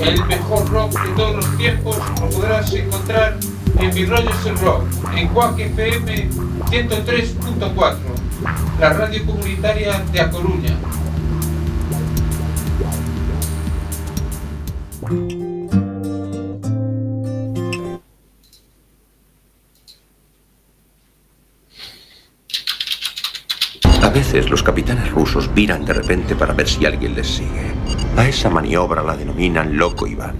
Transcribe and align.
El 0.00 0.24
mejor 0.26 0.68
rock 0.70 0.92
de 0.92 1.08
todos 1.16 1.36
los 1.36 1.56
tiempos 1.56 1.96
lo 2.20 2.30
podrás 2.30 2.72
encontrar 2.72 3.36
en 3.78 3.94
Mi 3.94 4.04
Rollo 4.06 4.30
es 4.30 4.46
el 4.46 4.58
Rock, 4.58 4.84
en 5.16 5.28
Cuac 5.28 5.58
FM 5.58 6.28
103.4, 6.70 7.96
la 8.80 8.92
radio 8.92 9.26
comunitaria 9.26 10.00
de 10.12 10.20
A 10.20 10.30
Coruña. 10.30 10.76
A 24.02 24.10
veces 24.10 24.48
los 24.48 24.62
capitanes 24.62 25.10
rusos 25.10 25.52
viran 25.54 25.84
de 25.84 25.92
repente 25.92 26.34
para 26.34 26.52
ver 26.52 26.68
si 26.68 26.86
alguien 26.86 27.14
les 27.14 27.26
sigue. 27.26 27.87
A 28.18 28.26
esa 28.26 28.50
maniobra 28.50 29.00
la 29.04 29.16
denominan 29.16 29.78
loco 29.78 30.04
Iván. 30.04 30.34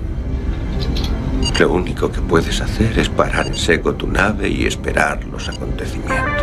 Lo 1.61 1.71
único 1.71 2.11
que 2.11 2.21
puedes 2.21 2.61
hacer 2.61 2.99
es 2.99 3.09
parar 3.09 3.47
en 3.47 3.55
seco 3.55 3.95
tu 3.95 4.09
nave 4.09 4.49
y 4.49 4.67
esperar 4.67 5.25
los 5.27 5.49
acontecimientos. 5.49 6.43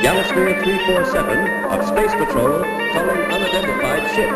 Galaxy 0.00 0.34
347 0.34 1.66
of 1.68 1.82
Space 1.88 2.14
Patrol 2.16 2.62
calling 2.92 3.22
unidentified 3.34 4.04
ship. 4.14 4.30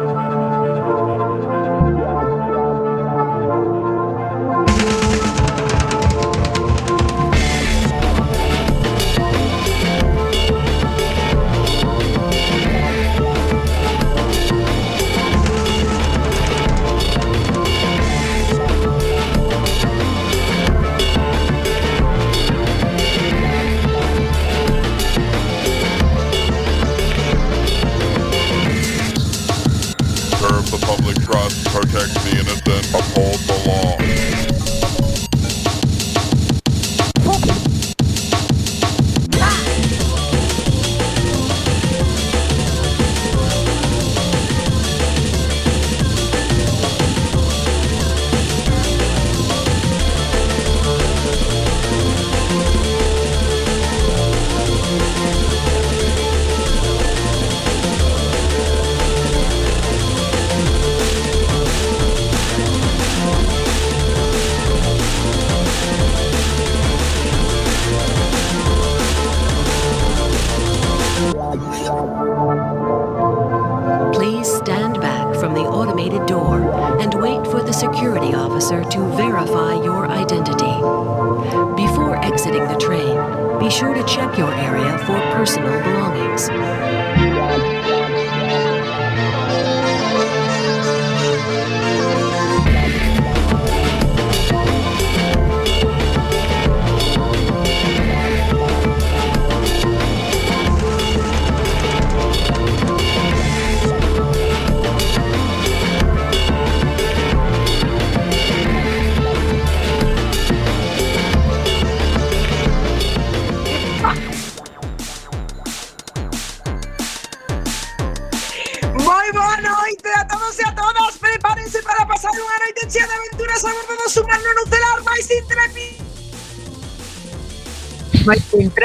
protect 31.81 32.13
the 32.13 32.29
innocent, 32.37 32.93
uphold 32.93 33.39
the 33.49 33.60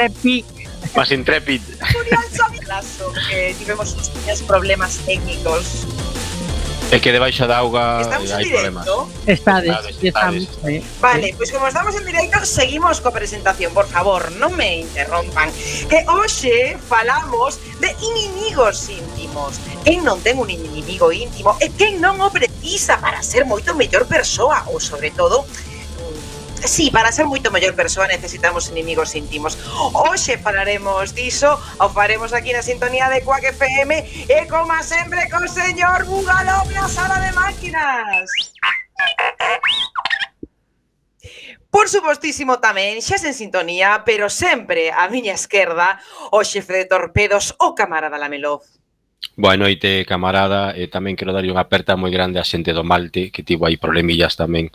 intrépido. 0.07 0.47
Más 0.95 1.11
intrépido. 1.11 1.65
Curioso, 1.93 3.13
que 3.29 3.55
tivemos 3.57 3.93
uns 3.93 4.09
pequenos 4.09 4.41
problemas 4.43 4.97
técnicos. 5.05 5.85
É 6.89 6.99
que 6.99 7.11
debaixo 7.11 7.43
da 7.47 7.57
auga 7.57 7.99
estamos 7.99 8.31
hai 8.31 8.47
problemas. 8.47 8.87
Estades, 9.27 9.75
estades, 9.75 10.47
estamos. 10.47 10.47
Eh. 10.63 10.79
Vale, 11.03 11.35
pois 11.35 11.51
pues 11.51 11.51
como 11.51 11.67
estamos 11.67 11.93
en 11.99 12.05
directo, 12.07 12.39
seguimos 12.47 13.03
coa 13.03 13.11
presentación, 13.11 13.75
por 13.75 13.91
favor, 13.91 14.31
non 14.39 14.55
me 14.55 14.87
interrompan. 14.87 15.51
Que 15.91 16.07
hoxe 16.07 16.79
falamos 16.87 17.59
de 17.83 17.91
inimigos 17.99 18.87
íntimos. 18.87 19.59
Quen 19.83 20.07
non 20.07 20.23
ten 20.23 20.39
un 20.39 20.47
inimigo 20.47 21.11
íntimo 21.11 21.59
e 21.59 21.67
quen 21.75 21.99
non 21.99 22.23
o 22.23 22.31
precisa 22.31 23.03
para 23.03 23.19
ser 23.19 23.43
moito 23.43 23.75
mellor 23.75 24.07
persoa 24.07 24.63
ou 24.71 24.79
sobre 24.79 25.11
todo 25.11 25.43
sí, 26.77 26.91
para 26.91 27.11
ser 27.11 27.25
moito 27.25 27.49
mellor 27.49 27.73
persoa 27.73 28.05
necesitamos 28.05 28.69
inimigos 28.69 29.17
íntimos. 29.17 29.57
Hoxe 29.97 30.37
falaremos 30.37 31.17
diso, 31.17 31.57
o 31.81 31.89
faremos 31.89 32.37
aquí 32.37 32.53
na 32.53 32.61
sintonía 32.61 33.09
de 33.09 33.25
Quack 33.25 33.57
FM 33.57 34.29
e 34.29 34.45
como 34.45 34.77
sempre 34.85 35.25
co 35.25 35.41
señor 35.49 36.05
Bugalov 36.05 36.69
na 36.69 36.85
sala 36.85 37.17
de 37.17 37.33
máquinas. 37.33 38.29
Por 41.73 41.89
supostísimo 41.89 42.61
tamén, 42.61 43.01
xa 43.01 43.17
sen 43.17 43.33
sintonía, 43.33 44.05
pero 44.05 44.29
sempre 44.29 44.93
á 44.93 45.09
miña 45.09 45.33
esquerda, 45.33 45.97
o 46.29 46.45
xefe 46.45 46.77
de 46.77 46.85
torpedos, 46.85 47.57
o 47.57 47.73
camarada 47.73 48.21
Lamelov. 48.21 48.61
Boa 49.33 49.57
noite, 49.57 50.05
camarada, 50.05 50.77
e 50.77 50.85
tamén 50.85 51.17
quero 51.17 51.33
darlle 51.33 51.49
unha 51.49 51.65
aperta 51.65 51.97
moi 51.97 52.13
grande 52.13 52.37
á 52.37 52.45
xente 52.45 52.69
do 52.69 52.85
Malte, 52.85 53.33
que 53.33 53.41
tivo 53.41 53.65
aí 53.65 53.81
problemillas 53.81 54.37
tamén 54.37 54.69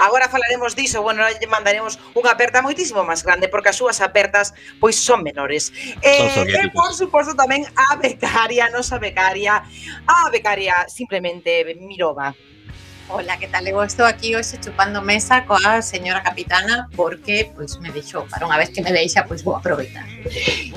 Agora 0.00 0.28
falaremos 0.28 0.76
diso, 0.76 1.02
bueno, 1.02 1.24
lle 1.26 1.46
mandaremos 1.48 1.98
unha 2.14 2.32
aperta 2.32 2.60
moitísimo 2.60 3.04
máis 3.04 3.24
grande 3.24 3.48
porque 3.48 3.72
as 3.72 3.78
súas 3.78 3.98
apertas 4.00 4.52
pois 4.80 4.96
son 4.96 5.22
menores. 5.24 5.72
Eh, 6.02 6.44
e 6.44 6.68
por 6.72 6.92
suposto 6.92 7.32
tamén 7.36 7.64
a 7.74 7.96
becaria, 7.96 8.68
a 8.68 8.72
nosa 8.72 9.00
becaria, 9.00 9.64
a 10.06 10.18
becaria 10.28 10.86
simplemente 10.88 11.64
Mirova. 11.80 12.34
Hola, 13.08 13.38
que 13.38 13.46
tal? 13.46 13.64
Eu 13.66 13.78
estou 13.84 14.04
aquí 14.04 14.34
hoxe 14.34 14.58
chupando 14.58 14.98
mesa 14.98 15.46
coa 15.46 15.78
señora 15.78 16.26
capitana 16.26 16.90
porque 16.98 17.52
pois 17.54 17.78
me 17.78 17.94
deixou, 17.94 18.26
para 18.26 18.42
unha 18.42 18.58
vez 18.58 18.74
que 18.74 18.82
me 18.82 18.90
deixa, 18.90 19.22
pois 19.22 19.46
vou 19.46 19.54
aproveitar. 19.54 20.02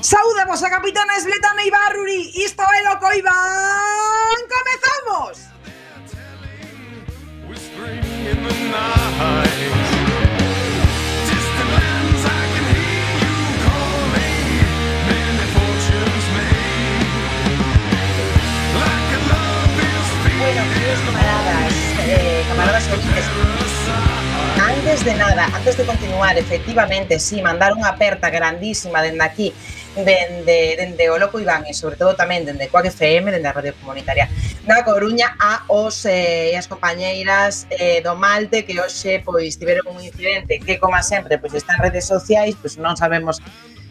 Saúda 0.06 0.46
vos 0.46 0.62
a 0.62 0.70
capitana 0.70 1.18
Esbletana 1.18 1.66
Ibarruri, 1.66 2.30
isto 2.38 2.62
é 2.62 2.80
Loco 2.86 3.10
Iván, 3.18 4.40
comezamos! 4.46 5.59
Antes 24.90 25.06
de 25.06 25.14
nada, 25.14 25.46
antes 25.54 25.78
de 25.78 25.86
continuar, 25.86 26.38
efectivamente, 26.38 27.20
sí, 27.20 27.42
mandar 27.42 27.72
unha 27.72 27.96
aperta 27.96 28.28
grandísima 28.28 29.00
dende 29.00 29.24
aquí 29.24 29.54
dende, 29.96 30.76
dende 30.78 31.10
o 31.10 31.18
Loco 31.18 31.40
Iván 31.40 31.66
e 31.66 31.74
sobre 31.74 31.98
todo 31.98 32.14
tamén 32.14 32.46
dende 32.46 32.70
Coac 32.70 32.88
FM, 32.90 33.34
dende 33.34 33.50
a 33.50 33.56
Radio 33.56 33.74
Comunitaria 33.82 34.30
da 34.64 34.86
Coruña 34.86 35.34
a 35.40 35.66
os 35.68 36.06
eh, 36.06 36.54
as 36.54 36.70
compañeiras 36.70 37.66
eh, 37.74 38.02
do 38.06 38.14
Malte 38.14 38.64
que 38.64 38.78
hoxe 38.78 39.22
pois 39.26 39.58
tiveron 39.58 39.90
un 39.90 40.00
incidente 40.04 40.62
que 40.62 40.78
como 40.78 40.96
sempre 41.02 41.42
pois 41.42 41.58
está 41.58 41.76
en 41.76 41.90
redes 41.90 42.06
sociais, 42.06 42.54
pois 42.60 42.78
non 42.78 42.94
sabemos 42.94 43.42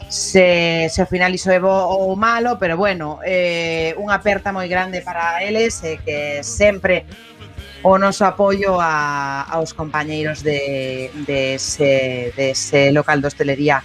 se, 0.08 0.88
se 0.88 1.00
ao 1.02 1.10
final 1.10 1.34
iso 1.34 1.50
é 1.52 1.60
bo 1.60 1.68
ou 1.68 2.16
malo, 2.16 2.56
pero 2.56 2.80
bueno, 2.80 3.20
eh, 3.26 3.92
unha 4.00 4.16
aperta 4.16 4.54
moi 4.54 4.70
grande 4.70 5.04
para 5.04 5.44
eles 5.44 5.82
e 5.84 6.00
que 6.00 6.40
sempre 6.40 7.04
o 7.82 7.98
noso 7.98 8.24
apoio 8.24 8.80
a, 8.80 9.42
aos 9.44 9.74
compañeiros 9.74 10.42
de, 10.42 11.10
de, 11.26 11.54
ese, 11.54 12.32
de 12.34 12.50
ese 12.56 12.90
local 12.90 13.20
de 13.20 13.28
hostelería 13.28 13.84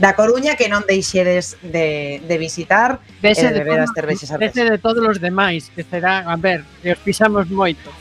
da 0.00 0.16
Coruña 0.16 0.56
que 0.56 0.72
non 0.72 0.88
deixedes 0.88 1.60
de, 1.60 2.24
de 2.24 2.36
visitar 2.40 3.04
vese 3.20 3.46
e 3.46 3.52
de, 3.52 3.60
de 3.60 3.84
as 3.84 3.92
cervexas 3.92 4.32
artesanas. 4.32 4.56
Vese 4.56 4.64
de 4.64 4.80
todos 4.80 5.04
os 5.04 5.20
demais, 5.20 5.68
que 5.76 5.84
será, 5.84 6.24
a 6.24 6.36
ver, 6.40 6.64
que 6.80 6.96
os 6.96 7.00
pisamos 7.04 7.52
moito. 7.52 7.92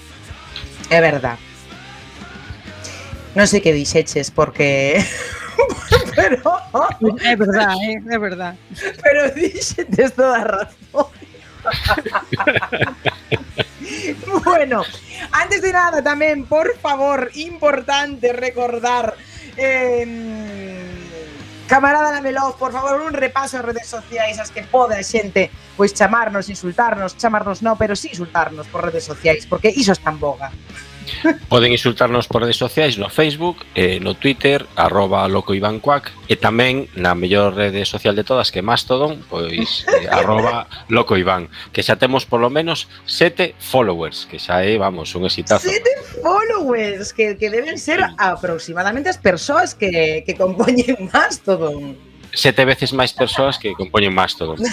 É 0.88 1.04
verdad. 1.04 1.36
Non 3.36 3.46
sei 3.46 3.60
que 3.60 3.76
dixeches 3.76 4.32
porque 4.32 5.04
pero 6.16 6.40
é 7.20 7.36
verdad, 7.36 7.76
é, 7.84 8.00
é 8.00 8.18
verdad. 8.18 8.56
Pero 9.04 9.36
dixetes 9.36 10.16
toda 10.16 10.40
a 10.40 10.48
razón. 10.48 11.12
bueno, 14.48 14.88
antes 15.36 15.60
de 15.60 15.76
nada 15.76 16.00
tamén, 16.00 16.48
por 16.48 16.80
favor, 16.80 17.28
importante 17.36 18.32
recordar 18.32 19.20
eh, 19.60 20.08
Camarada 21.70 22.12
Lamelov, 22.12 22.58
por 22.58 22.72
favor, 22.72 23.00
un 23.00 23.14
repaso 23.14 23.58
en 23.58 23.64
redes 23.64 23.86
sociais 23.86 24.40
as 24.42 24.50
que 24.50 24.66
pode 24.66 24.98
a 24.98 25.06
xente 25.06 25.54
pois 25.78 25.94
chamarnos, 25.94 26.50
insultarnos, 26.50 27.14
chamarnos 27.14 27.62
no, 27.62 27.78
pero 27.78 27.94
sí 27.94 28.10
insultarnos 28.10 28.66
por 28.74 28.82
redes 28.82 29.06
sociais, 29.06 29.46
porque 29.46 29.70
iso 29.70 29.94
está 29.94 30.10
en 30.10 30.18
boga. 30.18 30.50
Poden 31.50 31.72
insultarnos 31.72 32.28
por 32.28 32.42
redes 32.42 32.58
sociais 32.58 32.98
no 32.98 33.10
Facebook, 33.10 33.66
eh, 33.76 34.00
no 34.00 34.14
Twitter, 34.16 34.66
arroba 34.76 35.28
loco 35.28 35.54
Iván 35.54 35.80
Cuac, 35.80 36.12
e 36.28 36.36
tamén 36.38 36.88
na 36.94 37.18
mellor 37.18 37.58
rede 37.58 37.86
social 37.86 38.14
de 38.16 38.24
todas 38.24 38.54
que 38.54 38.62
Mastodon, 38.62 39.22
pois 39.30 39.86
eh, 39.90 40.08
arroba 40.14 40.70
loco 40.88 41.18
Iván, 41.18 41.50
que 41.74 41.82
xa 41.82 41.98
temos 41.98 42.26
polo 42.26 42.50
menos 42.50 42.88
sete 43.06 43.56
followers, 43.60 44.30
que 44.30 44.38
xa 44.38 44.62
é, 44.62 44.78
vamos, 44.78 45.14
un 45.16 45.26
exitazo. 45.26 45.68
Sete 45.68 45.92
followers, 46.22 47.14
que, 47.14 47.36
que 47.36 47.50
deben 47.50 47.78
ser 47.78 48.02
aproximadamente 48.18 49.10
as 49.10 49.18
persoas 49.18 49.74
que, 49.74 50.24
que 50.26 50.34
compoñen 50.36 51.10
Mastodon. 51.14 51.98
Sete 52.30 52.62
veces 52.66 52.94
máis 52.94 53.10
persoas 53.10 53.58
que 53.58 53.74
compoñen 53.74 54.14
Mastodon. 54.14 54.62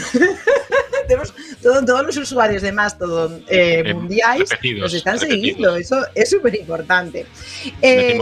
temos 1.07 1.33
todo, 1.63 1.85
todos 1.85 2.17
os 2.17 2.31
usuarios 2.31 2.63
de 2.63 2.73
Mastodon 2.73 3.43
eh, 3.49 3.83
eh 3.85 3.95
mundiais 3.95 4.51
nos 4.79 4.93
están 4.95 5.19
seguindo, 5.19 5.77
eso 5.77 5.97
é 6.15 6.25
super 6.27 6.55
importante. 6.55 7.27
Eh, 7.81 8.19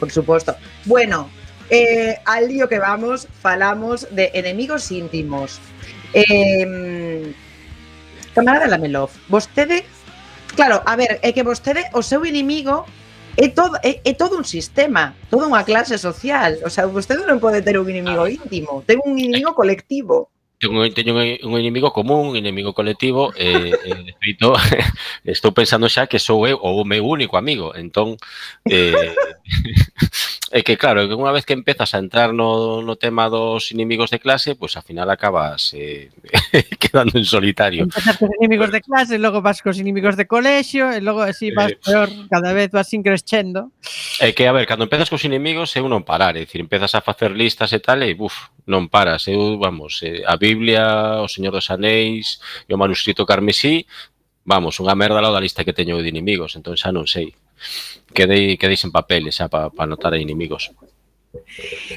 Por 0.00 0.10
supuesto. 0.10 0.56
Bueno, 0.84 1.30
eh, 1.70 2.18
al 2.24 2.48
lío 2.48 2.68
que 2.68 2.78
vamos, 2.78 3.28
falamos 3.40 4.06
de 4.10 4.30
enemigos 4.34 4.90
íntimos. 4.90 5.60
Eh, 6.12 7.32
camarada 8.34 8.68
Lamelov, 8.68 9.10
vostede 9.28 9.84
Claro, 10.56 10.80
a 10.86 10.96
ver, 10.96 11.20
é 11.20 11.32
que 11.36 11.44
vostede 11.44 11.84
o 11.92 12.00
seu 12.00 12.24
inimigo 12.24 12.88
é 13.36 13.52
todo, 13.52 13.76
é, 13.84 14.00
é 14.00 14.12
todo 14.16 14.40
un 14.40 14.48
sistema, 14.48 15.12
toda 15.28 15.44
unha 15.44 15.60
clase 15.68 16.00
social. 16.00 16.56
O 16.64 16.72
sea, 16.72 16.88
vostede 16.88 17.28
non 17.28 17.36
pode 17.36 17.60
ter 17.60 17.76
un 17.76 17.84
inimigo 17.84 18.24
íntimo, 18.24 18.80
ten 18.88 18.96
un 19.04 19.20
inimigo 19.20 19.52
colectivo 19.52 20.32
teño, 20.58 20.90
teño 20.92 21.14
un, 21.14 21.52
un 21.52 21.60
inimigo 21.60 21.92
común, 21.92 22.28
un 22.28 22.36
inimigo 22.36 22.72
colectivo, 22.72 23.32
e, 23.36 23.72
e 23.72 23.90
de 24.04 24.12
feito, 24.20 24.54
estou 25.24 25.52
pensando 25.52 25.88
xa 25.88 26.08
que 26.08 26.18
sou 26.18 26.48
eu 26.48 26.58
o 26.60 26.84
meu 26.84 27.04
único 27.04 27.36
amigo. 27.36 27.76
Entón, 27.76 28.16
eh, 28.64 29.12
é 30.50 30.62
que 30.62 30.76
claro, 30.76 31.04
que 31.04 31.14
unha 31.14 31.34
vez 31.34 31.44
que 31.44 31.52
empezas 31.52 31.92
a 31.92 32.00
entrar 32.00 32.32
no, 32.32 32.80
no 32.80 32.96
tema 32.96 33.28
dos 33.28 33.68
inimigos 33.74 34.08
de 34.08 34.22
clase, 34.22 34.56
pois 34.56 34.72
pues, 34.72 34.80
ao 34.80 34.86
final 34.86 35.10
acabas 35.12 35.74
eh, 35.76 36.08
quedando 36.80 37.18
en 37.18 37.26
solitario. 37.28 37.84
Empezas 37.84 38.16
cos 38.16 38.32
inimigos 38.40 38.70
de 38.72 38.80
clase, 38.80 39.20
logo 39.20 39.42
vas 39.44 39.60
cos 39.60 39.76
inimigos 39.76 40.16
de 40.16 40.24
colexio, 40.24 40.88
e 40.88 41.04
logo 41.04 41.20
así 41.20 41.52
eh, 41.52 41.56
vas 41.56 41.72
eh, 41.74 41.78
peor, 41.82 42.08
cada 42.32 42.56
vez 42.56 42.72
vas 42.72 42.88
increscendo. 42.96 43.74
É 44.22 44.32
que, 44.32 44.48
a 44.48 44.54
ver, 44.56 44.64
cando 44.64 44.88
empezas 44.88 45.12
cos 45.12 45.28
inimigos 45.28 45.76
é 45.76 45.84
un 45.84 45.92
non 45.92 46.06
parar, 46.06 46.38
é 46.38 46.48
dicir, 46.48 46.64
empezas 46.64 46.96
a 46.96 47.04
facer 47.04 47.36
listas 47.36 47.74
e 47.76 47.80
tal, 47.82 48.00
e 48.00 48.16
buf, 48.16 48.48
non 48.66 48.90
paras. 48.90 49.30
Eu, 49.30 49.56
vamos, 49.56 50.02
eh, 50.02 50.26
a 50.26 50.34
Biblia, 50.36 51.22
o 51.22 51.30
Señor 51.30 51.54
dos 51.54 51.70
Anéis 51.70 52.42
e 52.66 52.74
o 52.74 52.80
manuscrito 52.80 53.22
carmesí, 53.22 53.86
vamos, 54.42 54.78
unha 54.82 54.98
merda 54.98 55.22
lá 55.22 55.30
da 55.30 55.42
lista 55.42 55.62
que 55.62 55.72
teño 55.72 56.02
de 56.02 56.10
inimigos, 56.10 56.58
entón 56.58 56.74
xa 56.74 56.90
non 56.90 57.06
sei. 57.06 57.34
Quedei, 58.10 58.58
quedei 58.58 58.76
sen 58.76 58.90
papeles 58.90 59.38
xa 59.38 59.46
para 59.46 59.70
pa 59.70 59.86
anotar 59.86 60.12
a 60.12 60.20
inimigos. 60.20 60.74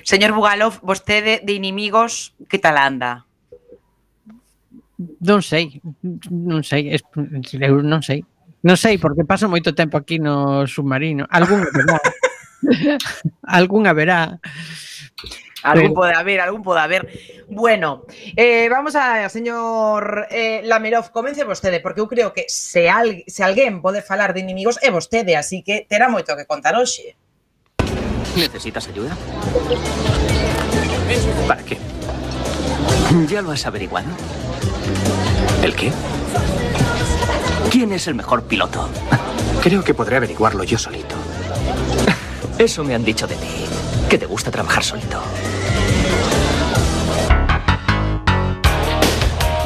Señor 0.05 0.37
Bugalov, 0.37 0.79
vostede 0.85 1.41
de 1.41 1.53
inimigos, 1.57 2.37
que 2.45 2.61
tal 2.61 2.77
anda? 2.77 3.25
Non 4.99 5.41
sei, 5.41 5.81
non 6.29 6.61
sei, 6.61 6.93
eu 7.59 7.81
non 7.81 8.05
sei. 8.05 8.21
Non 8.59 8.75
sei, 8.75 8.99
porque 8.99 9.23
paso 9.23 9.47
moito 9.47 9.71
tempo 9.71 9.95
aquí 9.95 10.19
no 10.19 10.67
submarino. 10.67 11.23
Algún 11.31 11.63
verá. 11.71 11.97
Algún 13.47 13.87
haberá. 13.87 14.43
Algún 15.63 15.93
pode 15.93 16.13
haber, 16.13 16.39
algún 16.41 16.63
pode 16.63 16.79
haber. 16.79 17.09
Bueno, 17.49 18.05
eh, 18.35 18.69
vamos 18.69 18.95
a, 18.95 19.27
señor 19.29 20.27
eh, 20.29 20.61
Lamerov, 20.63 21.11
comence 21.11 21.43
vostede, 21.43 21.79
porque 21.79 22.01
eu 22.01 22.07
creo 22.07 22.31
que 22.31 22.45
se, 22.47 22.89
al, 22.89 23.23
se 23.27 23.43
alguén 23.43 23.81
pode 23.81 24.01
falar 24.01 24.33
de 24.33 24.39
inimigos 24.45 24.77
é 24.85 24.93
vostede, 24.93 25.35
así 25.35 25.63
que 25.65 25.85
terá 25.89 26.07
moito 26.07 26.37
que 26.37 26.45
contar 26.45 26.77
hoxe. 26.77 27.17
¿Necesitas 28.37 28.87
ayuda? 28.87 29.17
¿Para 31.47 31.63
qué? 31.63 31.77
¿Ya 33.27 33.41
lo 33.41 33.51
has 33.51 33.65
averiguado? 33.65 34.07
¿El 35.63 35.75
qué? 35.75 35.91
¿Quién 37.71 37.91
es 37.93 38.07
el 38.07 38.15
mejor 38.15 38.43
piloto? 38.45 38.89
Creo 39.61 39.83
que 39.83 39.93
podré 39.93 40.17
averiguarlo 40.17 40.63
yo 40.63 40.77
solito. 40.77 41.15
Eso 42.57 42.83
me 42.83 42.93
han 42.93 43.03
dicho 43.03 43.25
de 43.27 43.35
ti, 43.35 43.65
que 44.09 44.17
te 44.17 44.25
gusta 44.25 44.49
trabajar 44.49 44.83
solito. 44.83 45.21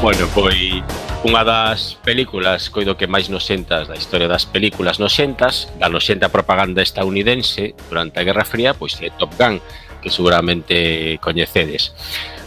Bueno, 0.01 0.28
foi 0.36 0.84
unha 1.24 1.48
das 1.48 1.95
películas 2.04 2.68
coido 2.68 3.00
que 3.00 3.07
máis 3.07 3.31
nosentas 3.31 3.88
da 3.88 3.95
historia 3.95 4.28
das 4.28 4.44
películas 4.44 5.00
nosentas, 5.00 5.72
da 5.80 5.88
nosenta 5.88 6.28
propaganda 6.28 6.84
estadounidense 6.84 7.71
durante 7.88 8.19
a 8.19 8.28
Guerra 8.28 8.44
Fría, 8.44 8.76
pois 8.76 9.00
é 9.00 9.07
Top 9.16 9.31
Gun, 9.40 9.64
que 10.04 10.12
seguramente 10.12 11.16
coñecedes. 11.23 11.95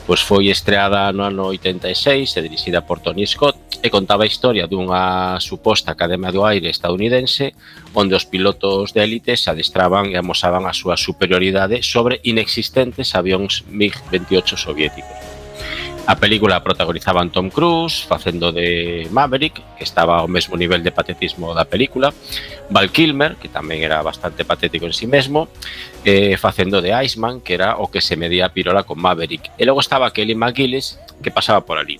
Pois 0.06 0.22
foi 0.22 0.46
estreada 0.54 1.10
no 1.10 1.26
ano 1.26 1.50
86 1.50 2.38
e 2.38 2.40
dirixida 2.46 2.80
por 2.86 3.02
Tony 3.02 3.26
Scott 3.26 3.58
e 3.82 3.90
contaba 3.90 4.22
a 4.22 4.30
historia 4.30 4.70
dunha 4.70 5.34
suposta 5.42 5.90
Academia 5.90 6.30
do 6.30 6.46
Aire 6.46 6.70
estadounidense 6.70 7.58
onde 7.90 8.14
os 8.14 8.22
pilotos 8.22 8.94
de 8.94 9.02
élite 9.02 9.34
se 9.34 9.50
adestraban 9.50 10.06
e 10.06 10.14
amosaban 10.14 10.62
a 10.70 10.78
súa 10.78 10.94
superioridade 10.94 11.82
sobre 11.82 12.22
inexistentes 12.22 13.18
avións 13.18 13.66
MiG-28 13.66 14.54
soviéticos. 14.54 15.35
A 16.06 16.14
película 16.14 16.62
protagonizaban 16.62 17.30
Tom 17.34 17.50
Cruise 17.50 18.06
facendo 18.06 18.52
de 18.52 19.08
Maverick, 19.10 19.60
que 19.76 19.82
estaba 19.82 20.22
ao 20.22 20.28
mesmo 20.30 20.54
nivel 20.54 20.86
de 20.86 20.94
patetismo 20.94 21.50
da 21.50 21.66
película, 21.66 22.14
Val 22.70 22.94
Kilmer, 22.94 23.34
que 23.34 23.50
tamén 23.50 23.82
era 23.82 24.06
bastante 24.06 24.46
patético 24.46 24.86
en 24.86 24.94
sí 24.94 25.10
mesmo, 25.10 25.50
eh, 26.06 26.38
facendo 26.38 26.78
de 26.78 26.94
Iceman, 26.94 27.42
que 27.42 27.58
era 27.58 27.82
o 27.82 27.90
que 27.90 27.98
se 27.98 28.14
medía 28.14 28.46
a 28.46 28.54
pirola 28.54 28.86
con 28.86 29.02
Maverick. 29.02 29.50
E 29.58 29.66
logo 29.66 29.82
estaba 29.82 30.14
Kelly 30.14 30.38
McGillis, 30.38 30.94
que 31.26 31.34
pasaba 31.34 31.66
por 31.66 31.74
ali. 31.74 31.98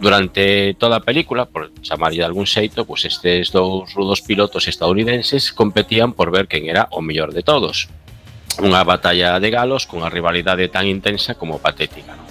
Durante 0.00 0.72
toda 0.80 1.04
a 1.04 1.04
película, 1.04 1.44
por 1.44 1.68
chamarlle 1.84 2.24
de 2.24 2.28
algún 2.32 2.48
xeito, 2.48 2.88
pois 2.88 3.04
estes 3.04 3.52
dous 3.52 3.92
rudos 3.92 4.24
pilotos 4.24 4.64
estadounidenses 4.72 5.52
competían 5.52 6.16
por 6.16 6.32
ver 6.32 6.48
quen 6.48 6.64
era 6.64 6.88
o 6.96 7.04
mellor 7.04 7.36
de 7.36 7.44
todos. 7.44 7.92
Unha 8.56 8.80
batalla 8.88 9.36
de 9.36 9.52
galos 9.52 9.84
cunha 9.84 10.08
rivalidade 10.08 10.72
tan 10.72 10.88
intensa 10.88 11.36
como 11.36 11.60
patética. 11.60 12.16
Non? 12.16 12.27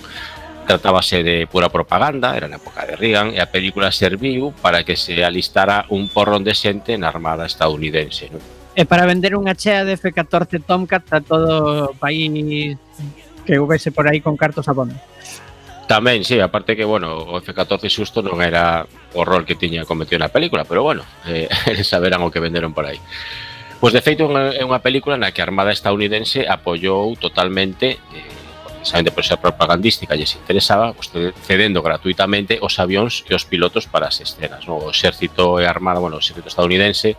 Tratábase 0.67 1.23
de 1.23 1.47
pura 1.47 1.71
propaganda, 1.71 2.35
era 2.35 2.51
na 2.51 2.59
época 2.59 2.83
de 2.83 2.99
Reagan, 2.99 3.31
e 3.31 3.39
a 3.39 3.47
película 3.47 3.87
serviu 3.95 4.51
para 4.59 4.83
que 4.83 4.99
se 4.99 5.23
alistara 5.23 5.87
un 5.87 6.11
porrón 6.11 6.43
de 6.43 6.51
xente 6.51 6.99
na 6.99 7.07
armada 7.07 7.47
estadounidense. 7.47 8.27
Non? 8.27 8.43
E 8.77 8.85
para 8.85 9.09
vender 9.09 9.33
unha 9.33 9.57
chea 9.57 9.81
de 9.81 9.97
F-14 9.97 10.61
Tomcat 10.61 11.07
a 11.09 11.23
todo 11.23 11.89
o 11.89 11.95
país 11.97 12.29
que 13.47 13.57
houvese 13.57 13.89
por 13.89 14.05
aí 14.05 14.21
con 14.21 14.35
cartos 14.35 14.69
a 14.69 14.75
bondo. 14.75 14.93
Tamén, 15.87 16.27
sí, 16.27 16.37
aparte 16.43 16.75
que, 16.75 16.83
bueno, 16.83 17.15
o 17.15 17.39
F-14 17.39 17.87
susto 17.87 18.19
non 18.19 18.43
era 18.43 18.83
o 19.15 19.23
rol 19.23 19.47
que 19.47 19.55
tiña 19.55 19.87
cometido 19.87 20.19
na 20.19 20.27
película, 20.27 20.67
pero 20.67 20.83
bueno, 20.83 21.07
eh, 21.25 21.47
saberán 21.87 22.21
o 22.21 22.29
que 22.29 22.43
venderon 22.43 22.75
por 22.75 22.85
aí. 22.85 22.99
Pois, 23.79 23.95
de 23.95 24.03
feito, 24.03 24.27
é 24.29 24.61
unha 24.61 24.83
película 24.83 25.15
na 25.15 25.31
que 25.31 25.39
a 25.39 25.47
Armada 25.47 25.71
estadounidense 25.71 26.43
apoiou 26.43 27.15
totalmente 27.15 27.97
eh, 28.13 28.36
precisamente 28.77 29.11
por 29.11 29.23
esa 29.23 29.37
propagandística 29.37 30.15
lles 30.15 30.35
interesaba, 30.35 30.93
pues, 30.93 31.11
cedendo 31.41 31.81
gratuitamente 31.81 32.59
os 32.61 32.79
avións 32.79 33.25
e 33.27 33.33
os 33.33 33.45
pilotos 33.45 33.85
para 33.85 34.07
as 34.07 34.21
escenas. 34.21 34.65
No? 34.65 34.77
O 34.77 34.89
exército 34.93 35.59
e 35.59 35.65
a 35.65 35.69
armada, 35.69 35.99
bueno, 35.99 36.17
o 36.17 36.23
exército 36.23 36.47
estadounidense 36.47 37.17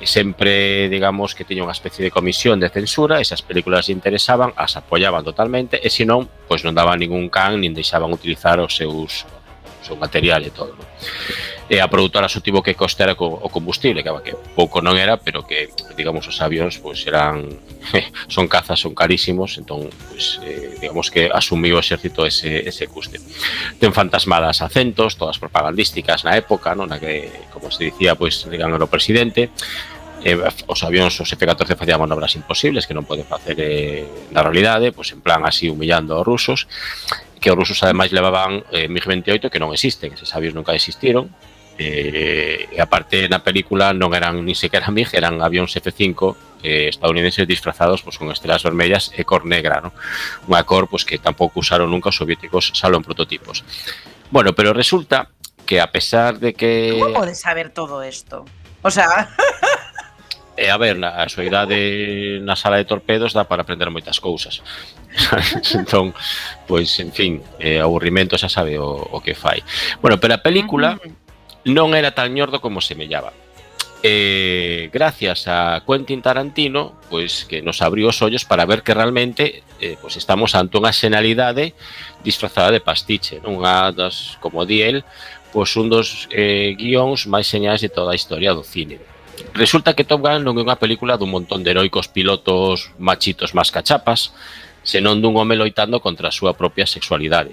eh, 0.00 0.06
sempre, 0.06 0.88
digamos, 0.88 1.34
que 1.34 1.44
tiña 1.44 1.64
unha 1.64 1.76
especie 1.76 2.00
de 2.00 2.14
comisión 2.14 2.56
de 2.60 2.72
censura, 2.72 3.20
esas 3.20 3.44
películas 3.44 3.92
interesaban, 3.92 4.56
as 4.56 4.76
apoyaban 4.76 5.24
totalmente, 5.24 5.76
e 5.76 5.88
se 5.92 6.08
non, 6.08 6.28
pois 6.48 6.64
non 6.64 6.72
daban 6.72 7.00
ningún 7.00 7.28
can, 7.28 7.60
nin 7.60 7.76
deixaban 7.76 8.08
utilizar 8.08 8.56
os 8.64 8.72
seus 8.76 9.28
o 9.92 10.00
material 10.00 10.42
e 10.46 10.50
todo. 10.50 10.74
Non? 10.78 10.88
E 11.70 11.78
a 11.78 11.86
produtora 11.86 12.26
só 12.26 12.42
tivo 12.42 12.66
que 12.66 12.74
costear 12.74 13.14
o 13.14 13.46
combustible, 13.46 14.02
que, 14.02 14.10
que 14.26 14.34
pouco 14.58 14.82
non 14.82 14.98
era, 14.98 15.22
pero 15.22 15.46
que, 15.46 15.70
digamos, 15.94 16.26
os 16.26 16.42
avións 16.42 16.82
pois, 16.82 16.98
eran 17.06 17.46
son 18.26 18.50
cazas, 18.50 18.82
son 18.82 18.90
carísimos, 18.90 19.54
entón, 19.54 19.86
pois, 20.10 20.42
eh, 20.42 20.82
digamos 20.82 21.14
que 21.14 21.30
asumiu 21.30 21.78
o 21.78 21.82
exército 21.82 22.26
ese, 22.26 22.66
ese 22.66 22.90
custe. 22.90 23.22
Ten 23.78 23.94
fantasmadas 23.94 24.66
acentos, 24.66 25.14
todas 25.14 25.38
propagandísticas 25.38 26.26
na 26.26 26.34
época, 26.34 26.74
non? 26.74 26.90
na 26.90 26.98
que, 26.98 27.30
como 27.54 27.70
se 27.70 27.86
dicía, 27.86 28.18
pois, 28.18 28.42
digamos, 28.50 28.82
o 28.82 28.90
presidente, 28.90 29.54
eh, 30.24 30.36
os 30.66 30.80
avións 30.84 31.16
os 31.20 31.32
F-14 31.32 31.76
facían 31.76 32.00
manobras 32.00 32.36
imposibles 32.36 32.84
que 32.84 32.92
non 32.92 33.08
poden 33.08 33.24
facer 33.24 33.56
eh, 33.56 34.04
na 34.32 34.44
realidade, 34.44 34.92
pois 34.92 35.08
en 35.16 35.24
plan 35.24 35.44
así 35.48 35.72
humillando 35.72 36.16
aos 36.16 36.26
rusos, 36.26 36.68
que 37.40 37.48
os 37.48 37.56
rusos 37.56 37.80
ademais 37.82 38.12
levaban 38.12 38.64
eh, 38.70 38.86
MiG-28 38.86 39.48
que 39.48 39.60
non 39.62 39.72
existen, 39.72 40.12
eses 40.12 40.28
avións 40.36 40.52
nunca 40.52 40.76
existiron, 40.76 41.32
eh, 41.80 42.68
e 42.68 42.76
aparte 42.76 43.24
na 43.32 43.40
película 43.40 43.96
non 43.96 44.12
eran 44.12 44.44
ni 44.44 44.52
sequera 44.52 44.92
MiG, 44.92 45.16
eran 45.16 45.40
avións 45.40 45.72
F-5 45.80 46.60
eh, 46.60 46.92
estadounidenses 46.92 47.48
disfrazados 47.48 48.04
pois, 48.04 48.20
con 48.20 48.28
estelas 48.28 48.60
vermellas 48.60 49.08
e 49.16 49.24
cor 49.24 49.48
negra, 49.48 49.80
non? 49.80 49.92
unha 50.44 50.60
cor 50.68 50.92
pois, 50.92 51.08
que 51.08 51.16
tampouco 51.16 51.64
usaron 51.64 51.88
nunca 51.88 52.12
os 52.12 52.20
soviéticos, 52.20 52.76
salvo 52.76 53.00
en 53.00 53.04
prototipos. 53.08 53.64
Bueno, 54.28 54.52
pero 54.52 54.76
resulta 54.76 55.32
que 55.64 55.80
a 55.80 55.88
pesar 55.88 56.36
de 56.38 56.52
que... 56.52 56.92
Como 57.00 57.16
podes 57.16 57.40
saber 57.40 57.72
todo 57.72 58.04
isto? 58.04 58.44
O 58.84 58.92
sea... 58.92 59.32
E 60.60 60.68
a 60.68 60.76
ver, 60.76 61.00
na, 61.00 61.16
a 61.16 61.24
súa 61.32 61.48
idade 61.48 62.36
na 62.44 62.52
sala 62.52 62.76
de 62.76 62.84
torpedos 62.84 63.32
dá 63.32 63.48
para 63.48 63.64
aprender 63.64 63.88
moitas 63.88 64.20
cousas. 64.20 64.60
entón, 65.72 66.12
pois, 66.68 66.92
en 67.00 67.16
fin, 67.16 67.40
eh, 67.56 67.80
aburrimento 67.80 68.36
xa 68.36 68.52
sabe 68.52 68.76
o, 68.76 68.92
o 68.92 69.24
que 69.24 69.32
fai. 69.32 69.64
Bueno, 70.04 70.20
pero 70.20 70.36
a 70.36 70.44
película 70.44 71.00
non 71.64 71.96
era 71.96 72.12
tan 72.12 72.36
ñordo 72.36 72.60
como 72.60 72.84
semellaba. 72.84 73.32
Eh, 74.04 74.88
gracias 74.92 75.48
a 75.48 75.80
Quentin 75.88 76.20
Tarantino, 76.20 76.92
pois 77.08 77.48
que 77.48 77.64
nos 77.64 77.80
abriu 77.80 78.12
os 78.12 78.20
ollos 78.20 78.44
para 78.44 78.68
ver 78.68 78.84
que 78.84 78.92
realmente 78.92 79.64
eh, 79.80 79.96
pois 79.96 80.20
estamos 80.20 80.52
ante 80.52 80.76
unha 80.76 80.92
xenalidade 80.92 81.72
disfrazada 82.20 82.68
de 82.68 82.84
pastiche, 82.84 83.40
non? 83.40 83.64
Unha 83.64 83.96
das, 83.96 84.36
como 84.44 84.68
di 84.68 84.84
el, 84.84 85.08
pois 85.52 85.72
un 85.80 85.88
dos 85.88 86.28
eh, 86.32 86.76
guións 86.76 87.28
máis 87.28 87.48
señais 87.48 87.80
de 87.80 87.88
toda 87.88 88.12
a 88.12 88.18
historia 88.20 88.52
do 88.52 88.60
cine. 88.60 89.00
Resulta 89.54 89.94
que 89.94 90.04
Top 90.04 90.22
Gun 90.22 90.44
non 90.44 90.56
é 90.56 90.62
unha 90.64 90.80
película 90.80 91.20
dun 91.20 91.32
montón 91.32 91.64
de 91.64 91.72
heroicos 91.74 92.08
pilotos 92.08 92.92
machitos 93.00 93.52
mascachapas, 93.52 94.32
senón 94.82 95.20
dun 95.20 95.36
home 95.36 95.56
loitando 95.56 96.00
contra 96.00 96.28
a 96.28 96.34
súa 96.34 96.56
propia 96.56 96.88
sexualidade. 96.88 97.52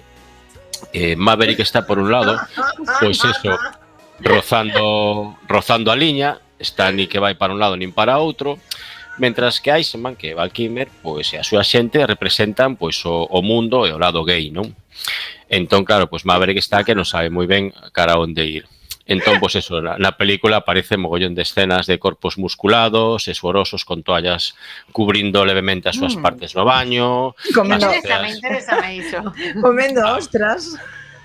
Eh, 0.93 1.15
Maverick 1.17 1.59
está 1.59 1.85
por 1.85 1.97
un 1.97 2.11
lado, 2.11 2.37
pois 3.01 3.17
eso, 3.23 3.57
rozando, 4.19 5.35
rozando 5.47 5.91
a 5.91 5.97
liña, 5.97 6.39
está 6.59 6.91
ni 6.91 7.07
que 7.07 7.19
vai 7.19 7.35
para 7.35 7.53
un 7.53 7.59
lado 7.59 7.75
nin 7.77 7.91
para 7.91 8.21
outro, 8.21 8.61
mentras 9.17 9.59
que 9.59 9.73
Eisenman, 9.73 10.15
que 10.15 10.37
Val 10.37 10.53
Kimmer, 10.53 10.89
pois 11.01 11.33
a 11.33 11.43
súa 11.43 11.65
xente 11.65 12.05
representan 12.05 12.77
pois 12.77 13.01
o, 13.05 13.25
o 13.25 13.39
mundo 13.41 13.85
e 13.85 13.91
o 13.91 14.01
lado 14.01 14.21
gay, 14.23 14.53
non? 14.53 14.69
Entón, 15.49 15.85
claro, 15.85 16.07
pois 16.07 16.25
Maverick 16.25 16.59
está 16.59 16.85
que 16.85 16.93
non 16.93 17.07
sabe 17.07 17.33
moi 17.33 17.49
ben 17.49 17.73
cara 17.91 18.19
onde 18.19 18.45
ir. 18.45 18.63
Entonces, 19.07 19.39
pues 19.39 19.55
eso, 19.55 19.81
la, 19.81 20.17
película 20.17 20.57
aparece 20.57 20.97
mogollón 20.97 21.33
de 21.33 21.43
escenas 21.43 21.87
de 21.87 21.97
cuerpos 21.97 22.37
musculados, 22.37 23.27
esfuerosos, 23.29 23.85
con 23.85 24.03
toallas 24.03 24.55
cubriendo 24.91 25.45
levemente 25.45 25.87
a 25.89 25.93
sus 25.93 26.17
mm. 26.17 26.21
partes 26.21 26.55
no 26.55 26.65
baño. 26.65 27.33
Comiendo 27.55 27.89
Comiendo 29.61 30.15
ostras. 30.15 30.77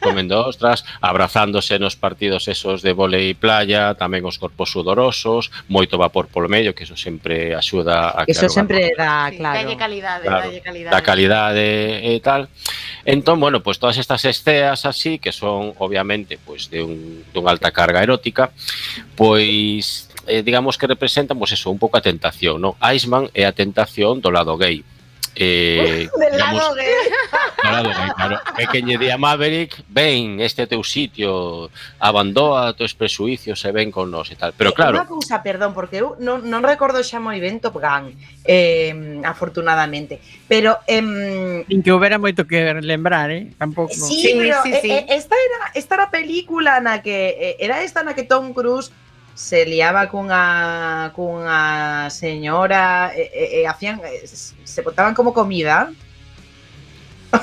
comendo 0.03 0.43
ostras, 0.45 0.85
abrazándose 1.01 1.79
nos 1.79 1.95
partidos 1.97 2.51
esos 2.51 2.83
de 2.83 2.93
volei 2.93 3.33
playa, 3.39 3.95
tamén 3.95 4.27
os 4.27 4.37
corpos 4.37 4.75
sudorosos, 4.75 5.55
moito 5.71 5.97
vapor 5.97 6.27
polo 6.27 6.51
medio, 6.51 6.75
que 6.75 6.85
eso 6.85 6.99
sempre 6.99 7.55
axuda 7.55 8.13
a 8.13 8.27
que 8.27 8.35
Eso 8.35 8.51
sempre 8.51 8.93
dá, 8.99 9.31
claro. 9.31 9.63
Dalle 9.63 9.79
calidade, 9.79 10.27
claro, 10.27 10.51
dalle 10.51 10.61
calidade. 10.61 10.93
Da 10.93 11.01
calidade 11.01 11.69
e 12.03 12.19
tal. 12.19 12.51
Entón, 13.07 13.39
bueno, 13.39 13.63
pues 13.63 13.79
todas 13.79 13.97
estas 13.97 14.27
esteas 14.27 14.85
así, 14.85 15.23
que 15.23 15.31
son 15.31 15.73
obviamente 15.79 16.37
pues 16.43 16.69
de 16.69 16.83
un 16.83 17.25
dunha 17.33 17.55
alta 17.55 17.71
carga 17.71 18.03
erótica, 18.03 18.51
pois 19.15 20.11
eh, 20.27 20.43
digamos 20.43 20.79
que 20.79 20.87
representan 20.87 21.39
pues 21.39 21.53
eso, 21.53 21.71
un 21.71 21.79
pouco 21.79 21.97
a 21.99 22.03
tentación, 22.03 22.59
non? 22.59 22.75
Iceman 22.83 23.31
é 23.35 23.47
a 23.47 23.55
tentación 23.55 24.19
do 24.19 24.31
lado 24.35 24.59
gay 24.59 24.83
eh, 25.37 26.09
Del 26.19 26.33
digamos, 26.33 26.63
lado 26.63 26.75
de... 26.79 26.85
Claro, 27.57 27.91
claro, 28.17 28.37
é 28.59 28.67
que 28.67 28.83
lle 28.83 28.99
di 28.99 29.09
a 29.09 29.17
Maverick 29.17 29.85
ven, 29.89 30.41
este 30.41 30.65
é 30.65 30.67
teu 30.67 30.83
sitio 30.85 31.71
abandoa 32.03 32.75
teus 32.77 32.93
presuicios 32.93 33.63
e 33.65 33.71
ven 33.73 33.89
con 33.89 34.11
nós 34.11 34.29
e 34.29 34.37
tal, 34.37 34.53
pero 34.53 34.71
eh, 34.71 34.77
claro 34.77 34.99
Unha 34.99 35.09
cousa, 35.09 35.41
perdón, 35.41 35.73
porque 35.73 36.05
eu 36.05 36.19
non, 36.21 36.45
non 36.45 36.61
recordo 36.67 37.01
xa 37.01 37.23
moi 37.23 37.41
ben 37.41 37.63
Top 37.63 37.79
Gun 37.79 38.13
eh, 38.45 39.23
afortunadamente, 39.25 40.21
pero 40.51 40.83
eh, 40.85 41.65
Sin 41.65 41.81
que 41.81 41.93
houbera 41.93 42.21
moito 42.21 42.45
que 42.45 42.83
lembrar, 42.83 43.31
eh? 43.33 43.55
tampouco 43.57 43.95
Sí, 43.95 44.21
sí 44.21 44.31
pero 44.37 44.61
sí, 44.63 44.73
sí. 44.83 44.91
Eh, 44.91 45.07
eh, 45.09 45.17
esta 45.17 45.37
era 45.39 45.59
esta 45.73 45.93
era 45.97 46.05
a 46.09 46.15
película 46.15 46.83
na 46.83 47.01
que 47.01 47.57
era 47.63 47.81
esta 47.81 48.03
na 48.03 48.13
que 48.13 48.27
Tom 48.27 48.53
Cruise 48.53 48.91
se 49.35 49.65
liaba 49.67 50.09
cunha 50.09 51.11
cunha 51.17 52.09
señora 52.11 53.13
e, 53.17 53.31
e, 53.33 53.45
e 53.63 53.67
hacían 53.67 54.01
eh, 54.05 54.23
se 54.27 54.81
botaban 54.83 55.15
como 55.15 55.33
comida, 55.33 55.91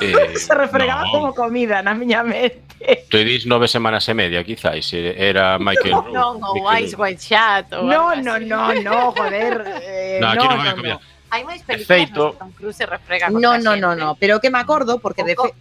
eh, 0.01 0.33
se 0.37 0.53
refregaban 0.55 1.05
no, 1.05 1.11
como 1.11 1.33
comida 1.33 1.81
na 1.81 1.93
miña 1.99 2.23
mente. 2.23 2.61
Tu 3.09 3.17
dis 3.27 3.43
nove 3.45 3.67
semanas 3.67 4.07
e 4.07 4.13
media, 4.13 4.43
quizáis, 4.43 4.87
era 4.93 5.57
Michael. 5.59 6.13
Non, 6.15 6.39
o 6.39 6.63
White 6.63 7.19
Chat 7.19 7.71
No, 7.75 8.15
no, 8.15 8.39
no, 8.39 8.71
no, 8.79 9.11
joder. 9.11 9.65
eh, 9.83 10.19
No, 10.21 10.29
aquí 10.31 10.45
no, 10.47 10.51
hai 10.55 10.63
no, 10.63 10.75
comida. 10.77 10.93
no. 10.95 11.01
Hai 11.29 11.43
máis 11.45 11.61
películas 11.61 11.85
feito- 11.85 12.33
Tom 12.41 12.49
Cruise 12.57 12.73
se 12.77 12.85
refrega 12.89 13.29
No, 13.29 13.57
no, 13.61 13.75
no, 13.77 13.93
no, 13.93 14.15
pero 14.17 14.39
que 14.41 14.49
me 14.49 14.57
acordo 14.57 14.97
porque 14.97 15.21
O 15.21 15.25
de 15.25 15.35
fe. 15.37 15.53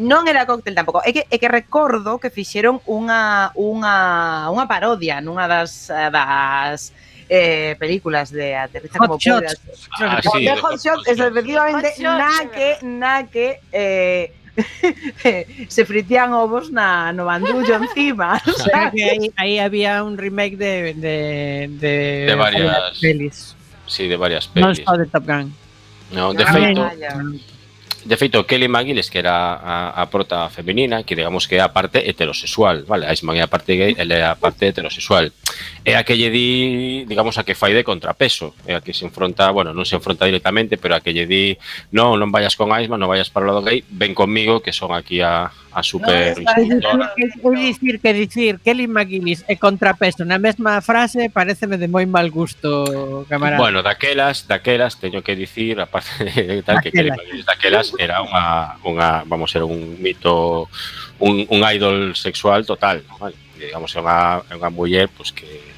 non 0.00 0.24
era 0.24 0.48
cóctel 0.48 0.72
tampouco. 0.72 1.04
É 1.04 1.12
que, 1.12 1.22
é 1.28 1.36
que 1.36 1.48
recordo 1.48 2.16
que 2.16 2.32
fixeron 2.32 2.80
unha, 2.88 3.52
unha, 3.54 4.48
unha 4.48 4.64
parodia 4.64 5.20
nunha 5.20 5.44
das, 5.44 5.92
eh, 5.92 6.08
das 6.08 6.96
eh, 7.28 7.76
películas 7.78 8.32
de 8.32 8.56
Aterriza 8.56 8.98
Hot 8.98 9.06
como 9.06 9.18
Shots. 9.20 9.60
Ah, 10.00 10.20
sí, 10.24 10.44
de 10.44 10.56
Hot 10.56 10.80
Shots, 10.80 11.06
es, 11.06 11.20
efectivamente, 11.20 11.94
Hot 11.94 12.02
na 12.02 12.34
que, 12.50 12.68
na 12.82 13.16
que 13.28 13.60
eh, 13.70 14.32
se 15.68 15.84
fritían 15.84 16.32
ovos 16.32 16.72
na, 16.72 17.12
no 17.12 17.26
bandullo 17.26 17.76
encima. 17.76 18.40
O 18.50 18.52
sea, 18.52 18.90
que 18.90 19.04
aí, 19.04 19.32
aí 19.36 19.58
había 19.58 20.02
un 20.02 20.18
remake 20.18 20.56
de, 20.56 20.94
de, 20.94 21.70
de, 21.78 22.26
de 22.26 22.34
varias 22.34 22.98
pelis. 23.00 23.56
Sí, 23.86 24.08
de 24.08 24.16
varias 24.16 24.48
pelis. 24.48 24.82
Non 24.82 24.86
só 24.86 24.94
de 24.98 25.06
Top 25.06 25.24
Gun. 25.26 25.54
No, 26.10 26.34
de 26.34 26.42
ah, 26.42 26.52
feito, 26.52 26.82
De 28.04 28.16
feito, 28.16 28.46
Kelly 28.46 28.68
McGillis, 28.68 29.10
que 29.10 29.18
era 29.18 29.54
a, 29.54 30.02
a 30.02 30.06
prota 30.08 30.48
femenina, 30.48 31.04
que 31.04 31.14
digamos 31.14 31.46
que 31.46 31.56
é 31.56 31.60
a 31.60 31.68
parte 31.68 32.08
heterosexual, 32.08 32.84
vale? 32.88 33.04
A 33.04 33.12
Iceman 33.12 33.36
é 33.36 33.42
a 33.42 33.46
parte 33.46 33.76
gay, 33.76 33.94
ele 33.98 34.14
é 34.14 34.24
a 34.24 34.36
parte 34.36 34.64
heterosexual. 34.64 35.28
É 35.84 35.96
a 35.96 36.04
que 36.04 36.16
lle 36.16 36.32
di, 36.32 37.04
digamos, 37.04 37.36
a 37.36 37.44
que 37.44 37.52
fai 37.54 37.76
de 37.76 37.84
contrapeso, 37.84 38.56
é 38.64 38.74
a 38.74 38.80
que 38.80 38.96
se 38.96 39.04
enfronta, 39.04 39.52
bueno, 39.52 39.76
non 39.76 39.84
se 39.84 40.00
enfronta 40.00 40.24
directamente, 40.24 40.80
pero 40.80 40.96
a 40.96 41.04
que 41.04 41.12
lle 41.12 41.28
di, 41.28 41.60
non, 41.92 42.16
non 42.16 42.32
vayas 42.32 42.56
con 42.56 42.72
Iceman, 42.72 42.96
non 42.96 43.12
vayas 43.12 43.28
para 43.28 43.44
o 43.44 43.48
lado 43.52 43.60
gay, 43.60 43.84
ven 43.92 44.16
conmigo, 44.16 44.64
que 44.64 44.72
son 44.72 44.96
aquí 44.96 45.20
a, 45.20 45.52
a 45.72 45.82
super 45.82 46.36
no, 46.40 47.06
Eu 47.42 47.52
dicir 47.54 48.00
que 48.00 48.12
dicir 48.12 48.58
Kelly 48.60 48.86
McGillis 48.90 49.46
e 49.46 49.54
eh, 49.54 49.56
contrapeso 49.56 50.24
na 50.24 50.38
mesma 50.38 50.82
frase 50.82 51.30
pareceme 51.30 51.78
de 51.78 51.86
moi 51.86 52.06
mal 52.06 52.26
gusto, 52.30 53.24
camarada. 53.30 53.62
Bueno, 53.62 53.82
daquelas, 53.82 54.50
daquelas 54.50 54.98
teño 54.98 55.22
que 55.22 55.38
dicir, 55.38 55.80
aparte 55.80 56.10
de 56.26 56.62
tal 56.66 56.82
que 56.82 56.90
Kelly 56.90 57.14
McGillis 57.14 57.46
daquelas 57.46 57.94
era 57.98 58.22
unha 58.22 58.78
unha, 58.82 59.22
vamos, 59.26 59.54
era 59.54 59.64
un 59.64 59.98
mito 60.02 60.66
un, 61.22 61.46
un 61.46 61.60
idol 61.70 62.16
sexual 62.16 62.66
total, 62.66 63.04
vale? 63.18 63.36
Digamos, 63.54 63.92
é 63.94 64.00
unha, 64.00 64.40
é 64.50 64.54
unha 64.56 64.70
muller 64.72 65.06
pois 65.12 65.30
pues, 65.30 65.44
que 65.44 65.70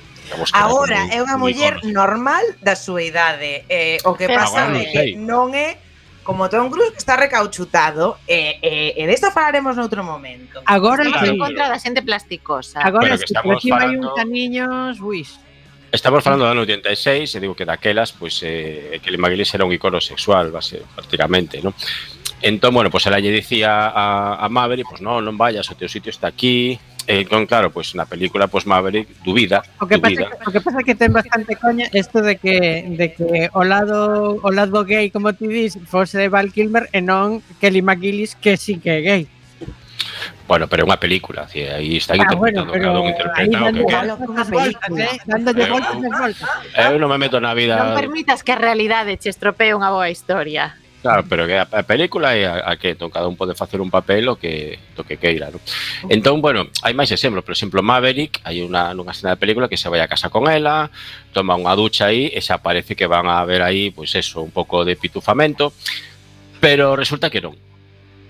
Agora 0.57 1.13
é 1.13 1.21
unha 1.21 1.37
muller 1.37 1.85
normal 1.85 2.41
da 2.65 2.73
súa 2.73 3.05
idade. 3.05 3.69
Eh, 3.69 4.01
o 4.09 4.17
que 4.17 4.25
ah, 4.33 4.37
pasa 4.41 4.73
é 4.73 4.89
que 4.89 5.05
non 5.21 5.53
é 5.53 5.77
como 6.23 6.49
Tom 6.49 6.71
Cruise 6.71 6.91
que 6.91 6.99
está 6.99 7.17
recauchutado, 7.17 8.19
e, 8.27 8.59
eh, 8.63 8.95
eh, 8.97 9.11
eh, 9.11 9.31
falaremos 9.33 9.77
noutro 9.77 10.03
momento. 10.05 10.63
Agora 10.67 11.03
estamos 11.03 11.19
claro, 11.19 11.35
en 11.35 11.39
contra 11.39 11.65
da 11.69 11.79
xente 11.79 12.03
plasticosa. 12.03 12.81
Agora 12.81 13.11
bueno, 13.11 13.19
que 13.19 13.27
estamos 13.27 13.57
aquí 13.59 13.71
falando... 13.71 13.91
hai 13.91 13.97
un 13.99 14.15
camiños, 14.15 15.01
uis. 15.03 15.39
Estamos 15.93 16.25
falando 16.25 16.49
do 16.49 16.53
ano 16.55 16.65
86, 16.65 17.37
e 17.37 17.39
digo 17.43 17.53
que 17.53 17.69
daquelas, 17.69 18.17
pois, 18.17 18.41
eh, 18.41 18.97
que 19.05 19.13
Lima 19.13 19.29
era 19.29 19.69
un 19.69 19.77
icono 19.77 20.01
sexual, 20.01 20.49
base, 20.49 20.81
prácticamente, 20.97 21.61
non? 21.61 21.77
Entón, 22.41 22.75
bueno, 22.75 22.89
pois 22.89 23.05
pues, 23.05 23.13
ela 23.13 23.21
lle 23.21 23.31
dicía 23.31 23.93
a, 23.93 24.41
a 24.41 24.47
Maverick, 24.49 24.89
pois 24.89 24.99
pues, 24.99 25.07
non, 25.07 25.21
non 25.21 25.37
vayas, 25.37 25.69
o 25.69 25.77
teu 25.77 25.87
sitio 25.87 26.09
está 26.09 26.33
aquí, 26.33 26.81
Eh, 27.07 27.19
e 27.19 27.21
entón, 27.23 27.47
claro, 27.47 27.71
pois 27.71 27.91
pues, 27.91 27.99
na 27.99 28.07
película 28.07 28.47
pois 28.47 28.65
pues, 28.65 28.71
Maverick 28.71 29.09
dubida, 29.25 29.63
o 29.81 29.87
que 29.87 29.99
dubida. 29.99 30.31
Pasa 30.31 30.39
que, 30.39 30.49
o 30.49 30.53
que 30.53 30.61
pasa 30.61 30.81
que 30.87 30.95
ten 30.95 31.13
bastante 31.13 31.57
coña 31.57 31.87
isto 31.91 32.23
de 32.23 32.39
que 32.39 32.87
de 32.95 33.07
que 33.15 33.51
o 33.53 33.65
lado 33.65 34.39
o 34.43 34.51
lado 34.51 34.85
gay, 34.85 35.11
como 35.11 35.35
ti 35.35 35.47
dis, 35.51 35.79
fose 35.87 36.29
Val 36.29 36.55
Kilmer 36.55 36.87
e 36.95 37.03
non 37.03 37.43
Kelly 37.59 37.83
McGillis 37.83 38.39
que 38.39 38.55
sí 38.55 38.79
que 38.79 38.99
é 38.99 39.03
gay. 39.03 39.23
Bueno, 40.47 40.69
pero 40.69 40.85
é 40.85 40.87
unha 40.87 41.01
película, 41.01 41.49
así, 41.49 41.65
aí 41.65 41.97
está 41.97 42.13
ah, 42.13 42.23
interpretando 42.23 42.75
bueno, 42.75 42.85
cada 42.85 43.01
un 43.01 43.09
interpreta 43.09 43.57
o 43.57 43.73
que 43.73 43.85
quer. 43.87 44.05
Eh, 45.01 45.19
dándolle 45.25 45.65
voltas, 45.71 45.97
voltas. 45.97 46.49
Eu 46.77 46.99
non 47.01 47.09
me 47.09 47.19
meto 47.19 47.41
na 47.41 47.57
vida. 47.57 47.79
Non 47.79 47.97
permitas 47.97 48.45
que 48.45 48.53
a 48.53 48.59
realidade 48.59 49.17
che 49.17 49.33
estropee 49.33 49.73
unha 49.73 49.89
boa 49.89 50.13
historia. 50.13 50.77
Claro, 51.03 51.27
pero 51.29 51.47
que 51.51 51.59
a, 51.59 51.67
a 51.67 51.83
película 51.83 52.39
é 52.39 52.47
a, 52.47 52.71
a 52.71 52.77
que 52.79 52.95
to, 52.95 53.11
cada 53.11 53.27
un 53.27 53.35
pode 53.35 53.59
facer 53.59 53.83
un 53.83 53.91
papel 53.91 54.31
o 54.31 54.39
que 54.39 54.79
do 54.95 55.03
que 55.03 55.19
queira, 55.19 55.51
non? 55.51 55.59
Entón, 56.07 56.39
bueno, 56.39 56.71
hai 56.87 56.95
máis 56.95 57.11
exemplos, 57.11 57.43
por 57.43 57.59
exemplo, 57.59 57.83
Maverick, 57.83 58.39
hai 58.47 58.63
unha 58.63 58.95
nunha 58.95 59.11
escena 59.11 59.35
de 59.35 59.43
película 59.43 59.67
que 59.67 59.75
se 59.75 59.91
vai 59.91 59.99
a 59.99 60.07
casa 60.07 60.31
con 60.31 60.47
ela, 60.47 60.95
toma 61.35 61.59
unha 61.59 61.75
ducha 61.75 62.07
aí 62.07 62.31
e 62.31 62.39
xa 62.39 62.63
parece 62.63 62.95
que 62.95 63.11
van 63.11 63.27
a 63.27 63.43
ver 63.43 63.67
aí, 63.67 63.91
pois 63.91 64.15
eso, 64.15 64.47
un 64.47 64.55
pouco 64.55 64.87
de 64.87 64.95
pitufamento, 64.95 65.75
pero 66.63 66.95
resulta 66.95 67.35
que 67.35 67.43
non. 67.43 67.59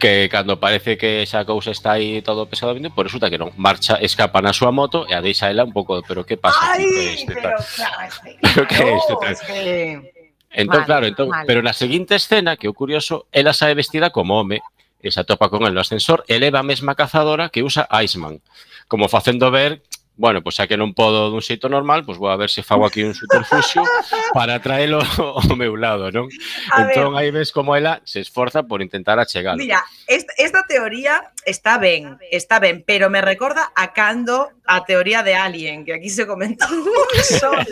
Que 0.01 0.33
cando 0.33 0.57
parece 0.57 0.97
que 0.97 1.21
esa 1.21 1.45
cousa 1.45 1.77
está 1.77 2.01
aí 2.01 2.25
todo 2.25 2.49
pesado 2.49 2.73
vindo, 2.73 2.89
pois 2.89 3.05
resulta 3.05 3.29
que 3.29 3.37
non. 3.37 3.53
Marcha, 3.61 4.01
escapa 4.01 4.41
na 4.41 4.57
súa 4.57 4.73
moto 4.73 5.05
e 5.05 5.13
a 5.13 5.21
deixa 5.21 5.53
ela 5.53 5.61
un 5.61 5.77
pouco, 5.77 6.01
pero 6.09 6.25
que 6.25 6.41
pasa? 6.41 6.73
Ai, 6.73 6.89
que 6.89 7.21
este 7.21 7.37
pero, 7.37 7.53
claro, 7.53 8.17
pero 8.41 8.63
que 8.65 8.81
é 8.81 8.91
isto? 8.97 9.15
este, 9.29 10.22
Entón, 10.53 10.85
vale, 10.85 10.87
claro, 10.87 11.07
entón, 11.07 11.29
vale. 11.29 11.47
pero 11.47 11.65
na 11.65 11.73
seguinte 11.73 12.15
escena, 12.15 12.61
que 12.61 12.69
o 12.69 12.77
curioso, 12.77 13.27
ela 13.33 13.57
sae 13.57 13.73
vestida 13.73 14.13
como 14.13 14.37
home, 14.37 14.61
e 15.03 15.11
se 15.11 15.19
atopa 15.19 15.51
con 15.51 15.67
el 15.67 15.75
no 15.75 15.83
ascensor, 15.83 16.23
eleva 16.29 16.61
a 16.61 16.67
mesma 16.67 16.95
cazadora 16.95 17.51
que 17.51 17.65
usa 17.67 17.89
Iceman, 17.91 18.39
como 18.87 19.09
facendo 19.09 19.51
ver 19.51 19.83
bueno, 20.17 20.43
pois 20.43 20.57
pues, 20.57 20.57
xa 20.61 20.69
que 20.69 20.77
non 20.77 20.93
podo 20.93 21.33
dun 21.33 21.41
xeito 21.41 21.73
normal, 21.73 22.05
pois 22.05 22.21
vou 22.21 22.29
a 22.29 22.37
ver 22.37 22.53
se 22.53 22.61
fago 22.61 22.85
aquí 22.85 23.01
un 23.01 23.17
subterfuxio 23.17 23.81
para 24.37 24.61
traelo 24.61 25.01
ao 25.19 25.57
meu 25.57 25.73
lado, 25.75 26.13
non? 26.13 26.29
A 26.69 26.85
entón, 26.85 27.17
ver. 27.17 27.25
aí 27.25 27.29
ves 27.33 27.49
como 27.49 27.73
ela 27.73 28.05
se 28.05 28.21
esforza 28.21 28.69
por 28.69 28.85
intentar 28.85 29.17
achegalo. 29.17 29.57
Mira, 29.57 29.81
esta, 30.07 30.33
esta 30.37 30.63
teoría 30.69 31.33
está 31.49 31.81
ben, 31.81 32.21
está 32.31 32.61
ben, 32.61 32.85
pero 32.85 33.09
me 33.09 33.25
recorda 33.25 33.73
a 33.75 33.97
cando 33.97 34.53
a 34.69 34.85
teoría 34.85 35.23
de 35.25 35.35
Alien, 35.35 35.85
que 35.85 35.95
aquí 35.95 36.13
se 36.13 36.27
comentou 36.27 36.69
sobre... 37.41 37.67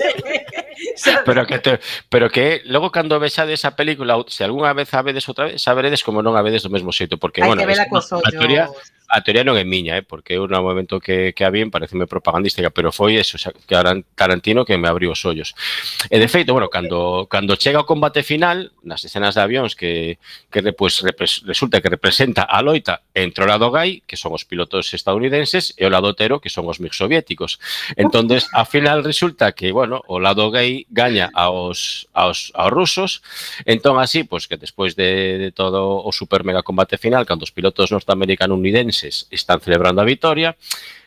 pero 1.24 1.46
que 1.46 1.58
te, 1.60 1.80
pero 2.08 2.30
que 2.30 2.62
logo 2.64 2.90
cando 2.90 3.20
vexades 3.20 3.60
esa 3.60 3.76
película, 3.76 4.16
se 4.28 4.44
algunha 4.44 4.72
vez 4.72 4.92
a 4.94 5.02
vedes 5.02 5.28
outra 5.28 5.44
vez, 5.52 5.60
saberedes 5.60 6.02
como 6.02 6.24
non 6.24 6.34
a 6.34 6.42
vedes 6.42 6.64
do 6.64 6.72
mesmo 6.72 6.88
xeito, 6.88 7.20
porque, 7.20 7.44
Hay 7.44 7.52
bueno, 7.52 7.60
que 7.60 7.68
vela 7.68 7.84
cos 7.86 8.08
ollos. 8.16 8.26
A 8.26 8.32
teoría, 8.32 8.64
a 9.10 9.20
teoría 9.26 9.42
non 9.42 9.58
é 9.58 9.66
miña, 9.66 9.98
eh, 9.98 10.06
porque 10.06 10.38
eu 10.38 10.46
no 10.46 10.62
momento 10.62 11.02
que, 11.02 11.34
que 11.34 11.42
a 11.42 11.50
vin 11.50 11.74
pareceme 11.74 12.06
propagandística, 12.06 12.70
pero 12.70 12.94
foi 12.94 13.18
eso, 13.18 13.34
xa, 13.34 13.50
que 13.50 13.74
Tarantino 14.14 14.62
que 14.62 14.78
me 14.78 14.86
abriu 14.86 15.10
os 15.10 15.22
ollos. 15.26 15.58
E 16.06 16.14
eh, 16.14 16.20
de 16.22 16.30
feito, 16.30 16.54
bueno, 16.54 16.70
cando, 16.70 17.26
cando 17.26 17.58
chega 17.58 17.82
o 17.82 17.88
combate 17.90 18.22
final, 18.22 18.70
nas 18.86 19.02
escenas 19.02 19.34
de 19.34 19.42
avións 19.42 19.74
que, 19.74 20.22
que 20.46 20.62
pues, 20.70 21.02
repres, 21.02 21.42
resulta 21.42 21.82
que 21.82 21.90
representa 21.90 22.46
a 22.46 22.62
loita 22.62 23.02
entre 23.10 23.42
o 23.42 23.50
lado 23.50 23.74
gai, 23.74 24.06
que 24.06 24.14
son 24.14 24.30
os 24.30 24.46
pilotos 24.46 24.94
estadounidenses, 24.94 25.74
e 25.74 25.82
o 25.82 25.90
lado 25.90 26.14
tero, 26.14 26.38
que 26.38 26.48
son 26.48 26.70
os 26.70 26.78
mix 26.78 26.94
soviéticos. 26.94 27.58
Entonces, 27.98 28.46
a 28.54 28.62
final 28.62 29.02
resulta 29.02 29.50
que, 29.58 29.74
bueno, 29.74 30.06
o 30.06 30.22
lado 30.22 30.54
gai 30.54 30.86
gaña 30.94 31.34
aos, 31.34 32.06
aos, 32.14 32.54
aos 32.54 32.70
rusos, 32.70 33.26
entón 33.66 33.98
así, 33.98 34.22
pues 34.22 34.46
que 34.46 34.54
despois 34.54 34.94
de, 34.94 35.42
de 35.42 35.50
todo 35.50 35.98
o 35.98 36.10
super 36.14 36.46
mega 36.46 36.62
combate 36.62 36.94
final, 36.94 37.26
cando 37.26 37.42
os 37.42 37.50
pilotos 37.50 37.90
norteamericanos 37.90 38.54
meses 39.00 39.26
están 39.30 39.60
celebrando 39.60 40.00
a 40.00 40.04
vitoria. 40.04 40.56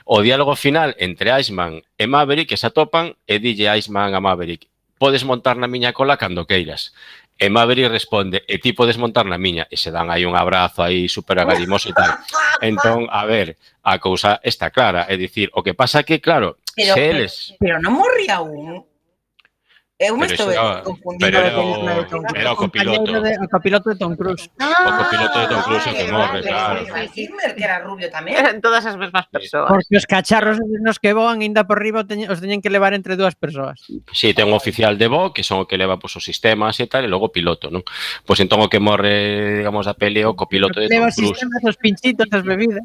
O 0.05 0.21
diálogo 0.21 0.55
final 0.55 0.95
entre 0.99 1.31
Iceman 1.39 1.79
e 1.97 2.07
Maverick 2.07 2.49
que 2.49 2.57
se 2.57 2.67
atopan 2.67 3.15
e 3.23 3.39
dille 3.39 3.71
Iceman 3.71 4.11
a 4.11 4.19
Maverick 4.19 4.67
podes 4.99 5.23
montar 5.23 5.55
na 5.55 5.67
miña 5.67 5.93
cola 5.93 6.19
cando 6.19 6.43
queiras. 6.43 6.91
E 7.39 7.49
Maverick 7.49 7.89
responde, 7.89 8.43
e 8.45 8.59
ti 8.59 8.75
podes 8.75 8.99
montar 8.99 9.25
na 9.25 9.39
miña. 9.39 9.65
E 9.71 9.79
se 9.79 9.95
dan 9.95 10.11
aí 10.11 10.27
un 10.27 10.35
abrazo 10.35 10.83
aí 10.83 11.07
super 11.07 11.39
agarimoso 11.39 11.89
e 11.89 11.95
tal. 11.95 12.19
Entón, 12.61 13.07
a 13.09 13.25
ver, 13.25 13.55
a 13.83 13.97
cousa 13.99 14.43
está 14.43 14.69
clara. 14.69 15.07
É 15.07 15.15
dicir, 15.15 15.49
o 15.55 15.63
que 15.63 15.73
pasa 15.73 16.03
que, 16.03 16.19
claro, 16.19 16.59
pero, 16.75 16.93
se 16.93 17.01
eles... 17.09 17.33
Pero, 17.57 17.79
pero 17.79 17.83
non 17.83 17.95
morría 17.95 18.43
un 18.43 18.85
Eu 20.03 20.17
me 20.17 20.27
estou 20.27 20.51
confundindo 20.83 21.23
pero 21.23 21.37
ah, 21.39 21.47
era 21.47 21.59
o, 21.59 22.07
con 22.07 22.21
era 22.35 22.51
o 22.51 22.57
copiloto. 22.59 23.21
De, 23.23 23.31
o 23.39 23.47
copiloto 23.47 23.87
de 23.89 23.95
Tom 23.95 24.15
Cruise. 24.19 24.51
Ah, 24.59 24.83
o 24.83 24.91
copiloto 24.99 25.39
de 25.39 25.47
Tom 25.47 25.61
Cruise 25.63 25.85
vale, 25.87 25.97
que 25.97 26.11
morre, 26.11 26.41
vale, 26.43 26.83
claro. 26.83 27.11
Kilmer, 27.15 27.51
que 27.55 27.63
era 27.63 27.79
rubio 27.79 28.11
tamén. 28.11 28.35
Eran 28.35 28.59
todas 28.59 28.83
as 28.83 28.99
mesmas 28.99 29.31
persoas. 29.31 29.71
Porque 29.71 29.95
os 29.95 30.03
cacharros 30.03 30.59
nos 30.59 30.99
que 30.99 31.15
voan 31.15 31.39
ainda 31.39 31.63
por 31.63 31.79
riba 31.79 32.03
teñen, 32.03 32.27
os 32.27 32.43
teñen 32.43 32.59
que 32.59 32.67
levar 32.67 32.91
entre 32.91 33.15
dúas 33.15 33.39
persoas. 33.39 33.79
Si, 33.79 34.03
sí, 34.11 34.27
ten 34.35 34.51
un 34.51 34.59
oficial 34.59 34.99
de 34.99 35.07
voo 35.07 35.31
que 35.31 35.47
son 35.47 35.63
o 35.63 35.65
que 35.71 35.79
leva 35.79 35.95
pues, 35.95 36.19
os 36.19 36.23
sistemas 36.27 36.75
e 36.83 36.85
tal, 36.91 37.07
e 37.07 37.09
logo 37.09 37.31
o 37.31 37.33
piloto, 37.33 37.71
non? 37.71 37.87
Pois 38.27 38.35
pues, 38.35 38.37
entón 38.43 38.59
o 38.59 38.67
que 38.67 38.83
morre, 38.83 39.63
digamos, 39.63 39.87
a 39.87 39.95
pele 39.95 40.27
o 40.27 40.35
copiloto 40.35 40.83
de 40.83 40.91
Tom 40.91 41.07
Cruise. 41.07 41.15
Leva 41.15 41.31
os 41.31 41.39
sistemas, 41.39 41.61
os 41.63 41.77
pinchitos, 41.79 42.27
as 42.27 42.43
bebidas. 42.43 42.83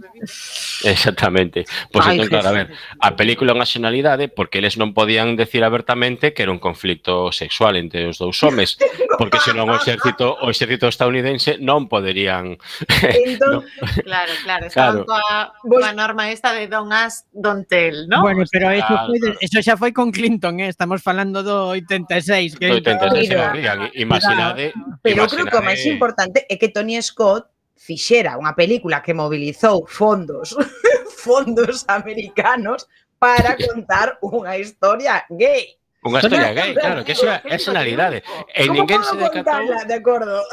Exactamente. 0.86 1.66
Pois 1.90 2.06
pues, 2.06 2.14
entón, 2.14 2.30
claro, 2.30 2.48
a 2.48 2.54
ver, 2.54 2.68
a 3.02 3.10
película 3.18 3.50
é 3.50 3.58
unha 3.58 3.66
xenalidade 3.66 4.30
porque 4.30 4.62
eles 4.62 4.78
non 4.78 4.94
podían 4.94 5.34
decir 5.34 5.66
abertamente 5.66 6.30
que 6.30 6.46
era 6.46 6.54
un 6.54 6.62
conflicto 6.62 7.07
xeito 7.08 7.32
sexual 7.32 7.76
entre 7.76 8.06
os 8.06 8.18
dous 8.18 8.36
homes, 8.42 8.76
porque 9.16 9.40
senón 9.40 9.72
o 9.72 9.76
exército 9.76 10.36
o 10.44 10.52
exército 10.52 10.86
estadounidense 10.88 11.56
non 11.56 11.88
poderían 11.88 12.60
entón, 13.24 13.64
no. 13.64 13.84
Claro, 14.04 14.32
claro, 14.44 14.64
estaban 14.68 15.04
claro. 15.04 15.08
coa, 15.08 15.56
coa 15.64 15.90
norma 15.96 16.28
esta 16.30 16.52
de 16.52 16.68
Don 16.68 16.92
As, 16.92 17.24
Don 17.32 17.64
Tell, 17.64 18.06
¿no? 18.08 18.20
Bueno, 18.20 18.44
pero 18.52 18.70
eso, 18.70 18.86
claro. 18.86 19.08
foi, 19.08 19.18
eso 19.40 19.58
xa 19.64 19.80
foi 19.80 19.92
con 19.96 20.12
Clinton, 20.12 20.60
eh? 20.60 20.68
estamos 20.68 21.00
falando 21.00 21.40
do 21.40 21.72
86, 21.72 22.60
que 22.60 22.68
do 22.68 22.78
86, 22.84 23.28
pero, 23.32 23.52
Reagan, 23.56 23.88
imaginade, 23.96 24.76
pero 25.00 25.24
imaginade... 25.24 25.32
creo 25.32 25.46
que 25.48 25.58
o 25.58 25.64
máis 25.64 25.82
importante 25.88 26.44
é 26.44 26.54
que 26.60 26.68
Tony 26.68 27.00
Scott 27.00 27.48
fixera 27.78 28.36
unha 28.36 28.52
película 28.52 29.00
que 29.00 29.16
mobilizou 29.16 29.88
fondos 29.88 30.52
fondos 31.24 31.86
americanos 31.88 32.84
para 33.18 33.58
contar 33.58 34.18
unha 34.22 34.54
historia 34.54 35.26
gay. 35.26 35.78
Unha 35.98 36.22
historia 36.22 36.54
gay, 36.54 36.78
claro, 36.78 37.02
que 37.02 37.18
esa, 37.18 37.42
esa 37.42 37.74
nalidade. 37.74 38.22
E 38.54 38.70
Como 38.70 38.86
ninguén 38.86 39.02
se 39.02 39.18
decatou... 39.18 39.66
De 39.82 39.96
acordo. 39.98 40.46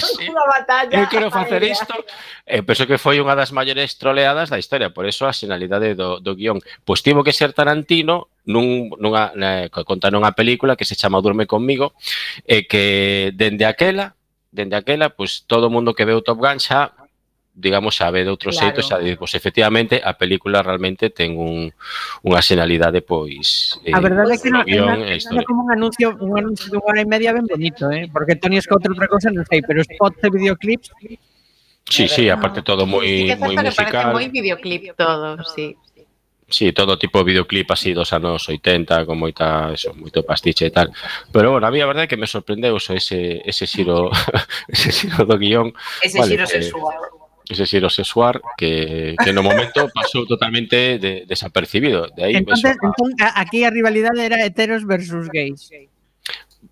sí. 0.00 0.24
Unha 0.32 0.44
batalla. 0.48 0.96
Eu 0.96 1.06
quero 1.12 1.28
facer 1.28 1.60
isto. 1.60 1.92
E 2.48 2.64
penso 2.64 2.88
que 2.88 2.96
foi 2.96 3.20
unha 3.20 3.36
das 3.36 3.52
maiores 3.52 4.00
troleadas 4.00 4.48
da 4.48 4.56
historia, 4.56 4.96
por 4.96 5.04
eso 5.04 5.28
a 5.28 5.36
sinalidade 5.36 5.92
do, 5.92 6.24
do 6.24 6.32
guión. 6.32 6.64
Pois 6.88 7.04
tivo 7.04 7.20
que 7.20 7.36
ser 7.36 7.52
Tarantino 7.52 8.32
nun, 8.48 8.96
nunha, 8.96 9.28
eh, 9.36 9.68
contar 9.84 10.16
unha 10.16 10.32
película 10.32 10.72
que 10.72 10.88
se 10.88 10.96
chama 10.96 11.20
Durme 11.20 11.44
conmigo 11.44 11.92
e 12.48 12.64
que 12.64 13.36
dende 13.36 13.68
aquela 13.68 14.16
dende 14.50 14.74
aquela, 14.74 15.10
pois 15.14 15.46
todo 15.46 15.68
o 15.68 15.72
mundo 15.72 15.94
que 15.94 16.02
veu 16.08 16.24
Top 16.26 16.42
Gun 16.42 16.58
xa 16.58 16.90
digamos, 17.54 18.00
a 18.00 18.10
ver 18.10 18.28
outro 18.30 18.54
claro. 18.54 18.80
xa 18.80 18.96
a 18.96 19.16
pois 19.18 19.34
efectivamente 19.34 20.00
a 20.00 20.14
película 20.14 20.62
realmente 20.62 21.10
ten 21.10 21.36
un, 21.36 21.68
unha 22.22 22.40
xenalidade 22.40 23.02
pois 23.02 23.76
eh, 23.84 23.92
A 23.92 24.00
verdade 24.00 24.34
é 24.34 24.38
que 24.38 24.50
non 24.50 24.64
é 24.66 25.42
como 25.44 25.66
un 25.66 25.70
anuncio, 25.74 26.14
un 26.22 26.38
anuncio 26.38 26.70
de 26.70 26.76
unha 26.78 26.88
hora 26.88 27.00
e 27.02 27.08
media 27.10 27.34
ben 27.34 27.46
bonito, 27.46 27.90
eh? 27.90 28.06
porque 28.08 28.38
Tony 28.38 28.62
Scott 28.62 28.86
outra 28.86 29.10
cousa 29.10 29.28
non 29.34 29.44
sei, 29.44 29.60
pero 29.60 29.82
spots 29.82 30.22
e 30.22 30.28
videoclips 30.30 30.88
Sí, 31.90 32.06
sí, 32.06 32.30
aparte 32.30 32.62
todo 32.62 32.86
moi 32.86 33.02
sí, 33.02 33.34
moi 33.34 33.58
musical. 33.58 34.14
Moi 34.14 34.30
videoclip 34.30 34.94
todo, 34.94 35.42
sí. 35.42 35.74
Sí, 36.46 36.72
todo 36.72 36.98
tipo 36.98 37.18
de 37.18 37.24
videoclip 37.24 37.70
así 37.70 37.92
dos 37.92 38.12
anos 38.12 38.48
80 38.48 39.06
con 39.06 39.18
moita, 39.18 39.70
eso, 39.74 39.94
moito 39.94 40.22
pastiche 40.22 40.66
e 40.66 40.74
tal. 40.74 40.94
Pero 41.34 41.50
bueno, 41.50 41.66
a 41.66 41.70
mí 41.70 41.82
a 41.82 41.90
verdade 41.90 42.06
é 42.06 42.10
que 42.10 42.18
me 42.18 42.30
sorprendeu 42.30 42.78
eso, 42.78 42.94
ese 42.94 43.42
ese 43.42 43.66
xiro 43.66 44.10
ese 44.70 44.94
xiro 44.94 45.26
do 45.26 45.34
guión. 45.34 45.74
Ese 46.02 46.18
vale, 46.18 46.38
xiro 46.38 46.46
eh, 46.46 46.54
sexual 46.62 47.19
ese 47.50 47.66
xiro 47.66 47.90
sexual 47.90 48.40
que, 48.56 49.14
que 49.18 49.32
no 49.34 49.42
momento 49.42 49.90
pasou 49.90 50.26
totalmente 50.26 50.98
de, 50.98 51.26
desapercibido. 51.26 52.06
De 52.14 52.30
aí 52.30 52.34
Entonces, 52.38 52.78
a... 52.78 52.86
entón, 52.86 53.10
aquí 53.34 53.64
a 53.66 53.70
rivalidade 53.70 54.22
era 54.22 54.44
heteros 54.46 54.86
versus 54.86 55.26
gays. 55.28 55.70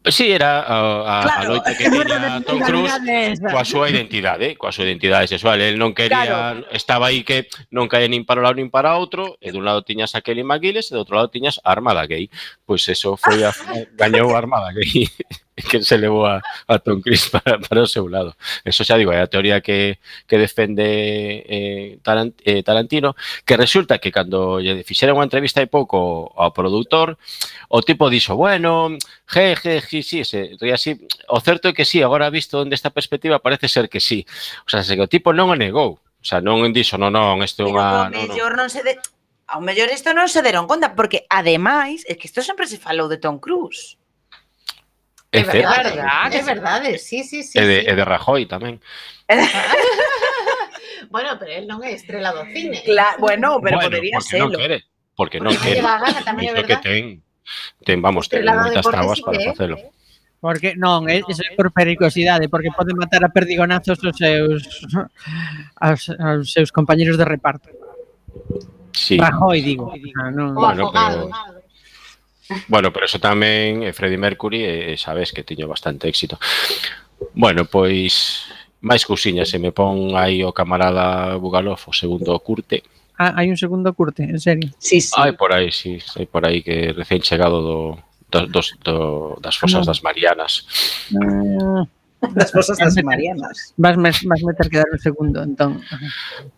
Sí, 0.04 0.30
era 0.30 0.60
a, 0.60 1.20
a, 1.20 1.22
claro, 1.22 1.40
a 1.40 1.44
loita 1.44 1.76
que 1.76 1.90
tiña 1.90 2.40
Tom 2.44 2.60
Cruise 2.60 2.92
coa 3.40 3.64
súa 3.64 3.90
identidade, 3.90 4.52
eh, 4.52 4.56
coa 4.56 4.72
súa 4.72 4.84
identidade 4.84 5.26
sexual. 5.26 5.60
El 5.60 5.80
non 5.80 5.96
quería, 5.96 6.28
claro. 6.28 6.68
estaba 6.70 7.08
aí 7.08 7.24
que 7.24 7.48
non 7.72 7.88
caía 7.88 8.08
nin 8.08 8.28
para 8.28 8.40
un 8.40 8.46
lado 8.46 8.56
nin 8.60 8.70
para 8.70 9.00
outro, 9.00 9.40
e 9.40 9.48
dun 9.50 9.64
lado 9.64 9.82
tiñas 9.82 10.14
a 10.14 10.20
Kelly 10.20 10.44
McGillis 10.44 10.92
e 10.92 10.96
do 10.96 11.02
outro 11.02 11.16
lado 11.16 11.32
tiñas 11.32 11.58
a 11.64 11.72
Armada 11.72 12.04
Gay. 12.04 12.28
Pois 12.68 12.84
pues 12.84 12.94
eso 12.94 13.16
foi 13.16 13.42
a, 13.42 13.50
gañou 14.00 14.32
a 14.32 14.38
Armada 14.38 14.70
Gay. 14.76 15.08
que 15.70 15.82
se 15.82 15.98
levou 15.98 16.26
a, 16.26 16.42
a 16.66 16.78
Tom 16.78 17.02
Cruise 17.02 17.28
para, 17.34 17.58
para 17.58 17.82
o 17.82 17.90
seu 17.90 18.06
lado. 18.06 18.36
Eso 18.64 18.84
xa 18.86 18.94
digo, 18.94 19.10
é 19.10 19.20
a 19.20 19.26
teoría 19.26 19.60
que, 19.60 19.98
que 20.26 20.38
defende 20.38 20.86
eh, 21.44 21.98
Tarant, 22.02 22.34
eh, 22.46 22.62
Tarantino, 22.62 23.16
que 23.44 23.56
resulta 23.58 23.98
que 23.98 24.14
cando 24.14 24.62
lle 24.62 24.86
fixeron 24.86 25.18
unha 25.18 25.26
entrevista 25.26 25.58
hai 25.58 25.66
pouco 25.66 26.30
ao 26.38 26.54
produtor, 26.54 27.18
o 27.68 27.82
tipo 27.82 28.06
dixo, 28.06 28.38
bueno, 28.38 28.94
je, 29.26 29.58
je, 29.58 29.72
je, 29.82 29.98
sí, 30.02 30.18
se 30.24 30.56
ría 30.60 30.78
así. 30.78 30.96
O 31.28 31.42
certo 31.42 31.68
é 31.68 31.74
que 31.74 31.84
sí, 31.84 32.00
agora 32.00 32.30
visto 32.30 32.62
onde 32.62 32.78
esta 32.78 32.94
perspectiva 32.94 33.42
parece 33.42 33.66
ser 33.68 33.90
que 33.90 34.00
sí. 34.00 34.24
O 34.66 34.70
sea, 34.70 34.82
se 34.86 34.94
que 34.94 35.04
o 35.04 35.10
tipo 35.10 35.34
non 35.34 35.50
o 35.50 35.56
negou. 35.58 35.98
O 36.18 36.26
sea, 36.26 36.40
non 36.40 36.62
dixo, 36.72 36.98
non, 36.98 37.14
non, 37.14 37.42
isto 37.42 37.62
é 37.62 37.70
unha... 37.70 38.08
Pero 38.08 38.14
no, 38.14 38.22
mellor 38.30 38.52
non, 38.54 38.66
non 38.66 38.68
se 38.70 38.82
de... 38.86 38.98
Ao 39.48 39.64
mellor 39.64 39.88
isto 39.88 40.12
non 40.12 40.28
se 40.28 40.44
deron 40.44 40.68
conta, 40.68 40.92
porque 40.92 41.24
ademais, 41.32 42.04
é 42.04 42.14
que 42.14 42.28
isto 42.28 42.44
sempre 42.44 42.68
se 42.68 42.76
falou 42.76 43.08
de 43.08 43.16
Tom 43.18 43.40
Cruise. 43.40 43.97
É, 45.30 45.40
é 45.40 45.42
verdade, 45.42 45.90
verdade, 45.90 46.36
é 46.36 46.42
verdade, 46.42 46.98
sí, 46.98 47.22
sí, 47.22 47.42
sí. 47.42 47.58
E 47.58 47.64
de, 47.66 47.80
sí. 47.82 47.86
E 47.88 47.92
de 47.94 48.04
Rajoy 48.04 48.48
tamén. 48.48 48.80
bueno, 51.12 51.36
pero 51.36 51.52
él 51.52 51.68
non 51.68 51.84
é 51.84 51.92
estrela 51.92 52.32
do 52.32 52.48
cine. 52.48 52.80
Cla 52.80 53.20
bueno, 53.20 53.60
pero 53.60 53.76
bueno, 53.76 53.92
podería 53.92 54.16
serlo. 54.24 54.56
Non 54.56 54.60
quere, 54.64 54.78
porque 55.12 55.36
non 55.36 55.52
quere. 55.52 55.84
Porque 55.84 56.56
non 56.56 56.64
que 56.64 56.76
ten, 56.80 57.02
ten, 57.84 58.00
vamos, 58.00 58.32
ten 58.32 58.40
moitas 58.40 58.88
tabas 58.88 59.20
para 59.20 59.52
facelo. 59.52 59.76
Porque 60.40 60.72
non, 60.80 61.04
é, 61.12 61.20
é 61.20 61.48
por 61.60 61.76
pericosidade, 61.76 62.48
porque 62.48 62.72
pode 62.72 62.96
matar 62.96 63.20
a 63.20 63.28
perdigonazos 63.28 64.00
os 64.00 64.16
seus 64.16 64.64
aos, 65.84 66.08
aos 66.08 66.48
seus 66.56 66.72
compañeiros 66.72 67.20
de 67.20 67.28
reparto. 67.28 67.68
Sí. 68.96 69.20
Rajoy, 69.20 69.60
digo. 69.60 69.92
Ah, 70.16 70.32
non. 70.32 70.56
Bueno, 70.56 70.88
pero... 70.88 71.28
Bueno, 72.68 72.92
pero 72.92 73.04
eso 73.04 73.20
tamén 73.20 73.84
eh, 73.84 73.92
Freddie 73.92 74.20
Mercury, 74.20 74.64
eh, 74.64 74.92
eh 74.92 74.96
sabes 74.96 75.32
que 75.32 75.44
tiño 75.44 75.68
bastante 75.68 76.08
éxito. 76.08 76.40
Bueno, 77.34 77.68
pois 77.68 78.48
máis 78.80 79.04
cousiñas, 79.04 79.50
se 79.50 79.58
me 79.58 79.74
pon 79.74 80.14
aí 80.16 80.40
o 80.40 80.54
camarada 80.54 81.36
Bugalov, 81.36 81.82
o 81.84 81.92
segundo 81.92 82.38
curte. 82.40 82.86
Ah, 83.18 83.34
hai 83.34 83.50
un 83.50 83.58
segundo 83.58 83.92
curte, 83.92 84.22
en 84.22 84.38
serio. 84.38 84.70
Sí, 84.78 85.02
sí. 85.02 85.12
Hai 85.18 85.34
por 85.34 85.50
aí, 85.50 85.74
sí, 85.74 85.98
hai 86.16 86.30
por 86.30 86.46
aí 86.46 86.62
que 86.62 86.94
recén 86.94 87.20
chegado 87.20 87.58
do, 87.60 87.78
do, 88.30 88.46
do, 88.46 88.60
do 88.86 88.94
das 89.42 89.58
fosas 89.58 89.82
ah. 89.84 89.88
das 89.90 90.00
Marianas. 90.06 90.64
Ah. 91.18 91.84
Das 92.34 92.50
fosas 92.50 92.78
das 92.78 92.94
Marianas. 93.02 93.74
Vas, 93.76 93.96
vas, 93.96 94.22
vas 94.22 94.42
meter 94.42 94.70
que 94.70 94.78
dar 94.78 94.90
un 94.90 94.98
segundo, 94.98 95.42
entón. 95.42 95.82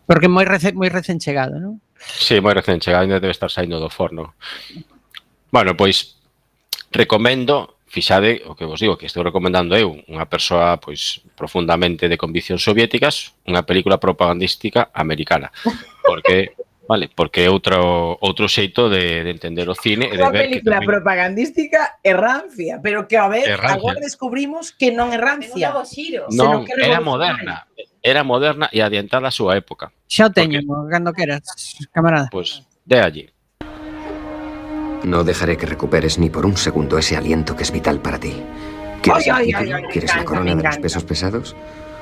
Porque 0.05 0.29
moi 0.29 0.45
recén, 0.45 0.77
moi 0.77 0.93
recén 0.93 1.21
chegado, 1.21 1.57
non? 1.57 1.81
Sí, 1.97 2.41
moi 2.41 2.53
recén 2.53 2.81
chegado, 2.81 3.09
ainda 3.09 3.21
debe 3.21 3.33
estar 3.33 3.49
saindo 3.49 3.81
do 3.81 3.89
forno. 3.89 4.37
Bueno, 5.51 5.77
pois 5.77 6.17
recomendo, 6.91 7.79
fixade 7.87 8.43
o 8.47 8.55
que 8.55 8.65
vos 8.65 8.79
digo, 8.79 8.99
que 8.99 9.07
estou 9.07 9.23
recomendando 9.23 9.75
eu, 9.75 9.99
unha 10.07 10.27
persoa 10.27 10.79
pois 10.79 11.23
profundamente 11.35 12.07
de 12.07 12.19
conviccións 12.19 12.63
soviéticas, 12.63 13.35
unha 13.47 13.67
película 13.67 13.99
propagandística 13.99 14.91
americana, 14.95 15.51
porque 16.07 16.55
Vale, 16.91 17.09
porque 17.15 17.47
é 17.47 17.49
outro 17.49 18.19
outro 18.19 18.51
xeito 18.51 18.91
de, 18.91 19.23
de 19.23 19.31
entender 19.31 19.63
o 19.71 19.79
cine 19.79 20.11
e 20.11 20.19
de 20.19 20.27
ver 20.27 20.51
película 20.51 20.59
que 20.59 20.83
tamén... 20.83 20.91
propagandística 20.91 22.03
é 22.03 22.11
rancia, 22.19 22.83
pero 22.83 23.07
que 23.07 23.15
a 23.15 23.31
ver, 23.31 23.47
errancia. 23.47 23.79
agora 23.79 24.03
descubrimos 24.03 24.75
que 24.75 24.91
non 24.91 25.15
é 25.15 25.19
rancia. 25.23 25.71
Non, 26.35 26.67
era 26.67 26.99
moderna. 26.99 27.63
Era 28.03 28.27
moderna 28.27 28.67
e 28.75 28.83
adiantada 28.83 29.31
a 29.31 29.35
súa 29.35 29.55
época. 29.55 29.95
Xa 30.11 30.27
o 30.27 30.35
teño, 30.35 30.67
porque... 30.67 30.91
cando 30.91 31.15
queras, 31.15 31.47
camarada. 31.95 32.27
Pois, 32.27 32.59
pues, 32.59 32.83
de 32.83 32.99
allí. 32.99 33.25
No 35.05 35.25
dejaré 35.25 35.57
que 35.57 35.67
recuperes 35.67 36.19
ni 36.19 36.29
por 36.31 36.45
un 36.47 36.57
segundo 36.57 36.99
ese 36.99 37.17
aliento 37.17 37.57
que 37.57 37.63
es 37.63 37.71
vital 37.73 38.01
para 38.01 38.19
ti. 38.19 38.43
¿Quieres 39.03 39.25
Ay, 39.25 39.31
el 39.31 39.37
ay, 39.37 39.47
título? 39.47 39.61
ay, 39.65 39.73
ay, 39.73 39.83
me 39.83 39.89
¿Quieres 39.89 40.17
la 40.17 40.25
corona 40.25 40.55
de 40.55 40.63
los 40.63 40.79
pesos 40.79 41.05
pesados? 41.05 41.57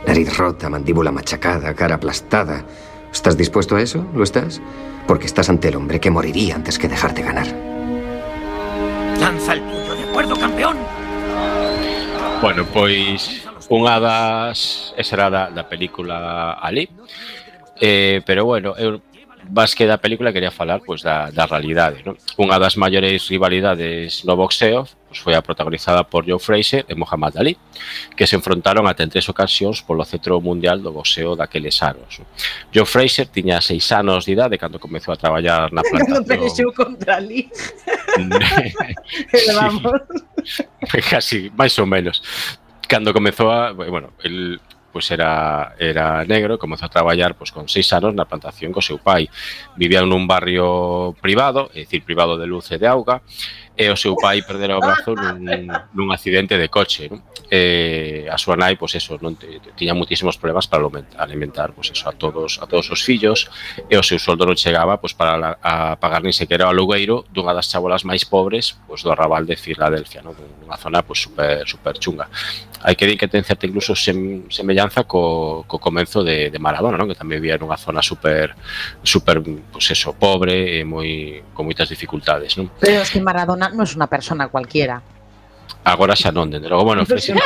Nariz 0.07 0.37
rota, 0.37 0.69
mandíbula 0.69 1.13
machacada, 1.13 1.75
cara 1.75 1.95
aplastada. 1.97 2.65
¿Estás 3.13 3.37
dispuesto 3.37 3.77
a 3.77 3.83
eso? 3.83 4.05
¿Lo 4.15 4.25
estás? 4.25 4.61
Porque 5.07 5.27
estás 5.27 5.49
ante 5.49 5.69
el 5.69 5.77
hombre 5.77 6.01
que 6.01 6.11
moriría 6.11 6.55
antes 6.57 6.79
que 6.79 6.89
dejarte 6.89 7.23
ganar. 7.23 7.47
Lanza 9.21 9.55
el 9.55 9.63
tuyo, 9.63 9.95
¿de 9.95 10.05
acuerdo, 10.05 10.37
campeón? 10.37 10.77
Bueno, 12.41 12.63
pois 12.71 13.43
unha 13.69 13.99
das 13.99 14.95
esa 14.95 15.15
era 15.19 15.27
da, 15.29 15.43
da 15.51 15.67
película 15.67 16.55
Ali. 16.63 16.87
Eh, 17.83 18.23
pero 18.27 18.47
bueno, 18.47 18.75
eu 18.79 19.03
vas 19.49 19.75
que 19.75 19.87
da 19.87 19.99
película 19.99 20.33
quería 20.33 20.51
falar 20.51 20.81
pois, 20.85 21.03
da, 21.03 21.31
da 21.31 21.47
realidade. 21.47 22.05
Non? 22.05 22.17
Unha 22.37 22.61
das 22.61 22.77
maiores 22.77 23.27
rivalidades 23.29 24.23
no 24.29 24.37
boxeo 24.37 24.85
pois, 24.85 25.19
foi 25.19 25.35
a 25.35 25.43
protagonizada 25.43 26.05
por 26.05 26.29
Joe 26.29 26.39
Fraser 26.39 26.85
e 26.89 26.95
Muhammad 26.95 27.41
Ali, 27.41 27.57
que 28.13 28.29
se 28.29 28.37
enfrontaron 28.37 28.85
até 28.85 29.03
en 29.03 29.11
tres 29.11 29.27
ocasións 29.29 29.81
polo 29.81 30.05
cetro 30.05 30.39
mundial 30.39 30.85
do 30.85 30.93
boxeo 30.93 31.33
daqueles 31.35 31.81
anos. 31.81 32.21
Non? 32.21 32.29
Joe 32.71 32.87
Fraser 32.87 33.27
tiña 33.33 33.59
seis 33.65 33.89
anos 33.91 34.29
de 34.29 34.37
idade 34.37 34.61
cando 34.61 34.77
comezou 34.77 35.17
a 35.17 35.19
traballar 35.19 35.73
na 35.73 35.81
plantación. 35.81 36.23
Cando 36.23 36.29
pelexou 36.29 36.69
contra 36.77 37.17
Ali. 37.17 37.49
sí, 39.33 39.51
vamos. 39.57 39.97
Casi, 41.11 41.51
máis 41.57 41.75
ou 41.81 41.89
menos. 41.89 42.21
Cando 42.89 43.13
comezou 43.13 43.51
a... 43.51 43.73
Bueno, 43.73 44.13
el, 44.25 44.61
pois 44.93 45.11
era 45.11 45.75
era 45.79 46.25
negro 46.25 46.57
e 46.57 46.63
comezou 46.63 46.87
a 46.87 46.93
traballar 46.93 47.37
pois 47.37 47.53
con 47.53 47.69
seis 47.69 47.89
anos 47.93 48.17
na 48.17 48.25
plantación 48.25 48.73
co 48.73 48.81
seu 48.81 48.99
pai. 48.99 49.29
Vivían 49.77 50.09
nun 50.09 50.25
barrio 50.27 51.15
privado, 51.21 51.69
é 51.77 51.85
dicir, 51.85 52.03
privado 52.03 52.41
de 52.41 52.49
luz 52.49 52.71
e 52.73 52.81
de 52.81 52.89
auga, 52.89 53.21
e 53.79 53.87
o 53.87 53.97
seu 53.97 54.19
pai 54.19 54.43
perdera 54.43 54.75
o 54.75 54.83
brazo 54.83 55.15
nun, 55.15 55.71
nun 55.95 56.09
accidente 56.11 56.59
de 56.59 56.67
coche. 56.67 57.07
Non? 57.07 57.23
E 57.47 58.27
a 58.29 58.37
súa 58.37 58.59
nai, 58.59 58.77
pois 58.77 58.93
eso, 58.99 59.17
non 59.23 59.39
te 59.39 59.63
tiña 59.79 59.95
muitísimos 59.95 60.37
problemas 60.37 60.67
para 60.67 60.85
alimentar, 61.17 61.73
pois 61.73 61.89
eso, 61.95 62.11
a 62.11 62.13
todos 62.13 62.59
a 62.59 62.67
todos 62.67 62.91
os 62.91 63.01
fillos 63.01 63.49
e 63.87 63.95
o 63.95 64.03
seu 64.03 64.19
soldo 64.19 64.45
non 64.45 64.59
chegaba 64.59 64.99
pois 64.99 65.15
para 65.15 65.39
la, 65.39 65.51
a 65.63 65.95
pagar 65.97 66.21
nin 66.21 66.35
sequera 66.35 66.67
o 66.67 66.75
alugueiro 66.75 67.25
dunha 67.31 67.55
das 67.55 67.71
chabolas 67.71 68.03
máis 68.03 68.27
pobres 68.27 68.77
pois 68.85 69.01
do 69.01 69.15
arrabal 69.15 69.47
de 69.47 69.55
Filadelfia, 69.55 70.21
non? 70.21 70.35
Dunha 70.35 70.77
zona 70.77 71.07
pois 71.07 71.23
super 71.23 71.63
super 71.65 71.95
chunga. 71.97 72.27
Hai 72.83 72.99
que 72.99 73.07
dir 73.07 73.17
que 73.17 73.31
ten 73.31 73.47
certa 73.47 73.65
incluso 73.65 73.95
sem, 73.95 74.45
semellanza 74.51 75.07
co, 75.09 75.65
co 75.65 75.79
comenzo 75.81 76.21
de, 76.27 76.51
de 76.51 76.59
Maradona, 76.59 76.99
non? 76.99 77.09
Que 77.09 77.17
tamén 77.17 77.39
vivía 77.41 77.57
nunha 77.57 77.79
zona 77.79 78.03
super 78.03 78.53
super 79.07 79.41
pois 79.73 79.87
eso, 79.89 80.13
pobre 80.13 80.83
e 80.83 80.85
moi 80.85 81.41
con 81.57 81.65
moitas 81.65 81.89
dificultades, 81.89 82.61
non? 82.61 82.69
Pero 82.77 83.01
es 83.01 83.09
que 83.09 83.25
Maradona 83.25 83.68
no 83.75 83.85
es 83.85 83.95
una 83.95 84.07
unha 84.07 84.11
persona 84.11 84.49
cualquiera. 84.49 85.03
Agora 85.85 86.17
xa 86.17 86.33
non, 86.33 86.51
dende 86.51 86.69
logo, 86.69 86.85
bueno. 86.85 87.03
Agora 87.05 87.21
xa 87.21 87.33
non. 87.35 87.45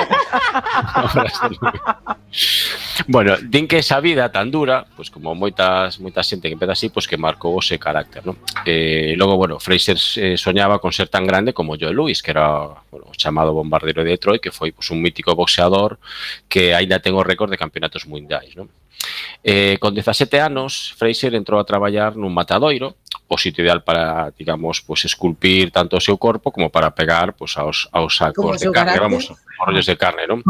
Bueno, 3.06 3.36
din 3.38 3.66
que 3.68 3.78
esa 3.78 4.00
vida 4.00 4.30
tan 4.30 4.50
dura, 4.50 4.86
pois 4.96 5.10
como 5.10 5.34
moitas 5.34 5.98
moita 5.98 6.22
xente 6.22 6.48
que 6.48 6.54
empeza 6.54 6.72
así, 6.72 6.88
pois 6.88 7.06
que 7.06 7.18
marcou 7.18 7.58
ese 7.58 7.78
carácter, 7.78 8.24
non? 8.24 8.38
Eh, 8.64 9.14
logo, 9.18 9.36
bueno, 9.36 9.58
Fraser 9.58 9.98
eh, 10.16 10.36
soñaba 10.38 10.78
con 10.78 10.92
ser 10.92 11.08
tan 11.08 11.26
grande 11.26 11.52
como 11.52 11.76
Joe 11.76 11.92
Louis, 11.92 12.22
que 12.22 12.30
era 12.30 12.78
bueno, 12.90 13.10
o 13.10 13.14
chamado 13.14 13.52
bombardero 13.52 14.04
de 14.04 14.14
Detroit, 14.16 14.40
que 14.40 14.54
foi 14.54 14.72
pois, 14.72 14.88
un 14.90 15.02
mítico 15.02 15.34
boxeador 15.34 15.98
que 16.48 16.74
aínda 16.74 17.02
ten 17.02 17.14
o 17.14 17.26
récord 17.26 17.50
de 17.50 17.60
campeonatos 17.60 18.06
mundiais, 18.06 18.54
non? 18.56 18.70
Eh, 19.42 19.76
con 19.80 19.94
17 19.94 20.40
anos, 20.40 20.94
Fraser 20.96 21.34
entrou 21.34 21.58
a 21.58 21.66
traballar 21.66 22.14
nun 22.14 22.30
matadoiro, 22.30 22.94
o 23.32 23.38
sitio 23.40 23.64
ideal 23.64 23.82
para, 23.82 24.30
digamos, 24.36 24.82
pues, 24.82 25.04
esculpir 25.04 25.72
tanto 25.72 25.96
o 25.96 26.04
seu 26.04 26.20
corpo 26.20 26.52
como 26.52 26.68
para 26.68 26.92
pegar 26.92 27.32
pues, 27.32 27.56
aos, 27.56 27.88
aos 27.90 28.16
sacos 28.16 28.60
de 28.60 28.70
carne, 28.70 28.92
carácter. 28.92 29.00
vamos, 29.00 29.24
aos 29.30 29.66
rollos 29.66 29.86
de 29.88 29.96
carne, 29.96 30.28
non? 30.28 30.44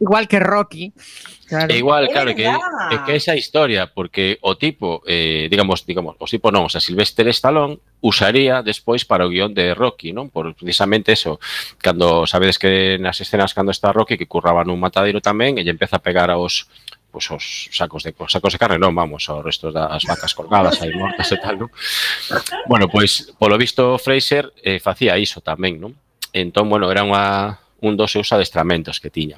Igual 0.00 0.24
que 0.26 0.40
Rocky. 0.40 0.96
Claro. 1.44 1.68
E 1.68 1.76
igual, 1.76 2.08
claro, 2.08 2.32
que, 2.32 2.48
que, 2.48 2.96
que 3.04 3.14
esa 3.16 3.36
historia, 3.36 3.92
porque 3.92 4.40
o 4.40 4.56
tipo, 4.56 5.04
eh, 5.04 5.48
digamos, 5.52 5.84
digamos, 5.84 6.16
o 6.16 6.24
tipo 6.24 6.48
non, 6.48 6.64
o 6.64 6.70
sea, 6.72 6.80
Sylvester 6.80 7.28
Stallone 7.28 7.76
usaría 8.00 8.64
despois 8.64 9.04
para 9.04 9.28
o 9.28 9.30
guión 9.30 9.52
de 9.52 9.76
Rocky, 9.76 10.16
non? 10.16 10.32
Por 10.32 10.56
precisamente 10.56 11.12
eso, 11.12 11.36
cando 11.84 12.24
sabedes 12.24 12.56
que 12.56 12.96
nas 12.96 13.20
escenas 13.20 13.52
cando 13.52 13.68
está 13.68 13.92
Rocky 13.92 14.16
que 14.16 14.24
curraba 14.24 14.64
nun 14.64 14.80
matadeiro 14.80 15.20
tamén, 15.20 15.60
ella 15.60 15.74
empeza 15.74 16.00
a 16.00 16.04
pegar 16.04 16.32
aos 16.32 16.72
pois, 17.12 17.28
os 17.30 17.68
sacos 17.76 18.02
de 18.02 18.16
os 18.16 18.32
sacos 18.32 18.56
de 18.56 18.58
carne, 18.58 18.80
non, 18.80 18.96
vamos, 18.96 19.28
os 19.28 19.44
restos 19.44 19.76
das 19.76 20.02
vacas 20.08 20.32
colgadas 20.32 20.80
aí 20.80 20.96
mortas 20.96 21.28
e 21.28 21.36
tal, 21.36 21.60
non? 21.60 21.70
Bueno, 22.64 22.88
pois, 22.88 23.36
polo 23.36 23.60
visto, 23.60 24.00
Fraser 24.00 24.48
eh, 24.64 24.80
facía 24.80 25.20
iso 25.20 25.44
tamén, 25.44 25.76
non? 25.76 25.92
Entón, 26.32 26.72
bueno, 26.72 26.88
era 26.88 27.04
unha, 27.04 27.60
un 27.84 28.00
dos 28.00 28.08
seus 28.08 28.32
adestramentos 28.32 28.96
que 28.96 29.12
tiña. 29.12 29.36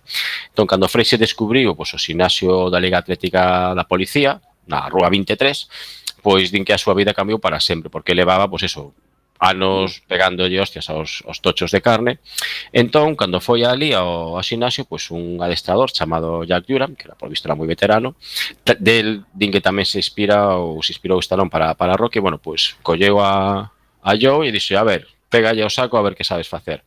Entón, 0.55 0.71
cando 0.71 0.87
Fraser 0.87 1.19
descubriu 1.19 1.75
pois, 1.75 1.91
o 1.93 1.99
sinasio 1.99 2.71
da 2.71 2.79
Liga 2.79 3.03
Atlética 3.03 3.75
da 3.75 3.85
Policía, 3.91 4.39
na 4.71 4.87
Rúa 4.87 5.11
23, 5.11 6.23
pois 6.23 6.49
din 6.55 6.63
que 6.63 6.73
a 6.73 6.81
súa 6.81 6.95
vida 6.95 7.13
cambiou 7.13 7.43
para 7.43 7.59
sempre, 7.59 7.91
porque 7.91 8.15
levaba, 8.15 8.47
pois 8.47 8.63
eso, 8.63 8.95
anos 9.45 10.01
pegándolle 10.09 10.61
hostias 10.61 10.89
aos, 10.89 11.23
aos 11.29 11.45
tochos 11.45 11.71
de 11.71 11.85
carne. 11.85 12.19
Entón, 12.73 13.15
cando 13.15 13.45
foi 13.45 13.63
ali 13.69 13.93
ao, 13.93 14.41
ao 14.41 14.43
xinasio, 14.43 14.89
pois 14.89 15.13
un 15.13 15.39
adestrador 15.45 15.93
chamado 15.93 16.43
Jack 16.49 16.65
Duran, 16.65 16.97
que 16.97 17.05
era 17.05 17.15
por 17.15 17.29
visto 17.29 17.45
era 17.45 17.55
moi 17.55 17.69
veterano, 17.69 18.17
del 18.81 19.29
din 19.37 19.53
que 19.53 19.61
tamén 19.61 19.85
se 19.85 20.01
inspira 20.01 20.57
ou 20.57 20.81
se 20.81 20.97
inspirou 20.97 21.21
Stallone 21.21 21.53
para 21.53 21.77
para 21.77 22.01
Rocky, 22.01 22.19
bueno, 22.19 22.41
pois 22.41 22.81
colleu 22.81 23.21
a 23.21 23.69
a 24.05 24.13
Joe 24.21 24.49
e 24.49 24.53
dixo, 24.53 24.77
a 24.77 24.85
ver, 24.85 25.09
pegalle 25.29 25.65
o 25.65 25.73
saco 25.73 25.97
a 25.97 26.05
ver 26.05 26.17
que 26.17 26.29
sabes 26.29 26.49
facer 26.49 26.85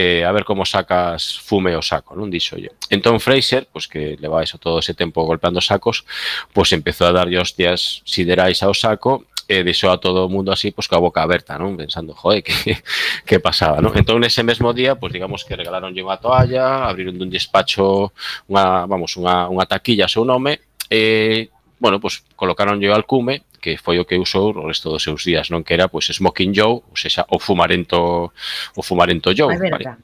eh, 0.00 0.24
a 0.24 0.30
ver 0.30 0.44
como 0.44 0.64
sacas 0.64 1.38
fume 1.38 1.74
o 1.74 1.82
saco, 1.82 2.14
non 2.14 2.30
dixo 2.30 2.54
yo. 2.54 2.70
Entón 2.86 3.18
Fraser, 3.18 3.66
pois 3.66 3.90
que 3.90 4.14
levaba 4.20 4.46
eso 4.46 4.54
todo 4.54 4.78
ese 4.78 4.94
tempo 4.94 5.26
golpeando 5.26 5.58
sacos, 5.58 6.06
pois 6.54 6.70
empezou 6.70 7.10
a 7.10 7.16
darlle 7.18 7.40
hostias 7.42 8.06
siderais 8.06 8.62
ao 8.62 8.70
saco 8.78 9.26
eh, 9.48 9.64
deixou 9.64 9.90
a 9.90 9.96
todo 9.96 10.28
o 10.28 10.28
mundo 10.28 10.52
así, 10.52 10.70
pois, 10.70 10.84
coa 10.84 11.00
boca 11.00 11.24
aberta, 11.24 11.56
non? 11.56 11.72
Pensando, 11.74 12.12
joe, 12.12 12.44
que, 12.44 12.52
que 13.28 13.36
pasaba, 13.40 13.80
non? 13.80 13.96
Entón, 13.96 14.20
ese 14.22 14.44
mesmo 14.44 14.76
día, 14.76 15.00
pois, 15.00 15.08
digamos 15.10 15.42
que 15.48 15.56
regaláronlle 15.56 16.04
unha 16.04 16.20
toalla, 16.20 16.84
abriron 16.84 17.16
dun 17.16 17.32
despacho 17.32 18.12
unha, 18.46 18.84
vamos, 18.84 19.16
unha, 19.16 19.48
unha 19.48 19.64
taquilla 19.64 20.04
a 20.04 20.12
seu 20.12 20.28
nome, 20.28 20.60
e, 20.92 21.00
eh, 21.00 21.40
bueno, 21.80 21.96
pois, 21.96 22.20
colocaronlle 22.36 22.92
o 22.92 22.94
alcume, 22.94 23.48
que 23.58 23.80
foi 23.80 23.98
o 23.98 24.06
que 24.06 24.20
usou 24.20 24.52
o 24.52 24.68
resto 24.68 24.92
dos 24.92 25.02
seus 25.02 25.24
días, 25.24 25.48
non 25.48 25.64
que 25.64 25.74
era 25.74 25.88
pois 25.88 26.12
Smoking 26.12 26.52
Joe, 26.54 26.84
ou 26.84 26.96
seja, 26.96 27.24
o 27.32 27.40
fumarento 27.40 28.30
o 28.76 28.82
fumarento 28.84 29.32
Joe, 29.34 29.56
vale. 29.56 29.98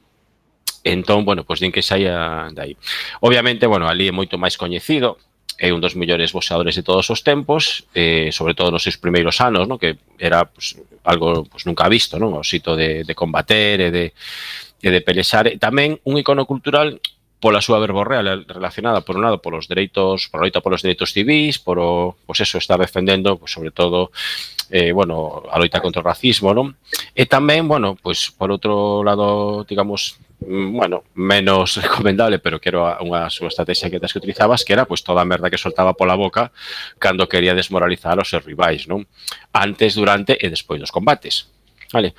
Entón, 0.85 1.25
bueno, 1.25 1.45
pois 1.45 1.57
din 1.57 1.73
que 1.73 1.81
saia 1.81 2.49
dai. 2.53 2.77
Obviamente, 3.21 3.65
bueno, 3.65 3.89
ali 3.89 4.09
é 4.09 4.13
moito 4.13 4.37
máis 4.37 4.53
coñecido, 4.53 5.17
é 5.57 5.71
un 5.71 5.79
dos 5.79 5.95
mellores 5.95 6.35
boxeadores 6.35 6.75
de 6.75 6.83
todos 6.83 7.07
os 7.07 7.23
tempos, 7.23 7.87
eh, 7.95 8.29
sobre 8.35 8.53
todo 8.53 8.71
nos 8.71 8.83
seus 8.83 8.99
primeiros 8.99 9.39
anos, 9.39 9.67
no? 9.67 9.79
que 9.79 9.95
era 10.19 10.45
pues, 10.45 10.75
algo 11.03 11.45
pues, 11.47 11.65
nunca 11.65 11.87
visto, 11.87 12.19
non? 12.19 12.35
o 12.35 12.43
sito 12.43 12.75
de, 12.75 13.07
de 13.07 13.13
combater 13.15 13.79
e 13.79 13.89
de, 13.89 14.05
e 14.83 14.89
de 14.91 14.99
pelexar. 14.99 15.47
E 15.47 15.55
tamén 15.55 15.95
un 16.03 16.19
icono 16.19 16.43
cultural 16.43 16.99
pola 17.39 17.61
súa 17.61 17.79
verborrea 17.79 18.41
relacionada, 18.47 19.05
por 19.05 19.15
un 19.15 19.23
lado, 19.23 19.39
polos 19.39 19.69
dereitos, 19.69 20.27
por 20.27 20.41
loita 20.41 20.59
polos 20.59 20.81
dereitos 20.81 21.13
civis, 21.13 21.61
por 21.61 21.77
o, 21.79 22.17
pues 22.25 22.41
eso, 22.41 22.57
estar 22.57 22.79
defendendo, 22.79 23.37
pues, 23.37 23.53
sobre 23.53 23.71
todo, 23.71 24.11
eh, 24.71 24.91
bueno, 24.91 25.43
a 25.47 25.59
loita 25.59 25.79
contra 25.79 26.01
o 26.01 26.07
racismo, 26.07 26.51
non? 26.51 26.75
E 27.13 27.29
tamén, 27.29 27.69
bueno, 27.69 27.95
pues, 27.95 28.33
por 28.33 28.51
outro 28.51 29.05
lado, 29.05 29.63
digamos, 29.63 30.19
Mm, 30.47 30.77
bueno, 30.77 31.03
menos 31.15 31.77
recomendable, 31.81 32.39
pero 32.39 32.59
que 32.61 32.69
era 32.69 33.01
unha 33.01 33.27
súa 33.33 33.49
estrategia 33.49 33.89
que 33.89 33.97
das 33.97 34.13
que 34.13 34.21
utilizabas, 34.21 34.61
que 34.61 34.73
era 34.77 34.85
pois 34.85 35.01
toda 35.01 35.25
a 35.25 35.27
merda 35.27 35.49
que 35.49 35.57
soltaba 35.57 35.97
pola 35.97 36.13
boca 36.13 36.53
cando 37.01 37.25
quería 37.25 37.57
desmoralizar 37.57 38.17
os 38.21 38.29
seus 38.29 38.45
rivais, 38.45 38.85
non? 38.85 39.03
Antes, 39.51 39.97
durante 39.97 40.37
e 40.37 40.47
despois 40.53 40.77
dos 40.77 40.93
combates. 40.93 41.49
Vale. 41.89 42.13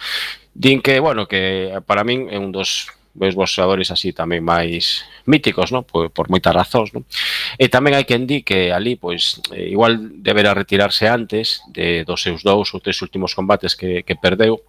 Din 0.54 0.82
que, 0.82 0.98
bueno, 0.98 1.28
que 1.30 1.70
para 1.86 2.02
min 2.02 2.26
é 2.32 2.38
un 2.40 2.50
dos 2.50 2.90
veis 3.16 3.34
boxeadores 3.34 3.88
así 3.90 4.12
tamén 4.12 4.44
máis 4.44 5.08
míticos, 5.24 5.72
non? 5.72 5.86
Por, 5.86 6.12
por 6.12 6.28
moitas 6.28 6.52
razóns, 6.52 6.92
non? 6.92 7.06
E 7.56 7.70
tamén 7.72 7.96
hai 7.96 8.04
quen 8.04 8.28
di 8.28 8.44
que 8.44 8.74
ali, 8.74 8.98
pois, 9.00 9.40
igual 9.56 10.20
deberá 10.20 10.52
retirarse 10.52 11.08
antes 11.08 11.64
de 11.72 12.04
dos 12.04 12.20
seus 12.20 12.44
dous 12.44 12.74
ou 12.76 12.82
tres 12.82 13.00
últimos 13.00 13.32
combates 13.32 13.72
que, 13.72 14.04
que 14.04 14.18
perdeu, 14.18 14.60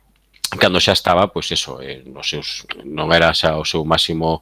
cando 0.58 0.82
xa 0.82 0.93
estaba, 0.93 1.30
pois 1.32 1.50
eso, 1.54 1.80
eh, 1.82 2.04
nos 2.06 2.30
seus, 2.30 2.65
non 2.84 3.13
era 3.13 3.32
xa 3.34 3.56
o 3.58 3.65
seu 3.65 3.86
máximo 3.86 4.41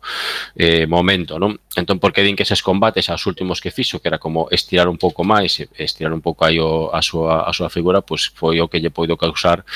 eh, 0.55 0.87
momento, 0.87 1.37
non? 1.37 1.59
Entón, 1.75 1.99
porque 1.99 2.23
din 2.23 2.35
que 2.35 2.47
eses 2.47 2.63
combates 2.63 3.11
aos 3.11 3.23
últimos 3.27 3.59
que 3.59 3.71
fixo, 3.71 3.99
que 3.99 4.09
era 4.09 4.19
como 4.19 4.47
estirar 4.51 4.87
un 4.87 4.97
pouco 4.97 5.27
máis, 5.27 5.59
estirar 5.75 6.15
un 6.15 6.23
pouco 6.23 6.47
aí 6.47 6.57
o, 6.57 6.89
a, 6.89 7.03
súa, 7.03 7.45
a 7.47 7.51
súa 7.51 7.69
figura, 7.69 8.01
pois 8.01 8.31
foi 8.31 8.63
o 8.63 8.67
que 8.71 8.79
lle 8.79 8.89
poido 8.89 9.19
causar 9.19 9.67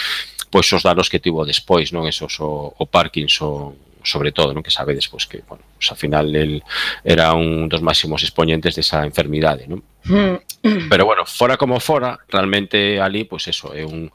pois 0.50 0.66
os 0.74 0.82
danos 0.82 1.10
que 1.10 1.22
tivo 1.22 1.46
despois, 1.46 1.94
non? 1.94 2.10
Esos 2.10 2.42
o, 2.42 2.74
o 2.74 2.86
Parkinson 2.90 3.89
sobre 4.10 4.34
todo, 4.34 4.58
non 4.58 4.66
que 4.66 4.74
sabedes 4.74 5.06
pois 5.06 5.30
que, 5.30 5.46
bueno, 5.46 5.62
pues, 5.78 5.94
ao 5.94 5.98
final 6.00 6.34
el 6.34 6.66
era 7.06 7.38
un 7.38 7.70
dos 7.70 7.86
máximos 7.86 8.26
expoñentes 8.26 8.74
desa 8.74 9.06
enfermidade, 9.06 9.70
non? 9.70 9.86
Mm. 10.10 10.90
Pero 10.90 11.06
bueno, 11.06 11.26
fora 11.26 11.56
como 11.56 11.80
fora, 11.80 12.18
realmente 12.28 13.00
ali, 13.00 13.24
pois 13.24 13.48
eso, 13.48 13.72
é 13.72 13.86
un, 13.86 14.12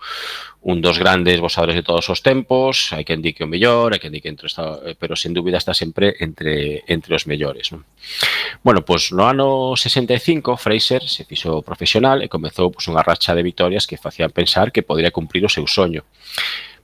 un 0.65 0.81
dos 0.81 0.99
grandes 0.99 1.41
boxadores 1.41 1.77
de 1.77 1.83
todos 1.83 2.09
os 2.09 2.21
tempos, 2.21 2.93
hai 2.93 3.05
quen 3.05 3.21
di 3.21 3.37
que 3.37 3.45
o 3.45 3.49
mellor, 3.49 3.93
hai 3.93 4.01
quen 4.01 4.13
di 4.13 4.21
que 4.25 4.33
entre 4.33 4.49
esta, 4.49 4.81
pero 4.97 5.13
sen 5.13 5.37
dúbida 5.37 5.61
está 5.61 5.77
sempre 5.77 6.17
entre 6.21 6.83
entre 6.89 7.13
os 7.15 7.29
mellores, 7.29 7.69
non? 7.71 7.85
Bueno, 8.65 8.81
pois 8.81 9.13
no 9.13 9.29
ano 9.29 9.77
65 9.77 10.57
Fraser 10.57 11.05
se 11.05 11.29
fixo 11.29 11.61
profesional 11.61 12.25
e 12.25 12.33
comezou 12.33 12.73
pois 12.73 12.89
unha 12.89 13.05
racha 13.05 13.37
de 13.37 13.45
vitorias 13.45 13.85
que 13.85 14.01
facían 14.01 14.33
pensar 14.33 14.73
que 14.73 14.85
podría 14.85 15.13
cumprir 15.13 15.45
o 15.45 15.53
seu 15.53 15.69
soño. 15.69 16.05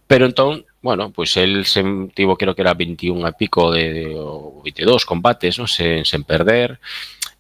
Pero 0.05 0.29
entón 0.29 0.69
Bueno, 0.83 1.13
pois 1.13 1.35
pues 1.35 1.37
el 1.37 1.67
se 1.67 1.85
tivo, 2.15 2.37
creo 2.37 2.55
que 2.55 2.63
era 2.63 2.73
21 2.73 3.27
a 3.27 3.33
pico 3.33 3.71
de, 3.71 3.93
de 3.93 4.15
o 4.17 4.63
22 4.65 5.05
combates, 5.05 5.61
non? 5.61 5.69
Sen, 5.69 6.09
sen 6.09 6.25
perder. 6.25 6.81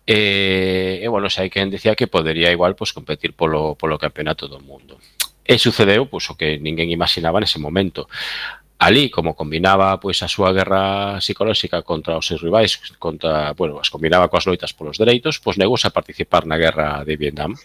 Eh, 0.05 1.00
e, 1.00 1.05
e 1.05 1.09
bueno, 1.09 1.33
xa 1.33 1.40
hai 1.40 1.48
quen 1.48 1.72
decía 1.72 1.96
que 1.96 2.05
podería 2.11 2.53
igual 2.53 2.76
pois, 2.76 2.92
pues, 2.92 2.98
competir 3.00 3.33
polo, 3.33 3.81
polo 3.81 3.96
campeonato 3.96 4.44
do 4.44 4.61
mundo. 4.61 5.00
E 5.40 5.57
sucedeu 5.57 6.05
pois, 6.05 6.29
pues, 6.29 6.33
o 6.33 6.37
que 6.37 6.61
ninguén 6.61 6.92
imaginaba 6.92 7.40
nese 7.40 7.57
momento. 7.57 8.12
Ali, 8.76 9.09
como 9.09 9.33
combinaba 9.33 9.96
pois, 10.05 10.20
a 10.20 10.29
súa 10.29 10.53
guerra 10.53 11.16
psicolóxica 11.24 11.81
contra 11.81 12.20
os 12.20 12.29
seus 12.29 12.44
rivais, 12.44 12.76
contra, 13.00 13.57
bueno, 13.57 13.81
as 13.81 13.88
combinaba 13.88 14.29
coas 14.29 14.44
loitas 14.44 14.76
polos 14.76 15.00
dereitos, 15.00 15.40
pois 15.40 15.57
negouse 15.57 15.88
a 15.88 15.96
participar 15.96 16.44
na 16.44 16.61
guerra 16.61 17.05
de 17.09 17.16
Vietnam 17.16 17.57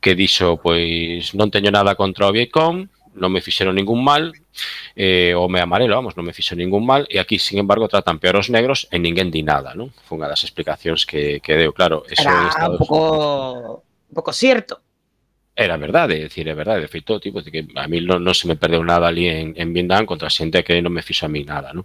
que 0.00 0.16
dixo, 0.16 0.56
pois, 0.56 1.36
non 1.36 1.52
teño 1.52 1.68
nada 1.68 1.92
contra 1.92 2.24
o 2.24 2.32
Vietcong, 2.32 2.88
non 3.14 3.34
me 3.34 3.42
fixeron 3.42 3.74
ningún 3.74 4.02
mal, 4.04 4.30
eh, 4.94 5.34
o 5.34 5.48
me 5.50 5.58
amarelo, 5.58 5.94
vamos, 5.98 6.14
non 6.14 6.22
me 6.22 6.36
fixo 6.36 6.54
ningún 6.54 6.86
mal, 6.86 7.06
e 7.10 7.18
aquí, 7.18 7.38
sin 7.42 7.58
embargo, 7.58 7.90
tratan 7.90 8.22
peor 8.22 8.38
os 8.38 8.50
negros 8.50 8.86
e 8.90 9.02
ninguén 9.02 9.34
di 9.34 9.42
nada, 9.42 9.74
non? 9.74 9.90
Foi 10.06 10.18
unha 10.18 10.30
das 10.30 10.46
explicacións 10.46 11.02
que, 11.08 11.42
que 11.42 11.58
deu, 11.58 11.74
claro. 11.74 12.06
Eso 12.06 12.26
Era 12.26 12.46
Estados 12.50 12.78
un 12.78 12.86
pouco, 12.86 13.82
un 13.82 14.14
pouco 14.14 14.30
cierto. 14.30 14.82
Era 15.60 15.76
verdade, 15.76 16.16
é 16.16 16.24
dicir, 16.24 16.46
é 16.48 16.54
verdade, 16.54 16.86
de 16.86 16.88
feito, 16.88 17.18
tipo, 17.20 17.42
de 17.42 17.50
que 17.50 17.66
a 17.76 17.84
mí 17.90 18.00
non, 18.00 18.22
non 18.22 18.32
se 18.32 18.46
me 18.46 18.56
perdeu 18.56 18.80
nada 18.86 19.10
ali 19.10 19.26
en, 19.26 19.52
en 19.58 19.74
Vietnam 19.74 20.06
contra 20.06 20.30
xente 20.30 20.62
que 20.62 20.78
non 20.78 20.94
me 20.94 21.04
fixo 21.04 21.26
a 21.26 21.32
mí 21.32 21.42
nada, 21.42 21.74
non? 21.74 21.84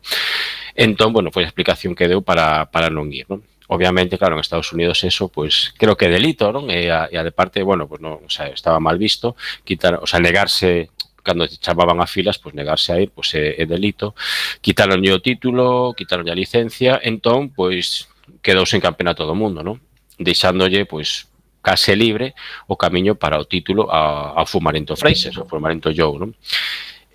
Entón, 0.78 1.12
bueno, 1.12 1.34
foi 1.34 1.44
a 1.44 1.50
explicación 1.50 1.98
que 1.98 2.08
deu 2.08 2.22
para, 2.22 2.70
para 2.70 2.94
non 2.94 3.10
ir, 3.12 3.26
non? 3.28 3.42
Obviamente, 3.68 4.22
claro, 4.22 4.38
en 4.38 4.46
Estados 4.46 4.72
Unidos 4.72 5.04
eso, 5.04 5.28
pues, 5.28 5.74
creo 5.76 5.98
que 5.98 6.06
é 6.06 6.14
delito, 6.14 6.54
non? 6.54 6.70
E 6.70 6.94
a, 6.94 7.10
e 7.10 7.18
a 7.18 7.26
de 7.26 7.34
parte, 7.34 7.66
bueno, 7.66 7.90
pues 7.90 8.00
non, 8.00 8.22
o 8.22 8.30
sea, 8.30 8.48
estaba 8.54 8.78
mal 8.78 9.02
visto, 9.02 9.34
quitar, 9.66 9.98
o 9.98 10.06
sea, 10.06 10.22
negarse 10.22 10.94
cando 11.26 11.50
chamaban 11.50 11.98
a 12.00 12.06
filas, 12.06 12.38
pois 12.38 12.54
negarse 12.54 12.94
a 12.94 13.02
ir, 13.02 13.10
pois 13.10 13.34
é, 13.34 13.58
é 13.58 13.66
delito. 13.66 14.14
Quitaron 14.62 15.02
o 15.02 15.20
título, 15.20 15.98
quitaron 15.98 16.30
a 16.30 16.38
licencia, 16.38 17.02
entón, 17.02 17.50
pois 17.50 18.06
quedou 18.46 18.70
sen 18.70 18.78
campeonato 18.78 19.26
do 19.26 19.34
mundo, 19.34 19.66
non? 19.66 19.82
Deixándolle, 20.22 20.86
pois, 20.86 21.26
case 21.66 21.98
libre 21.98 22.38
o 22.70 22.78
camiño 22.78 23.18
para 23.18 23.42
o 23.42 23.50
título 23.50 23.90
a, 23.90 24.38
a 24.38 24.46
Fumarento 24.46 24.94
Fraser, 24.94 25.34
ao 25.34 25.50
Fumarento 25.50 25.90
Joe, 25.90 26.22
non? 26.22 26.32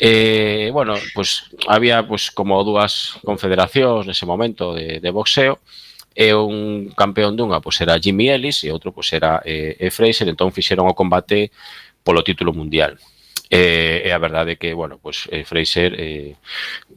Eh, 0.01 0.75
bueno, 0.75 0.99
pois 1.14 1.46
había 1.70 2.03
pois 2.03 2.35
como 2.35 2.59
dúas 2.66 3.23
confederacións 3.23 4.11
nese 4.11 4.27
momento 4.27 4.75
de, 4.75 4.99
de 4.99 5.11
boxeo, 5.14 5.62
e 6.14 6.35
un 6.35 6.90
campeón 6.99 7.38
dunha 7.38 7.62
pois 7.62 7.79
era 7.79 8.01
Jimmy 8.03 8.35
Ellis 8.35 8.66
e 8.66 8.75
outro 8.75 8.90
pois 8.90 9.07
era 9.14 9.38
eh, 9.46 9.79
Fraser, 9.94 10.27
entón 10.27 10.51
fixeron 10.51 10.90
o 10.90 10.99
combate 10.99 11.55
polo 12.03 12.27
título 12.27 12.51
mundial. 12.51 12.99
E, 13.50 14.06
e 14.06 14.14
a 14.14 14.18
verdade 14.22 14.54
que, 14.62 14.70
bueno, 14.78 15.02
pues, 15.02 15.26
eh, 15.34 15.42
Fraser 15.42 15.98
eh, 15.98 16.38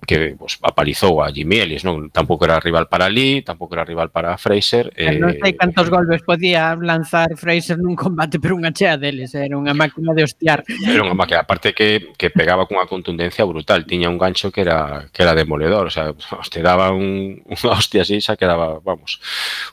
que 0.05 0.35
pues, 0.37 0.59
apalizou 0.61 1.25
a 1.25 1.33
Jimmy 1.33 1.65
Ellis, 1.65 1.81
non? 1.81 2.13
Tampouco 2.13 2.45
era 2.45 2.61
rival 2.61 2.85
para 2.85 3.09
Lee, 3.09 3.41
tampouco 3.41 3.73
era 3.73 3.81
rival 3.81 4.13
para 4.13 4.37
Fraser. 4.37 4.93
Eh, 4.93 5.17
non 5.17 5.33
sei 5.33 5.55
eh, 5.55 5.57
cantos 5.57 5.89
golpes 5.89 6.21
podía 6.21 6.77
lanzar 6.77 7.33
Fraser 7.39 7.81
nun 7.81 7.97
combate 7.97 8.37
pero 8.43 8.53
unha 8.53 8.69
chea 8.69 9.01
deles, 9.01 9.33
era 9.33 9.57
unha 9.57 9.73
máquina 9.73 10.13
de 10.13 10.29
hostiar. 10.29 10.61
Era 10.67 11.01
unha 11.01 11.17
máquina, 11.17 11.41
aparte 11.41 11.73
que, 11.73 12.13
que 12.21 12.29
pegaba 12.29 12.69
cunha 12.69 12.85
contundencia 12.85 13.49
brutal, 13.49 13.89
tiña 13.89 14.13
un 14.13 14.21
gancho 14.21 14.53
que 14.53 14.61
era 14.61 15.09
que 15.09 15.25
era 15.25 15.33
demoledor, 15.33 15.89
o 15.89 15.93
sea, 15.93 16.13
te 16.53 16.61
daba 16.61 16.93
un, 16.93 17.41
unha 17.49 17.73
hostia 17.73 18.05
así, 18.05 18.21
xa 18.21 18.37
quedaba, 18.37 18.77
vamos, 18.77 19.17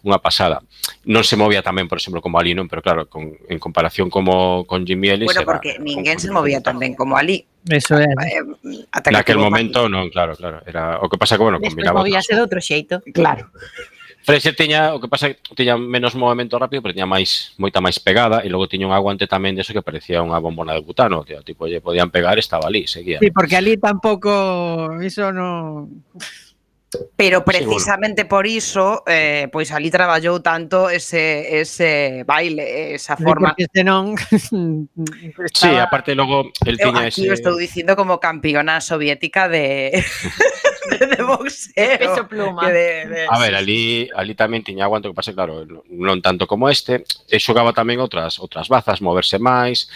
unha 0.00 0.16
pasada. 0.16 0.64
Non 1.04 1.26
se 1.26 1.36
movía 1.36 1.60
tamén, 1.60 1.90
por 1.90 2.00
exemplo, 2.00 2.24
como 2.24 2.40
Ali, 2.40 2.56
non? 2.56 2.70
Pero 2.70 2.80
claro, 2.80 3.04
con, 3.10 3.36
en 3.48 3.58
comparación 3.60 4.08
como 4.08 4.64
con 4.64 4.86
Jimmy 4.86 5.12
Ellis... 5.12 5.28
Bueno, 5.28 5.44
era, 5.44 5.50
porque 5.50 5.76
ninguén 5.76 6.16
se 6.16 6.30
movía 6.30 6.62
tamén 6.70 6.94
como 6.94 7.18
ali. 7.18 7.42
Eso 7.68 7.98
é. 8.00 8.08
Ata 8.94 9.12
Naquel 9.12 9.36
momento 9.36 9.84
non, 9.90 10.08
claro, 10.08 10.32
claro. 10.32 10.64
Era 10.64 11.02
o 11.04 11.10
que 11.10 11.20
pasa 11.20 11.36
que 11.36 11.44
bueno, 11.44 11.58
Después 11.58 11.76
combinaba. 11.76 12.00
Movíase 12.00 12.32
de 12.32 12.40
outro 12.40 12.62
xeito. 12.62 13.04
Claro. 13.12 13.52
Fraser 14.22 14.54
tiña, 14.54 14.92
o 14.92 15.00
que 15.00 15.08
pasa 15.08 15.32
que 15.32 15.40
tiña 15.56 15.80
menos 15.80 16.14
movimento 16.14 16.60
rápido, 16.60 16.80
pero 16.84 16.92
tiña 16.92 17.08
máis 17.08 17.56
moita 17.56 17.80
máis 17.80 17.96
pegada 18.00 18.44
e 18.44 18.52
logo 18.52 18.68
tiña 18.68 18.88
un 18.88 18.96
aguante 18.96 19.24
tamén 19.24 19.56
de 19.56 19.64
eso 19.64 19.72
que 19.72 19.84
parecía 19.84 20.20
unha 20.20 20.36
bombona 20.40 20.76
de 20.76 20.84
butano, 20.84 21.24
que 21.24 21.40
tipo 21.40 21.64
lle 21.64 21.80
podían 21.80 22.12
pegar, 22.12 22.36
estaba 22.36 22.68
ali, 22.68 22.84
seguía. 22.84 23.20
Sí, 23.20 23.32
porque 23.32 23.56
ali 23.56 23.80
tampouco 23.80 25.00
iso 25.00 25.32
non 25.32 26.04
Pero 27.14 27.44
precisamente 27.44 28.22
Seguro. 28.22 28.36
por 28.36 28.46
iso, 28.46 29.04
eh, 29.06 29.46
pois 29.52 29.70
ali 29.70 29.90
traballou 29.94 30.42
tanto 30.42 30.90
ese, 30.90 31.62
ese 31.62 32.24
baile, 32.26 32.94
esa 32.94 33.14
forma. 33.16 33.54
Porque 33.54 33.70
senón... 33.70 34.18
Estaba... 35.38 35.48
Sí, 35.54 35.78
aparte 35.78 36.14
logo 36.16 36.50
el 36.66 36.78
tiña 36.78 37.06
ese... 37.06 37.22
Aquí 37.22 37.30
estou 37.30 37.54
dicindo 37.54 37.94
como 37.94 38.18
campeona 38.18 38.80
soviética 38.80 39.46
de... 39.46 40.02
de 41.12 41.22
boxeo. 41.22 41.98
Peso 41.98 42.28
pluma. 42.28 42.70
De, 42.70 43.06
de... 43.06 43.26
A 43.28 43.38
ver, 43.38 43.54
ali, 43.54 44.08
ali 44.14 44.34
tamén 44.34 44.64
tiña 44.64 44.86
aguanto 44.86 45.10
que 45.10 45.18
pase, 45.18 45.34
claro, 45.36 45.66
non 45.88 46.18
tanto 46.24 46.48
como 46.48 46.68
este, 46.68 47.04
e 47.28 47.36
xogaba 47.42 47.76
tamén 47.76 48.00
outras 48.00 48.40
outras 48.40 48.70
bazas, 48.72 49.04
moverse 49.04 49.36
máis, 49.36 49.88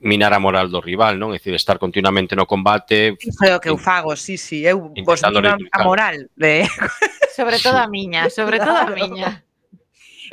minar 0.00 0.32
a 0.32 0.42
moral 0.42 0.70
do 0.70 0.80
rival, 0.82 1.16
non? 1.16 1.32
É 1.32 1.38
dicir, 1.38 1.54
estar 1.54 1.78
continuamente 1.78 2.34
no 2.34 2.48
combate. 2.48 3.14
Foi 3.38 3.52
o 3.54 3.60
que 3.60 3.70
eu 3.70 3.78
fago, 3.78 4.16
sí, 4.16 4.36
sí, 4.40 4.64
eu 4.64 4.90
vos 5.04 5.20
mino 5.22 5.54
a 5.72 5.78
moral 5.84 6.30
de 6.34 6.64
sobre 7.36 7.60
todo 7.60 7.78
a 7.78 7.86
miña, 7.86 8.30
sobre 8.30 8.58
todo 8.58 8.76
a 8.76 8.90
miña. 8.90 9.44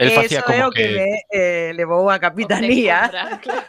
El 0.01 0.11
facía 0.11 0.39
Eso 0.39 0.47
como 0.47 0.57
é 0.57 0.65
o 0.65 0.71
que, 0.71 0.81
que... 0.81 0.89
Le, 0.89 1.09
eh, 1.29 1.73
levou 1.77 2.09
a 2.09 2.17
capitanía. 2.17 3.11
Compra, 3.11 3.37
claro. 3.37 3.67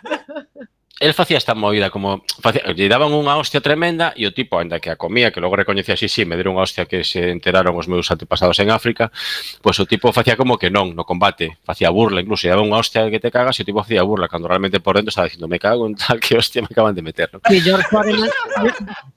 el 1.02 1.14
facía 1.14 1.36
esta 1.36 1.54
movida 1.54 1.90
como 1.90 2.22
facía, 2.40 2.62
lle 2.72 2.86
daban 2.86 3.10
unha 3.10 3.34
hostia 3.34 3.58
tremenda 3.58 4.14
e 4.14 4.22
o 4.22 4.30
tipo, 4.30 4.62
aínda 4.62 4.78
que 4.78 4.94
a 4.94 4.96
comía, 4.96 5.34
que 5.34 5.42
logo 5.42 5.58
recoñecía 5.58 5.98
así, 5.98 6.06
sí, 6.06 6.22
me 6.22 6.38
deron 6.38 6.54
unha 6.54 6.62
hostia 6.62 6.86
que 6.86 7.02
se 7.02 7.34
enteraron 7.34 7.74
os 7.74 7.90
meus 7.90 8.06
antepasados 8.14 8.62
en 8.62 8.70
África, 8.70 9.10
pois 9.58 9.76
pues, 9.76 9.82
o 9.82 9.84
tipo 9.90 10.14
facía 10.14 10.38
como 10.38 10.54
que 10.54 10.70
non 10.70 10.94
no 10.94 11.02
combate, 11.02 11.58
facía 11.66 11.90
burla 11.90 12.22
incluso, 12.22 12.46
daba 12.46 12.62
unha 12.62 12.78
hostia 12.78 13.10
que 13.10 13.18
te 13.18 13.34
cagas 13.34 13.58
e 13.58 13.62
o 13.62 13.66
tipo 13.66 13.82
facía 13.82 14.06
burla, 14.06 14.30
cando 14.30 14.46
realmente 14.46 14.78
por 14.78 14.94
dentro 14.94 15.10
estaba 15.10 15.26
dicindo, 15.26 15.50
me 15.50 15.58
cago 15.58 15.90
en 15.90 15.98
tal 15.98 16.16
que 16.22 16.38
hostia 16.38 16.62
me 16.62 16.70
acaban 16.70 16.94
de 16.94 17.02
meter. 17.02 17.26
¿no? 17.34 17.42
Sí, 17.50 17.58
George 17.60 17.88
Foreman, 17.90 18.30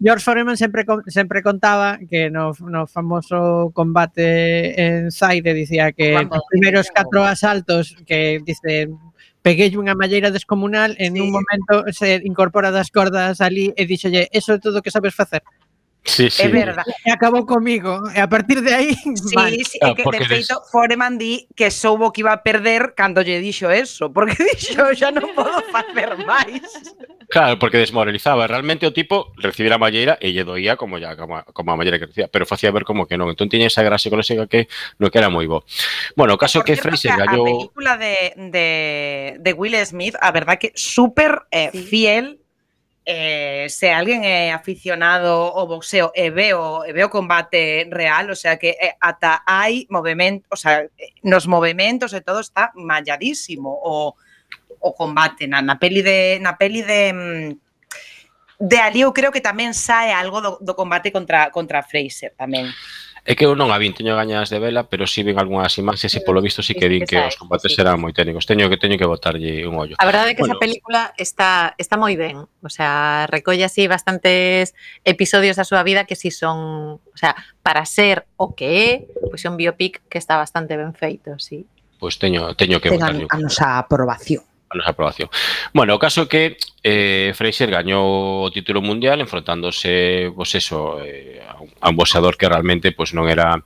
George 0.01 0.23
Foreman 0.25 0.57
sempre, 0.57 0.83
sempre 1.07 1.45
contaba 1.45 2.01
que 2.09 2.33
no, 2.33 2.57
no 2.65 2.89
famoso 2.89 3.69
combate 3.77 4.73
en 4.73 5.13
Saide 5.13 5.53
dicía 5.53 5.93
que 5.93 6.17
os 6.17 6.41
primeiros 6.49 6.89
catro 6.89 7.23
asaltos 7.23 7.95
que 8.05 8.41
dice 8.43 8.89
peguei 9.45 9.69
unha 9.77 9.93
malleira 9.93 10.33
descomunal 10.33 10.97
en 10.97 11.13
sí. 11.13 11.21
un 11.21 11.29
momento 11.29 11.85
se 11.93 12.17
incorpora 12.25 12.73
das 12.73 12.89
cordas 12.89 13.45
ali 13.45 13.69
e 13.77 13.85
díxolle, 13.85 14.25
eso 14.33 14.57
é 14.57 14.59
todo 14.59 14.81
o 14.81 14.83
que 14.83 14.89
sabes 14.89 15.13
facer. 15.13 15.45
Sí, 16.05 16.29
sí. 16.29 16.43
É 16.43 16.47
verdade. 16.47 16.93
E 17.05 17.09
acabou 17.09 17.45
comigo. 17.45 17.97
E 18.13 18.21
a 18.21 18.29
partir 18.29 18.61
de 18.61 18.71
aí... 18.73 18.93
Sí, 18.93 19.33
mal. 19.35 19.49
sí, 19.49 19.79
é 19.81 19.93
que, 19.97 20.05
de 20.05 20.25
feito. 20.25 20.61
Foreman 20.71 21.17
di 21.17 21.49
que 21.57 21.73
soubo 21.73 22.13
que 22.13 22.21
iba 22.21 22.31
a 22.31 22.45
perder 22.45 22.93
cando 22.93 23.25
lle 23.25 23.41
dixo 23.41 23.73
eso, 23.73 24.13
porque 24.13 24.37
dixo, 24.53 24.85
xa 24.93 25.09
non 25.09 25.33
podo 25.33 25.65
facer 25.73 26.13
máis. 26.21 26.61
Claro, 27.25 27.57
porque 27.57 27.81
desmoralizaba. 27.81 28.45
Realmente 28.45 28.85
o 28.85 28.93
tipo 28.93 29.33
recibira 29.41 29.75
a 29.75 29.81
malleira 29.81 30.21
e 30.21 30.29
lle 30.29 30.45
doía 30.45 30.77
como 30.77 31.01
ya 31.01 31.17
como 31.17 31.41
a, 31.41 31.43
como 31.49 31.73
a 31.73 31.75
malleira 31.75 31.97
que 31.97 32.05
recibía, 32.05 32.29
pero 32.29 32.45
facía 32.45 32.69
ver 32.69 32.85
como 32.85 33.09
que 33.09 33.17
non. 33.17 33.33
Entón 33.33 33.49
tiña 33.49 33.65
esa 33.65 33.81
gracia 33.81 34.05
psicológica 34.05 34.45
que 34.45 34.69
no 35.01 35.09
que 35.09 35.17
era 35.17 35.33
moi 35.33 35.49
bo. 35.49 35.65
Bueno, 36.13 36.37
o 36.37 36.39
caso 36.39 36.61
Por 36.61 36.69
que 36.69 36.77
Fraser 36.77 37.17
gallou... 37.17 37.49
A 37.49 37.49
película 37.49 37.97
de, 37.97 38.15
de, 38.53 38.67
de 39.41 39.51
Will 39.57 39.73
Smith, 39.81 40.13
a 40.21 40.29
verdad 40.29 40.61
que 40.61 40.69
super 40.77 41.49
eh, 41.49 41.73
sí. 41.73 41.81
fiel 41.81 42.44
eh, 43.05 43.69
se 43.69 43.93
alguén 43.93 44.25
é 44.25 44.49
aficionado 44.49 45.29
ao 45.53 45.69
boxeo 45.69 46.09
eh, 46.17 46.27
e 46.27 46.33
ve 46.33 46.57
o, 46.57 46.81
e 46.81 46.89
eh, 46.89 46.93
ve 46.97 47.05
o 47.05 47.13
combate 47.13 47.85
real, 47.93 48.33
o 48.33 48.37
sea 48.37 48.57
que 48.57 48.73
eh, 48.81 48.97
ata 48.97 49.45
hai 49.45 49.85
movemento, 49.93 50.49
o 50.49 50.57
sea, 50.57 50.81
eh, 50.81 51.13
nos 51.21 51.45
movimentos 51.45 52.17
e 52.17 52.25
todo 52.25 52.41
está 52.41 52.73
malladísimo 52.73 53.69
o, 53.69 54.17
o 54.81 54.89
combate 54.97 55.45
na, 55.45 55.61
na 55.61 55.77
peli 55.77 56.01
de 56.01 56.41
na 56.41 56.57
peli 56.57 56.81
de 56.81 57.13
mm, 57.13 57.49
de 58.57 58.77
ali 58.81 59.05
eu 59.05 59.13
creo 59.13 59.29
que 59.29 59.43
tamén 59.43 59.77
sae 59.77 60.09
algo 60.09 60.41
do, 60.41 60.51
do 60.57 60.73
combate 60.73 61.13
contra 61.13 61.53
contra 61.53 61.85
Fraser 61.85 62.33
tamén. 62.33 62.73
É 63.25 63.33
que 63.33 63.41
eu 63.41 63.57
non 63.57 63.73
a 63.73 63.81
vin, 63.81 63.89
teño 63.97 64.13
gañas 64.13 64.53
de 64.53 64.61
vela, 64.61 64.85
pero 64.85 65.09
si 65.09 65.25
sí 65.25 65.25
vin 65.25 65.41
algunhas 65.41 65.73
imaxes 65.81 66.13
e 66.13 66.21
polo 66.21 66.45
visto 66.45 66.61
si 66.61 66.77
sí 66.77 66.79
que 66.79 66.85
din 66.85 67.09
que 67.09 67.17
os 67.17 67.33
combates 67.41 67.73
eran 67.81 67.97
moi 67.97 68.13
técnicos. 68.13 68.45
Teño 68.45 68.69
que 68.69 68.77
teño 68.77 69.01
que 69.01 69.09
botarlle 69.09 69.65
un 69.65 69.81
ollo. 69.81 69.97
A 69.97 70.05
verdade 70.05 70.31
é 70.31 70.33
que 70.37 70.45
bueno, 70.45 70.53
esa 70.53 70.61
película 70.61 71.01
está 71.17 71.73
está 71.81 71.97
moi 71.97 72.13
ben, 72.13 72.45
o 72.45 72.69
sea, 72.69 73.25
recolle 73.25 73.65
así 73.65 73.89
bastantes 73.89 74.77
episodios 75.01 75.57
da 75.57 75.65
súa 75.65 75.81
vida 75.81 76.05
que 76.05 76.13
si 76.13 76.29
son, 76.29 77.01
o 77.01 77.17
sea, 77.17 77.33
para 77.65 77.81
ser 77.89 78.29
o 78.37 78.53
que 78.53 78.69
é, 78.69 78.89
pois 79.33 79.41
é 79.41 79.49
un 79.49 79.57
biopic 79.57 80.05
que 80.05 80.21
está 80.21 80.37
bastante 80.37 80.77
ben 80.77 80.93
feito, 80.93 81.33
si. 81.41 81.65
Sí. 81.65 81.75
Pois 81.97 82.21
pues 82.21 82.21
teño 82.21 82.53
teño 82.53 82.77
que 82.77 82.93
botarlle. 82.93 83.25
Teño 83.25 83.33
a 83.33 83.41
nosa 83.41 83.81
aprobación. 83.81 84.45
A 84.75 84.79
nosa 84.83 84.91
aprobación. 84.91 85.29
Bueno, 85.73 85.97
caso 85.97 86.27
que 86.27 86.57
eh, 86.83 87.33
Fraser 87.33 87.73
o 87.95 88.51
título 88.53 88.81
mundial 88.81 89.21
enfrontándose, 89.21 90.29
pois 90.35 90.53
eso, 90.53 91.01
eh, 91.01 91.41
a 91.41 91.89
un, 91.89 91.95
boxeador 91.95 92.37
que 92.37 92.45
realmente 92.45 92.91
pois 92.91 93.15
non 93.17 93.25
era 93.25 93.57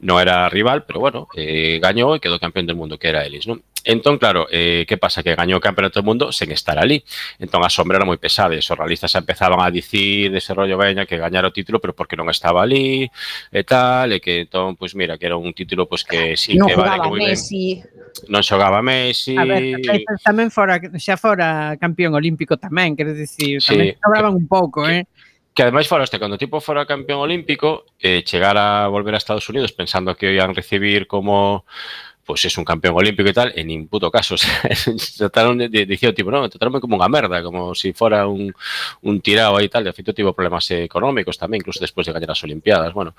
non 0.00 0.16
era 0.16 0.48
rival, 0.48 0.88
pero 0.88 1.02
bueno, 1.02 1.28
eh, 1.36 1.76
gañou 1.76 2.16
e 2.16 2.22
quedou 2.24 2.40
campeón 2.40 2.64
del 2.64 2.80
mundo, 2.80 2.96
que 2.96 3.12
era 3.12 3.26
Ellis, 3.26 3.44
non? 3.44 3.60
Entón, 3.84 4.16
claro, 4.16 4.48
eh, 4.50 4.88
que 4.88 4.96
pasa? 4.96 5.20
Que 5.20 5.36
gañou 5.36 5.60
o 5.60 5.64
campeonato 5.64 6.00
do 6.00 6.08
mundo 6.08 6.32
sen 6.32 6.48
estar 6.56 6.80
ali. 6.80 7.04
Entón, 7.36 7.60
a 7.60 7.68
sombra 7.68 8.00
era 8.00 8.08
moi 8.08 8.16
pesada. 8.16 8.56
e 8.56 8.64
Os 8.64 8.72
realistas 8.72 9.12
empezaban 9.12 9.60
a 9.60 9.68
dicir 9.68 10.32
dese 10.32 10.56
rollo 10.56 10.80
veña 10.80 11.04
que 11.04 11.20
gañara 11.20 11.52
o 11.52 11.56
título, 11.56 11.84
pero 11.84 11.92
porque 11.92 12.16
non 12.16 12.32
estaba 12.32 12.64
ali 12.64 13.12
e 13.52 13.62
tal, 13.68 14.16
e 14.16 14.24
que 14.24 14.48
entón, 14.48 14.80
pois 14.80 14.96
mira, 14.96 15.20
que 15.20 15.28
era 15.28 15.36
un 15.36 15.52
título 15.52 15.84
pois 15.84 16.00
que 16.00 16.32
sí, 16.40 16.56
non 16.56 16.72
que 16.72 16.80
vale, 16.80 16.96
que 16.96 17.12
moi 17.12 17.20
ben. 17.20 17.36
non 18.28 18.42
xogaba 18.42 18.80
Messi. 18.80 19.34
A 19.36 19.44
ver, 19.44 19.80
tamén 20.22 20.48
fora 20.48 20.78
xa 20.98 21.18
fora 21.18 21.74
campeón 21.76 22.14
olímpico 22.14 22.56
tamén, 22.56 22.94
quer 22.94 23.12
dicir, 23.12 23.58
tamén 23.60 23.94
sí, 23.94 24.34
un 24.34 24.46
pouco, 24.46 24.86
eh. 24.86 25.06
Que 25.54 25.62
ademais 25.62 25.86
fora 25.86 26.02
este, 26.02 26.18
cando 26.18 26.34
o 26.34 26.42
tipo 26.42 26.58
fora 26.58 26.82
campeón 26.82 27.22
olímpico, 27.22 27.86
eh, 28.02 28.26
chegar 28.26 28.58
a 28.58 28.90
volver 28.90 29.14
a 29.14 29.22
Estados 29.22 29.46
Unidos 29.46 29.70
pensando 29.70 30.18
que 30.18 30.34
iban 30.34 30.54
recibir 30.54 31.06
como 31.06 31.62
pues 32.24 32.44
es 32.44 32.56
un 32.58 32.64
campeón 32.64 32.94
olímpico 32.96 33.28
y 33.28 33.32
tal, 33.32 33.52
en 33.54 33.66
ningún 33.66 33.88
puto 33.88 34.10
caso. 34.10 34.34
O 34.94 34.98
sea, 34.98 35.28
trataron 35.28 35.58
de, 35.58 35.68
de, 35.68 35.86
de 35.86 36.12
tipo, 36.12 36.30
no, 36.30 36.48
trataron 36.48 36.80
como 36.80 36.96
una 36.96 37.08
merda, 37.08 37.42
como 37.42 37.74
si 37.74 37.92
fuera 37.92 38.26
un, 38.26 38.54
un 39.02 39.20
tirado 39.20 39.56
aí 39.56 39.66
e 39.66 39.68
tal. 39.68 39.84
De 39.84 39.92
feito, 39.92 40.14
tivo 40.14 40.32
problemas 40.32 40.70
económicos 40.70 41.38
tamén, 41.38 41.60
incluso 41.60 41.80
despois 41.80 42.06
de 42.06 42.12
gañar 42.12 42.30
as 42.30 42.42
Olimpiadas. 42.44 42.92
Bueno, 42.92 43.14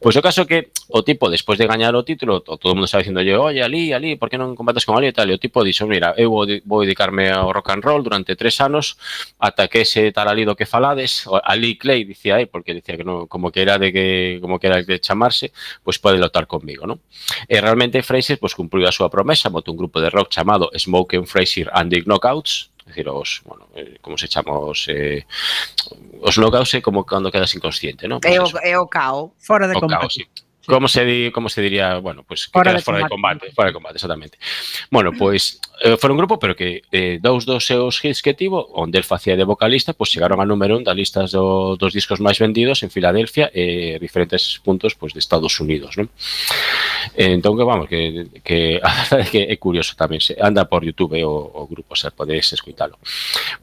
pois 0.00 0.14
pues, 0.14 0.16
o 0.16 0.22
caso 0.22 0.46
que 0.46 0.70
o 0.88 1.04
tipo, 1.04 1.30
despois 1.30 1.58
de 1.58 1.66
gañar 1.66 1.94
o 1.94 2.04
título, 2.04 2.40
todo, 2.40 2.56
todo 2.56 2.72
o 2.72 2.74
mundo 2.74 2.86
estaba 2.86 3.02
diciendo, 3.02 3.20
oye, 3.20 3.62
Ali, 3.62 3.92
Ali, 3.92 4.16
por 4.16 4.30
que 4.30 4.38
non 4.38 4.56
combates 4.56 4.84
con 4.88 4.96
Ali 4.96 5.10
e 5.10 5.14
tal? 5.14 5.28
E 5.28 5.34
o 5.36 5.40
tipo 5.40 5.60
dixo, 5.60 5.84
mira, 5.86 6.14
eu 6.16 6.32
vou, 6.32 6.48
vou 6.64 6.80
dedicarme 6.82 7.28
ao 7.28 7.52
rock 7.52 7.72
and 7.72 7.84
roll 7.84 8.00
durante 8.02 8.36
tres 8.36 8.60
anos 8.64 8.96
ata 9.38 9.68
que 9.68 9.84
ese 9.84 10.12
tal 10.12 10.28
Ali 10.28 10.48
do 10.48 10.56
que 10.56 10.64
falades, 10.64 11.28
Ali 11.44 11.76
Clay, 11.76 12.04
dicía 12.04 12.40
aí, 12.40 12.46
porque 12.46 12.72
dicía 12.72 12.96
que 12.96 13.04
no, 13.04 13.26
como 13.26 13.52
que 13.52 13.60
era 13.62 13.76
de 13.78 13.92
que 13.92 14.38
como 14.40 14.58
que 14.58 14.68
era 14.68 14.82
de 14.82 14.96
chamarse, 15.00 15.52
pois 15.84 15.98
pues 15.98 15.98
pode 15.98 16.18
lotar 16.18 16.46
conmigo, 16.46 16.86
non? 16.86 17.02
E 17.50 17.58
eh, 17.58 17.60
realmente 17.60 18.00
Fraser 18.02 18.37
pois 18.38 18.54
cumpriu 18.54 18.86
a 18.86 18.94
súa 18.94 19.10
promesa, 19.10 19.52
botou 19.52 19.74
un 19.74 19.78
grupo 19.78 20.00
de 20.00 20.08
rock 20.08 20.32
chamado 20.32 20.70
Smoke 20.74 21.18
and 21.18 21.26
Fraser 21.26 21.68
and 21.74 21.90
the 21.90 22.02
Knockouts, 22.02 22.70
decir, 22.88 23.08
os, 23.08 23.42
bueno, 23.44 23.68
eh, 23.74 23.98
como 24.00 24.16
se 24.16 24.28
chama 24.28 24.58
os 24.58 24.88
eh, 24.88 25.26
os 26.20 26.36
knockouts 26.36 26.74
é 26.74 26.80
como 26.80 27.04
cando 27.04 27.30
quedas 27.30 27.54
inconsciente, 27.54 28.08
non? 28.08 28.18
Pues 28.20 28.34
é, 28.34 28.40
o, 28.40 28.48
é 28.64 28.74
o 28.78 28.86
cao, 28.88 29.32
fora 29.38 29.68
de 29.68 29.76
o 29.76 29.80
combate. 29.80 30.00
Cao, 30.00 30.10
sí. 30.10 30.24
Como 30.68 30.86
se, 30.86 31.02
di, 31.06 31.30
como 31.30 31.48
se 31.48 31.62
diría, 31.62 31.96
bueno, 31.96 32.24
pues 32.24 32.46
que 32.46 32.52
fora 32.52 32.72
quedas 32.72 32.82
de 32.82 32.84
fora 32.84 32.98
de 32.98 33.08
combate, 33.08 33.52
fora 33.52 33.68
de 33.68 33.72
combate, 33.72 33.96
exactamente. 33.96 34.38
Bueno, 34.90 35.12
pois 35.16 35.58
pues, 35.80 35.92
eh, 35.92 35.96
foi 35.96 36.10
un 36.10 36.18
grupo, 36.18 36.38
pero 36.38 36.54
que 36.54 36.82
eh, 36.92 37.18
dous 37.22 37.46
dos 37.46 37.64
seus 37.64 38.04
hits 38.04 38.20
que 38.20 38.34
tivo, 38.34 38.68
onde 38.76 38.98
el 38.98 39.04
facía 39.04 39.32
de 39.32 39.48
vocalista, 39.48 39.92
pois 39.96 40.10
pues, 40.10 40.10
chegaron 40.12 40.40
a 40.40 40.44
número 40.44 40.76
un 40.76 40.84
das 40.84 40.92
listas 40.92 41.32
do, 41.32 41.80
dos 41.80 41.96
discos 41.96 42.20
máis 42.20 42.36
vendidos 42.36 42.84
en 42.84 42.92
Filadelfia 42.92 43.48
e 43.48 43.96
eh, 43.96 43.98
diferentes 43.98 44.60
puntos 44.60 44.92
pues, 44.92 45.16
de 45.16 45.24
Estados 45.24 45.56
Unidos, 45.56 45.96
non? 45.96 46.12
Eh, 47.16 47.32
entón, 47.32 47.56
que 47.56 47.64
vamos, 47.64 47.88
que, 47.88 48.28
que, 48.44 48.76
que 49.32 49.48
é 49.48 49.56
curioso 49.56 49.96
tamén, 49.96 50.20
se 50.20 50.36
anda 50.36 50.68
por 50.68 50.84
YouTube 50.84 51.16
eh, 51.16 51.24
o, 51.24 51.48
o 51.48 51.64
grupo, 51.64 51.96
o 51.96 51.98
sea, 51.98 52.12
podedes 52.12 52.52
escuitalo. 52.52 53.00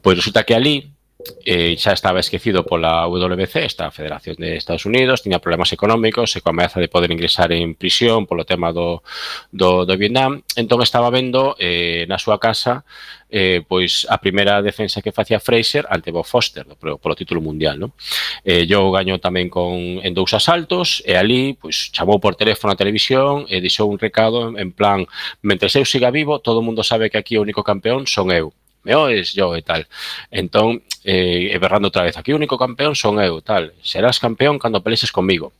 Pois 0.02 0.18
resulta 0.18 0.42
que 0.42 0.58
ali 0.58 0.95
eh, 1.44 1.76
xa 1.78 1.92
estaba 1.92 2.20
esquecido 2.20 2.64
pola 2.64 3.06
WBC, 3.06 3.64
esta 3.64 3.90
Federación 3.90 4.36
de 4.38 4.56
Estados 4.56 4.86
Unidos, 4.86 5.22
tiña 5.22 5.38
problemas 5.38 5.72
económicos 5.72 6.34
e 6.36 6.42
coa 6.42 6.54
ameaza 6.54 6.78
de 6.78 6.90
poder 6.90 7.10
ingresar 7.10 7.50
en 7.50 7.74
prisión 7.74 8.26
polo 8.26 8.46
tema 8.46 8.70
do, 8.70 9.02
do, 9.50 9.84
do 9.86 9.94
Vietnam. 9.96 10.42
Entón 10.54 10.82
estaba 10.82 11.10
vendo 11.10 11.56
eh, 11.58 12.04
na 12.10 12.18
súa 12.18 12.38
casa 12.38 12.86
eh, 13.30 13.62
pois 13.66 14.06
a 14.08 14.18
primeira 14.18 14.62
defensa 14.62 15.02
que 15.02 15.12
facía 15.12 15.40
Fraser 15.40 15.86
ante 15.90 16.14
Bob 16.14 16.24
Foster 16.24 16.64
do, 16.64 16.76
polo, 16.76 16.98
polo 16.98 17.18
título 17.18 17.40
mundial. 17.40 17.78
Non? 17.78 17.90
Eh, 18.46 18.66
yo 18.66 18.90
gañou 18.94 19.18
tamén 19.18 19.50
con 19.50 20.00
en 20.02 20.12
dous 20.14 20.32
asaltos 20.34 21.02
e 21.02 21.18
ali 21.18 21.58
pois 21.58 21.90
chamou 21.90 22.22
por 22.22 22.38
teléfono 22.38 22.72
a 22.72 22.80
televisión 22.80 23.46
e 23.50 23.58
deixou 23.58 23.90
un 23.90 23.98
recado 23.98 24.50
en, 24.50 24.58
en 24.58 24.70
plan 24.70 25.04
mentre 25.42 25.68
eu 25.74 25.84
siga 25.84 26.14
vivo, 26.14 26.38
todo 26.38 26.62
mundo 26.62 26.86
sabe 26.86 27.10
que 27.10 27.18
aquí 27.18 27.34
o 27.36 27.42
único 27.42 27.66
campeón 27.66 28.06
son 28.06 28.30
eu 28.30 28.54
me 28.86 28.94
oes, 28.94 29.34
yo 29.34 29.58
e 29.58 29.66
tal. 29.66 29.90
Entón, 30.30 30.86
eh, 31.02 31.50
e 31.50 31.56
berrando 31.58 31.90
outra 31.90 32.06
vez, 32.06 32.14
aquí 32.14 32.30
o 32.30 32.38
único 32.38 32.54
campeón 32.54 32.94
son 32.94 33.18
eu, 33.18 33.42
tal. 33.42 33.74
Serás 33.82 34.22
campeón 34.22 34.62
cando 34.62 34.86
pelexes 34.86 35.10
comigo. 35.10 35.50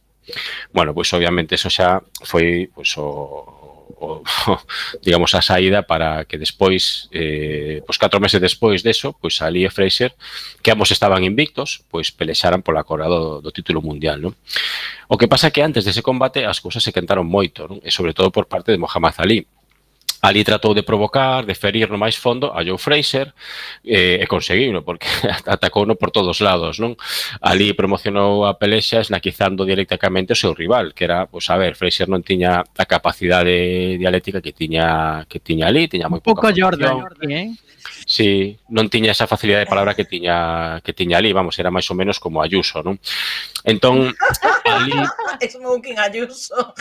Bueno, 0.73 0.95
pois 0.95 1.11
pues, 1.11 1.19
obviamente 1.19 1.59
eso 1.59 1.67
xa 1.71 2.03
foi 2.23 2.71
pois, 2.71 2.95
pues, 2.95 2.99
o, 2.99 3.67
o, 3.99 4.23
digamos 5.07 5.35
a 5.35 5.43
saída 5.43 5.87
para 5.87 6.27
que 6.27 6.39
despois 6.39 7.09
eh, 7.11 7.83
pois 7.87 7.99
catro 7.99 8.21
meses 8.21 8.41
despois 8.41 8.83
deso, 8.83 9.15
pois 9.19 9.41
Ali 9.43 9.65
e 9.65 9.71
Fraser 9.71 10.15
que 10.63 10.71
ambos 10.71 10.91
estaban 10.91 11.23
invictos, 11.23 11.83
pois 11.91 12.11
pelexaran 12.11 12.63
pola 12.63 12.85
cora 12.85 13.07
do, 13.07 13.41
do 13.41 13.51
título 13.51 13.81
mundial, 13.83 14.23
non? 14.23 14.35
O 15.07 15.15
que 15.15 15.31
pasa 15.31 15.55
que 15.55 15.63
antes 15.63 15.87
dese 15.87 16.03
combate 16.03 16.43
as 16.43 16.59
cousas 16.59 16.83
se 16.83 16.95
quentaron 16.95 17.27
moito, 17.27 17.71
non? 17.71 17.79
E 17.83 17.91
sobre 17.95 18.15
todo 18.15 18.35
por 18.35 18.51
parte 18.51 18.75
de 18.75 18.79
Mohamed 18.83 19.17
Ali, 19.23 19.39
Ali 20.27 20.43
tratou 20.43 20.75
de 20.75 20.83
provocar, 20.83 21.47
de 21.47 21.55
ferir 21.55 21.87
no 21.87 21.95
máis 21.95 22.19
fondo 22.19 22.51
a 22.51 22.67
Joe 22.67 22.83
Fraser 22.83 23.31
eh, 23.87 24.19
e 24.19 24.27
conseguiu, 24.27 24.83
porque 24.83 25.07
atacouno 25.47 25.95
por 25.95 26.11
todos 26.11 26.43
lados, 26.43 26.83
non? 26.83 26.99
Ali 27.39 27.71
promocionou 27.79 28.43
a 28.43 28.59
pelexa 28.59 28.99
esnaquizando 28.99 29.63
directamente 29.63 30.35
o 30.35 30.41
seu 30.43 30.51
rival, 30.51 30.99
que 30.99 31.07
era, 31.07 31.31
pois, 31.31 31.47
a 31.47 31.55
ver, 31.55 31.79
Fraser 31.79 32.11
non 32.11 32.27
tiña 32.27 32.67
a 32.67 32.85
capacidade 32.91 33.95
dialéctica 34.03 34.43
que 34.43 34.51
tiña 34.51 35.23
que 35.31 35.39
tiña 35.39 35.71
Ali, 35.71 35.87
tiña 35.87 36.11
moi 36.11 36.19
pouca 36.19 36.51
Pouco 36.51 36.59
Jordan, 36.59 37.07
Jordan, 37.07 37.31
eh? 37.31 37.49
Sí, 38.07 38.55
non 38.71 38.87
tiña 38.87 39.11
esa 39.11 39.27
facilidade 39.27 39.67
de 39.67 39.73
palabra 39.73 39.95
que 39.95 40.07
tiña 40.07 40.79
que 40.83 40.95
tiña 40.95 41.19
Ali, 41.19 41.35
vamos, 41.35 41.59
era 41.59 41.75
máis 41.75 41.87
ou 41.91 41.99
menos 41.99 42.23
como 42.23 42.39
Ayuso, 42.39 42.83
non? 42.83 42.99
Entón, 43.67 44.15
Ali... 44.67 44.95
Smoking 45.43 45.99
Ayuso. 45.99 46.75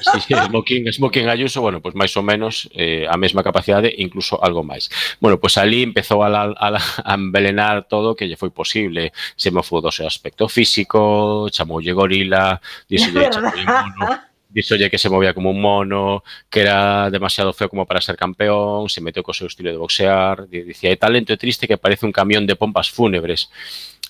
Sí, 0.00 0.18
sí, 0.24 0.32
Smoking, 0.32 0.88
Smoking 0.88 1.28
Ayuso, 1.28 1.60
bueno, 1.60 1.84
pois 1.84 1.92
pues 1.92 2.00
máis 2.00 2.12
ou 2.16 2.24
menos 2.24 2.64
eh, 2.72 2.89
a 3.08 3.16
mesma 3.16 3.42
capacidade, 3.42 3.92
incluso 3.98 4.38
algo 4.42 4.62
máis. 4.62 4.88
Bueno, 5.20 5.38
pues 5.38 5.56
ali 5.58 5.82
empezou 5.82 6.22
a, 6.22 6.28
la, 6.28 6.42
a, 6.56 6.68
la, 6.74 6.80
a 6.80 7.14
envelenar 7.14 7.86
todo 7.88 8.14
que 8.16 8.26
lle 8.28 8.36
foi 8.36 8.50
posible. 8.50 9.12
Se 9.36 9.50
me 9.50 9.60
do 9.62 9.90
seu 9.92 10.06
aspecto 10.06 10.48
físico, 10.48 11.48
chamoulle 11.50 11.92
gorila, 11.92 12.60
dixolle, 12.88 13.30
chamoulle 13.30 13.64
mono, 13.70 14.06
dixolle 14.50 14.90
que 14.90 14.98
se 14.98 15.08
movía 15.08 15.32
como 15.32 15.50
un 15.50 15.60
mono, 15.62 16.22
que 16.50 16.60
era 16.66 17.08
demasiado 17.10 17.52
feo 17.52 17.68
como 17.68 17.86
para 17.86 18.00
ser 18.00 18.16
campeón, 18.16 18.88
se 18.90 19.00
meteu 19.00 19.22
co 19.22 19.32
seu 19.32 19.46
estilo 19.46 19.70
de 19.70 19.78
boxear, 19.78 20.48
di- 20.50 20.66
dicía, 20.66 20.90
é 20.90 20.96
talento 20.98 21.32
e 21.32 21.38
triste 21.38 21.68
que 21.70 21.78
parece 21.78 22.04
un 22.06 22.12
camión 22.12 22.46
de 22.46 22.56
pompas 22.58 22.90
fúnebres. 22.90 23.48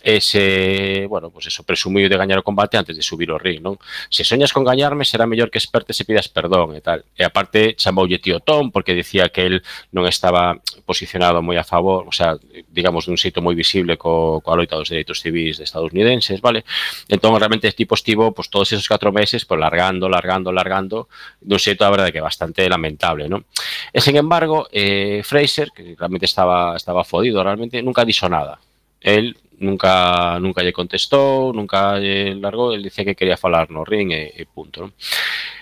ese, 0.03 1.07
bueno, 1.09 1.31
pues 1.31 1.47
eso, 1.47 1.63
presumiu 1.63 2.09
de 2.09 2.17
gañar 2.17 2.41
o 2.41 2.47
combate 2.47 2.81
antes 2.81 2.97
de 2.97 3.03
subir 3.03 3.29
o 3.31 3.39
ring, 3.39 3.61
non? 3.61 3.77
Se 4.09 4.25
soñas 4.25 4.53
con 4.53 4.65
gañarme, 4.65 5.05
será 5.05 5.29
mellor 5.29 5.53
que 5.53 5.61
espertes 5.61 6.01
e 6.01 6.09
pidas 6.09 6.33
perdón 6.33 6.73
e 6.73 6.81
tal. 6.81 7.05
E 7.13 7.23
aparte 7.23 7.77
chamoulle 7.77 8.17
tío 8.17 8.41
Tom 8.41 8.73
porque 8.73 8.97
dicía 8.97 9.29
que 9.29 9.45
el 9.45 9.57
non 9.93 10.09
estaba 10.09 10.57
posicionado 10.89 11.45
moi 11.45 11.61
a 11.61 11.67
favor, 11.69 12.09
o 12.09 12.15
sea, 12.15 12.41
digamos 12.73 13.05
dun 13.05 13.21
xeito 13.21 13.45
moi 13.45 13.53
visible 13.53 14.01
co, 14.01 14.41
coa 14.41 14.57
loita 14.57 14.81
dos 14.81 14.89
dereitos 14.89 15.21
civis 15.21 15.61
de 15.61 15.69
estadounidenses, 15.69 16.41
vale? 16.41 16.65
Entón 17.13 17.37
realmente 17.37 17.69
este 17.69 17.85
tipo 17.85 17.93
estivo 17.93 18.33
pues, 18.33 18.49
todos 18.49 18.73
esos 18.73 18.89
catro 18.89 19.13
meses 19.13 19.45
pues, 19.45 19.61
largando, 19.61 20.09
largando, 20.09 20.49
largando, 20.49 21.13
dun 21.45 21.61
xeito 21.61 21.85
a 21.85 21.93
verdade 21.93 22.13
que 22.13 22.25
bastante 22.25 22.65
lamentable, 22.73 23.29
non? 23.29 23.45
E 23.93 24.01
sen 24.01 24.17
embargo, 24.17 24.65
eh, 24.73 25.21
Fraser, 25.29 25.69
que 25.77 25.93
realmente 25.93 26.25
estaba 26.25 26.73
estaba 26.73 27.05
fodido, 27.05 27.45
realmente 27.45 27.85
nunca 27.85 28.09
dixo 28.09 28.25
nada 28.33 28.57
el 29.01 29.37
nunca 29.61 30.39
nunca 30.41 30.63
lle 30.63 30.73
contestou, 30.73 31.53
nunca 31.53 32.01
lle 32.01 32.35
largou, 32.35 32.73
el 32.73 32.83
dicía 32.83 33.05
que 33.05 33.15
quería 33.15 33.37
falar 33.37 33.71
no 33.71 33.85
ring 33.85 34.13
e, 34.13 34.33
e 34.37 34.47
punto. 34.47 34.81
Non? 34.89 34.93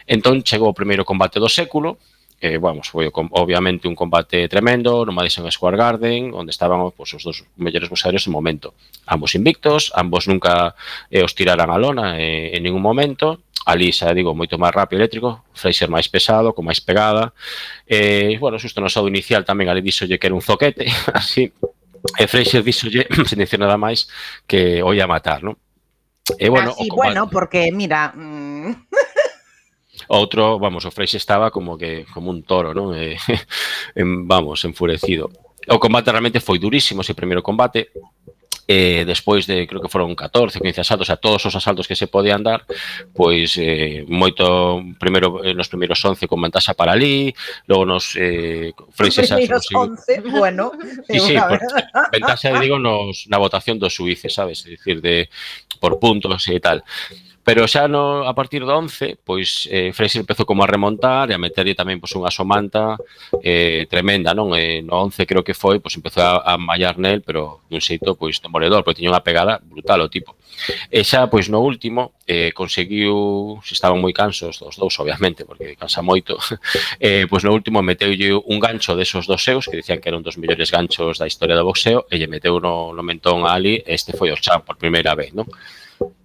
Entón 0.07 0.43
chegou 0.47 0.70
o 0.70 0.78
primeiro 0.78 1.05
combate 1.05 1.43
do 1.43 1.51
século, 1.51 1.99
eh, 2.41 2.59
vamos, 2.59 2.89
foi 2.89 3.11
obviamente 3.12 3.89
un 3.89 3.99
combate 3.99 4.47
tremendo 4.47 5.05
no 5.05 5.12
Madison 5.12 5.51
Square 5.51 5.76
Garden, 5.76 6.30
onde 6.32 6.55
estaban 6.55 6.78
pues, 6.95 7.12
os 7.14 7.22
dos 7.26 7.45
mellores 7.59 7.91
boxeadores 7.91 8.24
do 8.24 8.30
momento. 8.30 8.74
Ambos 9.07 9.34
invictos, 9.34 9.91
ambos 9.95 10.30
nunca 10.30 10.74
eh, 11.11 11.22
os 11.26 11.34
tiraran 11.34 11.70
a 11.70 11.78
lona 11.78 12.14
eh, 12.22 12.55
en 12.55 12.62
ningún 12.62 12.82
momento. 12.82 13.43
Ali, 13.66 13.93
xa 13.93 14.14
digo, 14.14 14.32
moito 14.32 14.57
máis 14.57 14.72
rápido 14.72 15.03
eléctrico, 15.03 15.45
Fraser 15.53 15.91
máis 15.91 16.09
pesado, 16.09 16.55
con 16.55 16.64
máis 16.64 16.80
pegada. 16.80 17.34
Eh, 17.84 18.39
bueno, 18.41 18.57
xusto 18.57 18.80
no 18.80 18.89
saúdo 18.89 19.12
inicial 19.12 19.43
tamén 19.43 19.68
ali 19.68 19.82
dixolle 19.82 20.16
que 20.16 20.30
era 20.30 20.39
un 20.39 20.41
zoquete, 20.41 20.86
así, 21.12 21.53
E 22.19 22.25
Freixer 22.27 22.63
díxolle, 22.63 23.07
sen 23.29 23.39
dicir 23.39 23.59
nada 23.59 23.77
máis, 23.79 24.07
que 24.47 24.83
o 24.83 24.95
ia 24.95 25.11
matar, 25.11 25.43
non? 25.43 25.57
E 26.37 26.53
bueno, 26.53 26.73
ah, 26.73 26.77
Así, 26.77 26.89
combate... 26.89 27.17
bueno, 27.17 27.21
porque 27.31 27.73
mira, 27.73 28.13
Mm... 28.15 28.75
Outro, 30.09 30.59
vamos, 30.59 30.85
o 30.85 30.91
Freixe 30.91 31.19
estaba 31.19 31.51
como 31.51 31.77
que 31.77 32.07
como 32.15 32.31
un 32.31 32.43
toro, 32.43 32.73
non? 32.73 32.95
E, 32.95 33.19
en, 33.99 34.29
vamos, 34.29 34.65
enfurecido. 34.65 35.29
O 35.69 35.77
combate 35.83 36.09
realmente 36.09 36.41
foi 36.41 36.57
durísimo, 36.57 37.03
ese 37.03 37.19
primeiro 37.19 37.43
combate 37.43 37.93
eh, 38.69 39.05
despois 39.09 39.49
de, 39.49 39.66
creo 39.66 39.81
que 39.81 39.89
foron 39.89 40.14
14 40.14 40.61
15 40.61 40.81
asaltos, 40.85 41.09
a 41.09 41.16
todos 41.16 41.41
os 41.47 41.55
asaltos 41.57 41.89
que 41.89 41.97
se 41.97 42.07
podían 42.07 42.45
dar, 42.45 42.69
pois 43.16 43.57
eh, 43.57 44.05
moito, 44.07 44.85
primeiro, 45.01 45.41
eh, 45.41 45.57
nos 45.57 45.73
primeiros 45.73 46.05
11 46.05 46.29
con 46.29 46.45
ventaxa 46.45 46.77
para 46.77 46.93
ali, 46.93 47.33
logo 47.64 47.89
nos 47.89 48.12
eh, 48.21 48.77
franceses... 48.93 49.49
Nos 49.49 49.64
primeiros 49.64 49.66
11, 49.73 50.21
bueno... 50.37 50.73
Sí, 51.09 51.19
sí, 51.19 51.35
por, 51.41 51.59
ventaxa, 52.12 52.53
digo, 52.61 52.79
nos, 52.79 53.25
na 53.33 53.41
votación 53.41 53.81
dos 53.81 53.97
suíces, 53.97 54.37
sabes? 54.37 54.69
É 54.69 54.77
dicir, 54.77 55.01
de, 55.01 55.33
por 55.81 55.97
puntos 55.99 56.45
e 56.49 56.61
tal. 56.61 56.85
Pero 57.49 57.65
xa 57.65 57.89
no, 57.89 58.29
a 58.29 58.37
partir 58.37 58.61
do 58.61 58.77
11, 58.77 59.25
pois 59.25 59.65
eh, 59.73 59.89
Fraser 59.97 60.21
empezou 60.21 60.45
como 60.45 60.61
a 60.61 60.69
remontar 60.69 61.33
e 61.33 61.35
a 61.35 61.41
meterlle 61.41 61.73
tamén 61.73 61.97
pois, 61.97 62.13
unha 62.13 62.29
somanta 62.29 63.01
eh, 63.41 63.89
tremenda, 63.89 64.37
non? 64.37 64.53
Eh, 64.53 64.85
no 64.85 65.01
11 65.09 65.25
creo 65.25 65.41
que 65.41 65.57
foi, 65.57 65.81
pois 65.81 65.97
empezou 65.97 66.29
a, 66.29 66.45
a 66.45 66.61
mallar 66.61 67.01
nel, 67.01 67.25
pero 67.25 67.65
dun 67.73 67.81
xeito 67.81 68.21
pois 68.21 68.45
demoledor, 68.45 68.85
porque 68.85 69.01
tiña 69.01 69.17
unha 69.17 69.25
pegada 69.25 69.65
brutal 69.65 70.05
o 70.05 70.13
tipo. 70.13 70.37
E 70.93 71.01
xa, 71.09 71.33
pois 71.33 71.49
no 71.49 71.65
último, 71.65 72.21
eh, 72.29 72.53
conseguiu, 72.53 73.57
se 73.65 73.73
estaban 73.73 73.97
moi 73.97 74.13
cansos 74.13 74.61
os 74.61 74.77
dous, 74.77 74.93
obviamente, 75.01 75.49
porque 75.49 75.73
cansa 75.73 76.05
moito, 76.05 76.37
eh, 77.01 77.25
pois 77.33 77.49
no 77.49 77.57
último 77.57 77.81
meteulle 77.81 78.37
un 78.37 78.61
gancho 78.61 78.93
desos 78.93 79.25
dos 79.25 79.41
seus, 79.41 79.73
que 79.73 79.81
dicían 79.81 80.05
que 80.05 80.13
eran 80.13 80.21
dos 80.21 80.37
mellores 80.37 80.69
ganchos 80.69 81.17
da 81.17 81.25
historia 81.25 81.57
do 81.57 81.65
boxeo, 81.65 82.05
e 82.13 82.21
lle 82.21 82.29
meteu 82.29 82.61
no, 82.61 82.93
no 82.93 83.01
mentón 83.01 83.49
a 83.49 83.57
Ali, 83.57 83.81
este 83.89 84.13
foi 84.13 84.29
o 84.29 84.37
chan 84.37 84.69
por 84.69 84.77
primeira 84.77 85.17
vez, 85.17 85.33
non? 85.33 85.49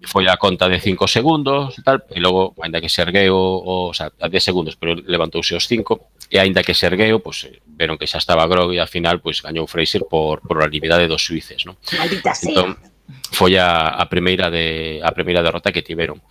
foi 0.03 0.27
a 0.27 0.37
conta 0.37 0.69
de 0.69 0.79
5 0.79 1.07
segundos 1.07 1.77
e 1.77 1.81
tal, 1.81 2.03
e 2.11 2.19
logo, 2.19 2.53
ainda 2.61 2.81
que 2.81 2.89
se 2.89 3.01
ergueu, 3.01 3.35
o, 3.35 3.89
o 3.89 3.93
sea, 3.93 4.11
a 4.19 4.27
10 4.27 4.43
segundos, 4.43 4.75
pero 4.75 4.93
levantouse 4.95 5.55
os 5.55 5.65
5, 5.65 6.29
e 6.29 6.37
aínda 6.37 6.61
que 6.61 6.77
se 6.77 6.85
ergueu, 6.85 7.19
pues, 7.23 7.49
eh, 7.49 7.61
veron 7.65 7.97
que 7.97 8.05
xa 8.05 8.21
estaba 8.21 8.45
grog 8.45 8.71
e 8.73 8.79
al 8.79 8.91
final 8.91 9.19
pues, 9.19 9.41
gañou 9.41 9.65
Fraser 9.65 10.05
por 10.05 10.43
por 10.45 10.61
unanimidade 10.61 11.07
dos 11.09 11.25
suíces. 11.25 11.65
Non? 11.65 11.79
Maldita 11.97 12.35
entón, 12.35 12.77
sea 12.77 12.93
foi 13.33 13.57
a, 13.57 13.89
a 13.99 14.05
primeira 14.07 14.49
de 14.49 15.01
a 15.03 15.11
primeira 15.11 15.43
derrota 15.43 15.71
que 15.71 15.81
tiveron. 15.81 16.21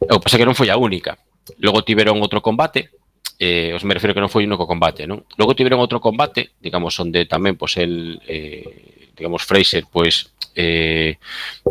O 0.00 0.18
que 0.18 0.24
pasa 0.24 0.38
que 0.38 0.48
non 0.48 0.56
foi 0.56 0.70
a 0.70 0.78
única. 0.78 1.18
Logo 1.58 1.82
tiveron 1.82 2.22
outro 2.22 2.40
combate, 2.40 2.94
eh, 3.36 3.74
os 3.74 3.84
me 3.84 3.92
refiro 3.92 4.14
que 4.14 4.22
non 4.22 4.32
foi 4.32 4.46
un 4.46 4.54
único 4.54 4.70
combate, 4.70 5.04
non? 5.04 5.26
Logo 5.36 5.52
tiveron 5.52 5.82
outro 5.82 5.98
combate, 5.98 6.56
digamos, 6.62 6.96
onde 7.02 7.26
tamén, 7.26 7.58
pois, 7.58 7.76
pues, 7.76 7.84
el, 7.84 8.22
eh, 8.24 9.10
digamos, 9.16 9.44
Fraser, 9.44 9.84
pois, 9.90 10.30
pues, 10.30 10.39
eh, 10.54 11.18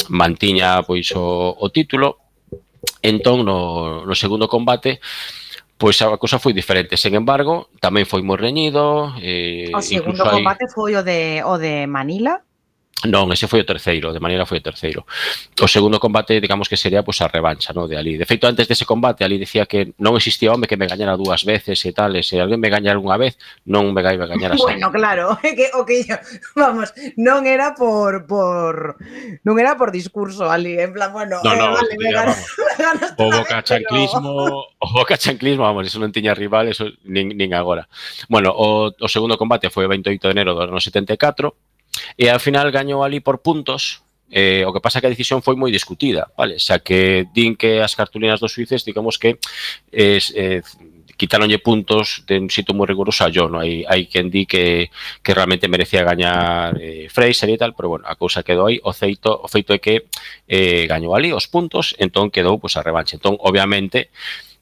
mantiña 0.10 0.84
pois 0.84 1.12
o, 1.16 1.56
o 1.58 1.68
título. 1.70 2.18
Entón 3.02 3.48
no, 3.48 4.04
no 4.04 4.16
segundo 4.16 4.48
combate 4.48 5.00
pois 5.80 5.96
a 6.04 6.20
cousa 6.20 6.44
foi 6.44 6.52
diferente. 6.52 7.00
Sen 7.00 7.16
embargo, 7.16 7.72
tamén 7.80 8.04
foi 8.04 8.20
moi 8.20 8.36
reñido. 8.36 9.16
Eh, 9.24 9.72
o 9.72 9.80
segundo 9.80 10.28
combate 10.28 10.68
hai... 10.68 10.76
foi 10.76 10.92
o 11.00 11.02
de, 11.02 11.40
o 11.48 11.56
de 11.56 11.88
Manila, 11.88 12.44
Non, 13.08 13.32
ese 13.32 13.48
foi 13.48 13.64
o 13.64 13.68
terceiro, 13.68 14.12
de 14.12 14.20
maneira 14.20 14.44
foi 14.44 14.60
o 14.60 14.66
terceiro. 14.66 15.08
O 15.56 15.72
segundo 15.72 16.04
combate, 16.04 16.36
digamos 16.44 16.68
que 16.68 16.76
sería 16.76 17.00
pois, 17.00 17.24
a 17.24 17.32
revancha 17.32 17.72
no, 17.72 17.88
de 17.88 17.96
Ali. 17.96 18.20
De 18.20 18.28
feito, 18.28 18.44
antes 18.44 18.68
dese 18.68 18.84
combate, 18.84 19.24
Ali 19.24 19.40
decía 19.40 19.64
que 19.64 19.96
non 20.04 20.20
existía 20.20 20.52
home 20.52 20.68
que 20.68 20.76
me 20.76 20.84
gañara 20.84 21.16
dúas 21.16 21.48
veces 21.48 21.80
e 21.88 21.96
tal, 21.96 22.20
e 22.20 22.28
se 22.28 22.44
alguén 22.44 22.60
me 22.60 22.68
gañara 22.68 23.00
unha 23.00 23.16
vez, 23.16 23.40
non 23.64 23.96
me 23.96 24.04
gaiba 24.04 24.28
gañar 24.28 24.52
a 24.52 24.60
Bueno, 24.60 24.92
claro, 24.92 25.40
que, 25.40 25.72
o 25.80 25.88
que 25.88 26.04
yo, 26.04 26.20
vamos, 26.60 26.92
non 27.16 27.48
era 27.48 27.72
por, 27.72 28.28
por 28.28 29.00
non 29.48 29.56
era 29.56 29.80
por 29.80 29.96
discurso, 29.96 30.52
Ali, 30.52 30.76
en 30.76 30.92
plan, 30.92 31.16
bueno, 31.16 31.40
no, 31.40 31.56
eh, 31.56 31.56
no, 31.56 31.72
eh, 31.72 31.76
vale, 31.80 31.96
me 31.96 32.12
ganas, 32.12 32.44
me 32.60 32.76
ganas 32.84 33.16
o 33.16 33.32
boca 33.32 33.64
chanclismo, 33.64 34.28
pero... 34.44 34.76
o 34.76 34.88
boca 34.92 35.16
chanclismo, 35.16 35.64
vamos, 35.64 35.88
eso 35.88 36.04
non 36.04 36.12
tiña 36.12 36.36
rival, 36.36 36.68
eso 36.68 36.92
nin, 37.08 37.32
nin 37.32 37.56
agora. 37.56 37.88
Bueno, 38.28 38.52
o, 38.52 38.92
o 38.92 39.08
segundo 39.08 39.40
combate 39.40 39.72
foi 39.72 39.88
o 39.88 39.92
28 39.96 40.20
de 40.20 40.34
enero 40.36 40.52
do 40.52 40.68
ano 40.68 40.84
74, 40.84 41.69
E 42.18 42.30
ao 42.30 42.40
final 42.40 42.72
gañou 42.72 43.04
ali 43.04 43.20
por 43.20 43.42
puntos, 43.42 44.02
Eh, 44.30 44.62
o 44.62 44.70
que 44.70 44.78
pasa 44.78 45.02
que 45.02 45.10
a 45.10 45.16
decisión 45.16 45.42
foi 45.42 45.58
moi 45.58 45.74
discutida, 45.74 46.30
vale? 46.38 46.62
Xa 46.62 46.86
que 46.86 47.26
din 47.34 47.58
que 47.58 47.82
as 47.82 47.98
cartulinas 47.98 48.38
dos 48.38 48.54
suíces, 48.54 48.86
digamos 48.86 49.18
que 49.18 49.42
es, 49.90 50.30
eh, 50.38 50.62
quitaronlle 51.20 51.60
puntos 51.60 52.24
de 52.26 52.40
un 52.40 52.50
sitio 52.50 52.72
moi 52.74 52.88
riguroso 52.88 53.28
a 53.28 53.30
yo, 53.30 53.52
no? 53.52 53.60
hai, 53.60 53.84
hai 53.84 54.08
quen 54.08 54.32
di 54.32 54.48
que, 54.48 54.88
que 55.20 55.36
realmente 55.36 55.68
merecía 55.68 56.08
gañar 56.08 56.80
eh, 56.80 57.12
Fraser 57.12 57.52
e 57.52 57.60
tal, 57.60 57.76
pero 57.76 57.92
bueno, 57.92 58.08
a 58.08 58.16
cousa 58.16 58.42
quedou 58.42 58.72
aí, 58.72 58.80
o 58.82 58.96
feito, 58.96 59.28
o 59.28 59.50
feito 59.52 59.76
é 59.76 59.84
que 59.84 60.08
eh, 60.48 60.88
gañou 60.88 61.12
ali 61.14 61.36
os 61.36 61.52
puntos, 61.52 61.92
entón 62.00 62.32
quedou 62.32 62.56
pues, 62.58 62.80
a 62.80 62.82
revanche. 62.82 63.20
Entón, 63.20 63.36
obviamente, 63.44 64.16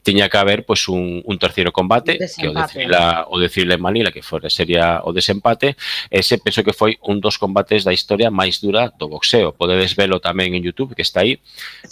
tiña 0.07 0.31
que 0.31 0.39
haber 0.39 0.63
pois 0.63 0.87
un, 0.87 1.19
un 1.27 1.35
terceiro 1.35 1.75
combate 1.75 2.15
desempate. 2.15 2.39
que 2.39 2.47
o 2.47 2.53
decirla, 2.55 3.03
o 3.27 3.35
decirle 3.35 3.75
en 3.75 3.83
Manila 3.83 4.15
que 4.15 4.23
fora 4.23 4.47
sería 4.47 5.03
o 5.03 5.11
desempate. 5.11 5.75
Ese 6.07 6.39
penso 6.39 6.63
que 6.63 6.71
foi 6.71 6.95
un 7.03 7.19
dos 7.19 7.35
combates 7.35 7.83
da 7.83 7.91
historia 7.91 8.31
máis 8.31 8.63
dura 8.63 8.87
do 8.95 9.11
boxeo. 9.11 9.51
Podedes 9.51 9.99
velo 9.99 10.23
tamén 10.23 10.55
en 10.55 10.63
Youtube 10.63 10.95
que 10.95 11.03
está 11.03 11.27
aí 11.27 11.43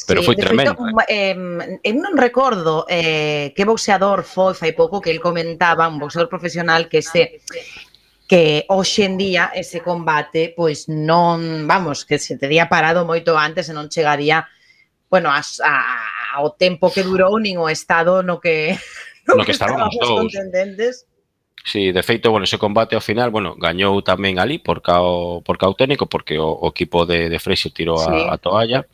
pero 0.08 0.24
sí, 0.24 0.32
foi 0.32 0.40
tremendo. 0.40 0.80
feito, 0.80 1.04
eh, 1.12 1.36
eu 1.84 1.96
non 2.00 2.16
recordo 2.16 2.88
eh, 2.88 3.52
que 3.52 3.68
boxeador 3.68 4.24
foi 4.24 4.56
fai 4.56 4.72
pouco 4.72 5.04
que 5.04 5.12
el 5.12 5.20
comentaba 5.20 5.92
un 5.92 6.00
boxeador 6.00 6.32
profesional 6.32 6.88
que 6.88 7.04
se 7.04 7.44
que 8.32 8.64
hoxe 8.72 9.06
en 9.06 9.20
día 9.20 9.52
ese 9.52 9.84
combate 9.84 10.56
pois 10.56 10.88
non, 10.88 11.68
vamos, 11.68 12.08
que 12.08 12.16
se 12.16 12.40
tería 12.40 12.72
parado 12.72 13.04
moito 13.04 13.36
antes 13.36 13.68
e 13.68 13.76
non 13.76 13.92
chegaría 13.92 14.48
bueno, 15.10 15.30
a, 15.30 15.40
a, 15.40 15.76
ao 16.36 16.52
tempo 16.52 16.92
que 16.92 17.08
durou 17.08 17.40
nin 17.40 17.56
o 17.56 17.72
estado 17.72 18.20
no 18.20 18.44
que 18.44 18.76
no, 19.28 19.40
no 19.40 19.48
que, 19.48 19.56
estábamos 19.56 19.96
dous. 19.96 20.28
Contendentes. 20.28 21.08
Sí, 21.66 21.92
de 21.92 22.04
feito, 22.04 22.30
bueno, 22.30 22.44
ese 22.44 22.60
combate 22.60 22.94
ao 22.94 23.02
final, 23.02 23.32
bueno, 23.32 23.56
gañou 23.58 24.04
tamén 24.06 24.38
ali 24.38 24.60
por 24.62 24.86
cao, 24.86 25.42
por 25.42 25.58
cao 25.58 25.74
técnico, 25.74 26.06
porque 26.06 26.38
o, 26.38 26.52
o 26.52 26.70
equipo 26.70 27.10
de, 27.10 27.26
de 27.32 27.40
Freixo 27.42 27.74
tirou 27.74 27.98
sí. 27.98 28.12
a, 28.12 28.36
a 28.36 28.38
toalla, 28.38 28.86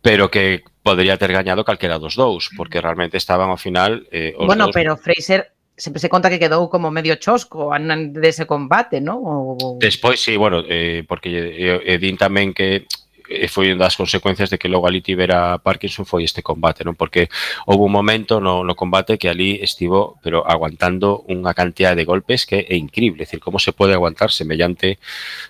pero 0.00 0.32
que 0.32 0.64
podría 0.80 1.20
ter 1.20 1.36
gañado 1.36 1.68
calquera 1.68 2.00
dos 2.00 2.16
dous, 2.16 2.48
porque 2.56 2.80
realmente 2.80 3.20
estaban 3.20 3.52
ao 3.52 3.60
final 3.60 4.08
eh, 4.08 4.32
os 4.40 4.48
Bueno, 4.48 4.72
dous... 4.72 4.74
pero 4.78 4.96
Fraser 4.96 5.52
sempre 5.78 6.00
se 6.00 6.08
conta 6.08 6.28
que 6.28 6.40
quedou 6.40 6.66
como 6.68 6.90
medio 6.90 7.20
chosco 7.20 7.70
dese 8.16 8.42
de 8.42 8.50
combate, 8.50 9.04
non? 9.04 9.22
O... 9.22 9.78
Despois, 9.78 10.18
sí, 10.18 10.34
bueno, 10.40 10.64
eh, 10.66 11.04
porque 11.06 11.28
eh, 11.30 11.80
eh, 11.86 11.98
din 12.00 12.18
tamén 12.18 12.50
que 12.50 12.88
e 13.28 13.46
foi 13.46 13.68
unha 13.68 13.84
das 13.84 13.94
consecuencias 14.00 14.48
de 14.48 14.56
que 14.56 14.72
logo 14.72 14.88
ali 14.88 15.04
tivera 15.04 15.60
Parkinson 15.60 16.08
foi 16.08 16.24
este 16.24 16.40
combate, 16.40 16.80
non? 16.82 16.96
Porque 16.96 17.28
houve 17.68 17.84
un 17.84 17.92
momento 17.92 18.40
no, 18.40 18.64
no 18.64 18.74
combate 18.74 19.20
que 19.20 19.28
ali 19.28 19.60
estivo 19.60 20.16
pero 20.24 20.48
aguantando 20.48 21.28
unha 21.28 21.52
cantidad 21.52 21.92
de 21.92 22.08
golpes 22.08 22.48
que 22.48 22.64
é 22.64 22.74
increíble, 22.74 23.28
decir, 23.28 23.38
como 23.38 23.60
se 23.60 23.76
pode 23.76 23.92
aguantar 23.92 24.32
semellante 24.32 24.96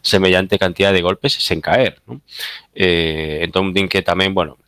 semellante 0.02 0.58
cantidad 0.58 0.90
de 0.90 1.00
golpes 1.06 1.38
sen 1.38 1.62
caer, 1.62 2.02
non? 2.10 2.20
Eh, 2.74 3.46
entón 3.46 3.70
din 3.70 3.86
que 3.86 4.02
tamén, 4.02 4.34
bueno, 4.34 4.58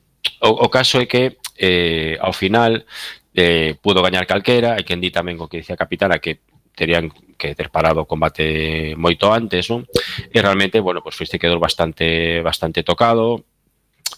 o, 0.40 0.50
o 0.54 0.68
caso 0.70 1.02
é 1.02 1.10
que 1.10 1.42
eh, 1.58 2.14
ao 2.22 2.32
final 2.32 2.86
eh, 3.34 3.74
pudo 3.82 4.02
gañar 4.02 4.26
calquera, 4.26 4.78
e 4.78 4.86
quen 4.86 5.02
di 5.02 5.10
tamén 5.10 5.38
o 5.38 5.50
que 5.50 5.62
dicía 5.62 5.74
a 5.74 5.82
capitana 5.82 6.22
que 6.22 6.42
terían 6.80 7.12
que 7.36 7.52
ter 7.52 7.68
parado 7.68 8.00
o 8.00 8.08
combate 8.08 8.96
moito 8.96 9.28
antes, 9.28 9.68
non? 9.68 9.84
E 10.32 10.38
realmente, 10.40 10.80
bueno, 10.80 11.04
pois 11.04 11.12
pues, 11.12 11.28
Fiste 11.28 11.36
quedou 11.36 11.60
bastante 11.60 12.40
bastante 12.40 12.80
tocado, 12.80 13.44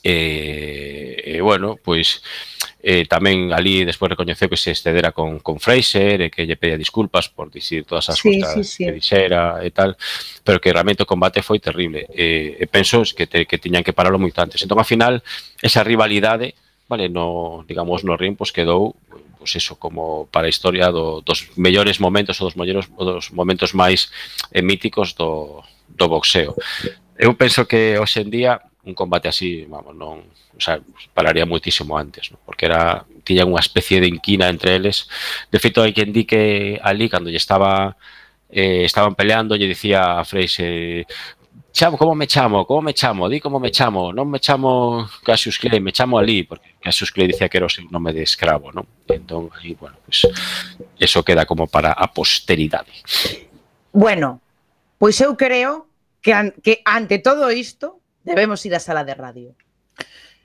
e, 0.06 1.18
e 1.26 1.42
bueno, 1.42 1.74
pois 1.82 2.22
eh, 2.82 3.06
tamén 3.10 3.50
ali 3.50 3.82
despois 3.82 4.14
recoñeceu 4.14 4.46
que 4.46 4.58
se 4.58 4.74
excedera 4.74 5.10
con, 5.10 5.42
con 5.42 5.58
Fraser 5.58 6.26
e 6.26 6.30
que 6.30 6.46
lle 6.46 6.58
pedía 6.58 6.78
disculpas 6.78 7.26
por 7.30 7.50
dicir 7.50 7.82
todas 7.82 8.10
as 8.10 8.18
sí, 8.22 8.38
cousas 8.38 8.62
sí, 8.62 8.62
sí. 8.62 8.82
que 8.86 8.94
dixera 8.94 9.62
e 9.62 9.74
tal, 9.74 9.98
pero 10.46 10.62
que 10.62 10.70
realmente 10.70 11.02
o 11.02 11.10
combate 11.10 11.42
foi 11.42 11.58
terrible. 11.58 12.06
E, 12.14 12.58
e 12.58 12.64
penso 12.70 13.02
que, 13.14 13.26
te, 13.26 13.46
que 13.46 13.58
tiñan 13.58 13.82
que 13.82 13.94
paralo 13.94 14.22
moito 14.22 14.38
antes. 14.38 14.62
Entón, 14.62 14.78
ao 14.78 14.86
final, 14.86 15.22
esa 15.58 15.82
rivalidade 15.82 16.54
vale, 16.92 17.08
no, 17.08 17.64
digamos, 17.66 18.04
no 18.04 18.18
ring, 18.18 18.36
pues, 18.36 18.52
quedou 18.52 18.94
pues 19.42 19.56
eso 19.56 19.74
como 19.74 20.30
para 20.30 20.46
a 20.46 20.54
historia 20.54 20.94
do, 20.94 21.20
dos 21.20 21.50
mellores 21.58 21.98
momentos 21.98 22.38
ou 22.38 22.46
dos 22.46 22.54
mellores 22.54 22.86
ou 22.94 23.02
dos 23.02 23.34
momentos 23.34 23.74
máis 23.74 24.06
eh, 24.54 24.62
míticos 24.62 25.18
do, 25.18 25.66
do 25.90 26.06
boxeo. 26.06 26.54
Eu 27.18 27.34
penso 27.34 27.66
que 27.66 27.98
hoxe 27.98 28.22
en 28.22 28.30
día 28.30 28.62
un 28.86 28.94
combate 28.94 29.26
así, 29.26 29.66
vamos, 29.66 29.98
non, 29.98 30.22
o 30.30 30.62
sea, 30.62 30.78
pararía 31.10 31.42
muitísimo 31.42 31.98
antes, 31.98 32.30
¿no? 32.30 32.38
porque 32.46 32.70
era 32.70 33.02
tiña 33.26 33.42
unha 33.42 33.58
especie 33.58 33.98
de 33.98 34.06
inquina 34.06 34.46
entre 34.46 34.78
eles. 34.78 35.10
De 35.50 35.58
feito, 35.58 35.82
hai 35.82 35.90
quen 35.90 36.14
di 36.14 36.22
que 36.22 36.78
ali 36.78 37.10
cando 37.10 37.26
lle 37.26 37.42
estaba 37.42 37.98
eh, 38.46 38.86
estaban 38.86 39.18
peleando, 39.18 39.58
lle 39.58 39.66
dicía 39.66 40.22
a 40.22 40.24
Freise, 40.24 41.02
chamo, 41.74 41.98
como 41.98 42.14
me 42.14 42.30
chamo, 42.30 42.62
como 42.62 42.82
me 42.82 42.94
chamo, 42.94 43.26
di 43.26 43.42
como 43.42 43.58
me 43.58 43.74
chamo, 43.74 44.14
non 44.14 44.30
me 44.30 44.38
chamo 44.38 45.02
Cassius 45.26 45.58
Clay, 45.58 45.82
me 45.82 45.90
chamo 45.90 46.14
Ali, 46.18 46.46
porque 46.46 46.71
que 46.82 47.22
a 47.22 47.26
dicía 47.26 47.48
que 47.48 47.56
era 47.56 47.66
o 47.66 47.72
seu 47.72 47.86
nome 47.88 48.12
de 48.12 48.26
escravo, 48.26 48.74
non? 48.74 48.84
Entón, 49.06 49.48
aí, 49.54 49.78
bueno, 49.78 49.96
pues, 50.02 50.26
eso 50.98 51.22
queda 51.22 51.46
como 51.46 51.70
para 51.70 51.94
a 51.94 52.10
posteridade. 52.10 52.90
Bueno, 53.94 54.42
pois 54.98 55.14
eu 55.22 55.38
creo 55.38 55.86
que, 56.20 56.34
an 56.34 56.50
que 56.58 56.82
ante 56.84 57.22
todo 57.22 57.54
isto 57.54 58.02
debemos 58.26 58.66
ir 58.66 58.74
á 58.74 58.82
sala 58.82 59.06
de 59.06 59.14
radio. 59.14 59.54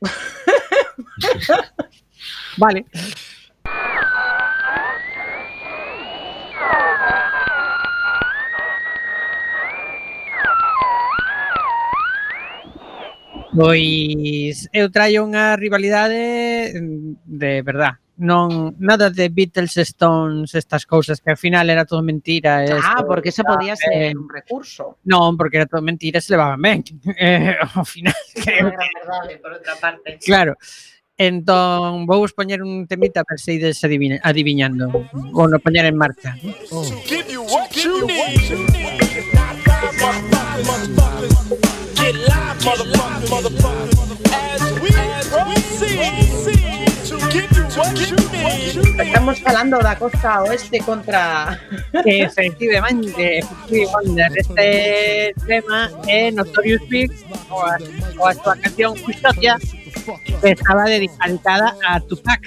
vale. 2.62 2.86
Pois 13.58 14.70
eu 14.70 14.86
traio 14.94 15.26
unha 15.26 15.58
rivalidade 15.58 16.78
de 17.26 17.54
verdad. 17.66 17.98
Non 18.22 18.78
nada 18.78 19.10
de 19.10 19.34
Beatles, 19.34 19.78
Stones, 19.82 20.54
estas 20.54 20.86
cousas 20.86 21.18
que 21.18 21.34
ao 21.34 21.42
final 21.42 21.66
era 21.66 21.82
todo 21.82 22.06
mentira. 22.06 22.62
Ah, 22.62 22.70
esto, 22.70 23.10
porque 23.10 23.34
eso 23.34 23.42
podía 23.42 23.74
ser 23.74 24.14
eh, 24.14 24.14
un 24.14 24.30
recurso. 24.30 25.02
Non, 25.10 25.34
porque 25.34 25.58
era 25.58 25.66
todo 25.66 25.82
mentira, 25.82 26.22
se 26.22 26.38
levaban 26.38 26.62
ben. 26.62 26.86
Eh, 27.18 27.58
ao 27.58 27.82
final 27.82 28.14
que 28.38 28.62
era 28.62 28.78
verdade 28.78 29.42
por 29.42 29.58
outra 29.58 29.74
parte. 29.82 30.22
Claro. 30.22 30.54
Entón, 31.18 32.06
vou 32.06 32.22
vos 32.22 32.38
poñer 32.38 32.62
un 32.62 32.86
temita 32.86 33.26
para 33.26 33.42
se 33.42 33.58
ides 33.58 33.82
adivina, 33.82 34.22
adivinando 34.22 35.10
ou 35.34 35.50
no 35.50 35.58
poñer 35.58 35.90
en 35.90 35.98
marcha. 35.98 36.38
Oh. 36.70 36.86
Get 37.10 37.26
live. 42.14 42.48
Estamos 48.98 49.40
falando 49.40 49.80
da 49.80 49.96
costa 49.96 50.44
oeste 50.44 50.80
contra 50.80 51.60
Efectivamente, 52.06 53.40
efectivamente 53.40 54.40
Este 54.40 55.34
tema 55.46 55.92
é 56.08 56.32
Notorious 56.32 56.88
Big 56.88 57.12
ou 57.50 57.62
a, 57.62 57.78
ou 58.18 58.26
a 58.26 58.34
súa 58.34 58.56
canción 58.56 58.96
Custodia 58.98 59.58
que 60.42 60.52
estaba 60.52 60.86
dedicada 60.86 61.76
a 61.86 62.00
Tupac. 62.00 62.42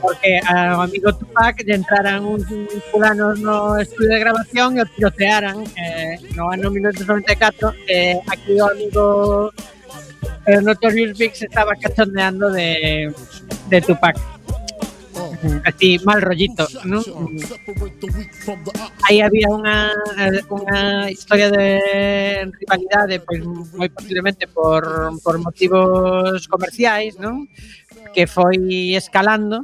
Porque 0.00 0.40
ao 0.46 0.82
amigo 0.82 1.12
Tupac 1.14 1.64
lle 1.64 1.74
entraran 1.80 2.20
uns 2.28 2.44
fulanos 2.90 3.40
no 3.40 3.80
estudio 3.80 4.10
de 4.12 4.20
grabación 4.20 4.76
e 4.76 4.82
o 4.84 4.86
tirotearan 4.92 5.64
eh, 5.80 6.20
no 6.36 6.52
ano 6.52 6.68
1994 6.68 7.72
eh, 7.88 8.20
aquí 8.28 8.60
o 8.60 8.68
amigo 8.68 9.48
pero 10.50 10.62
Notorious 10.62 11.16
Big 11.16 11.36
se 11.36 11.46
estaba 11.46 11.76
cachondeando 11.76 12.50
de, 12.50 13.14
de 13.68 13.80
Tupac. 13.82 14.18
Así, 15.64 16.00
mal 16.04 16.20
rollito, 16.20 16.66
¿no? 16.84 17.00
Aí 19.06 19.20
había 19.22 19.46
unha, 19.46 19.94
unha 20.50 21.06
historia 21.06 21.54
de 21.54 22.50
rivalidade, 22.50 23.14
eh, 23.14 23.22
pois, 23.22 23.40
moi 23.78 23.86
posiblemente 23.94 24.50
por, 24.50 24.82
por 25.22 25.38
motivos 25.38 26.50
comerciais, 26.50 27.14
non? 27.22 27.46
Que 28.10 28.26
foi 28.26 28.98
escalando, 28.98 29.62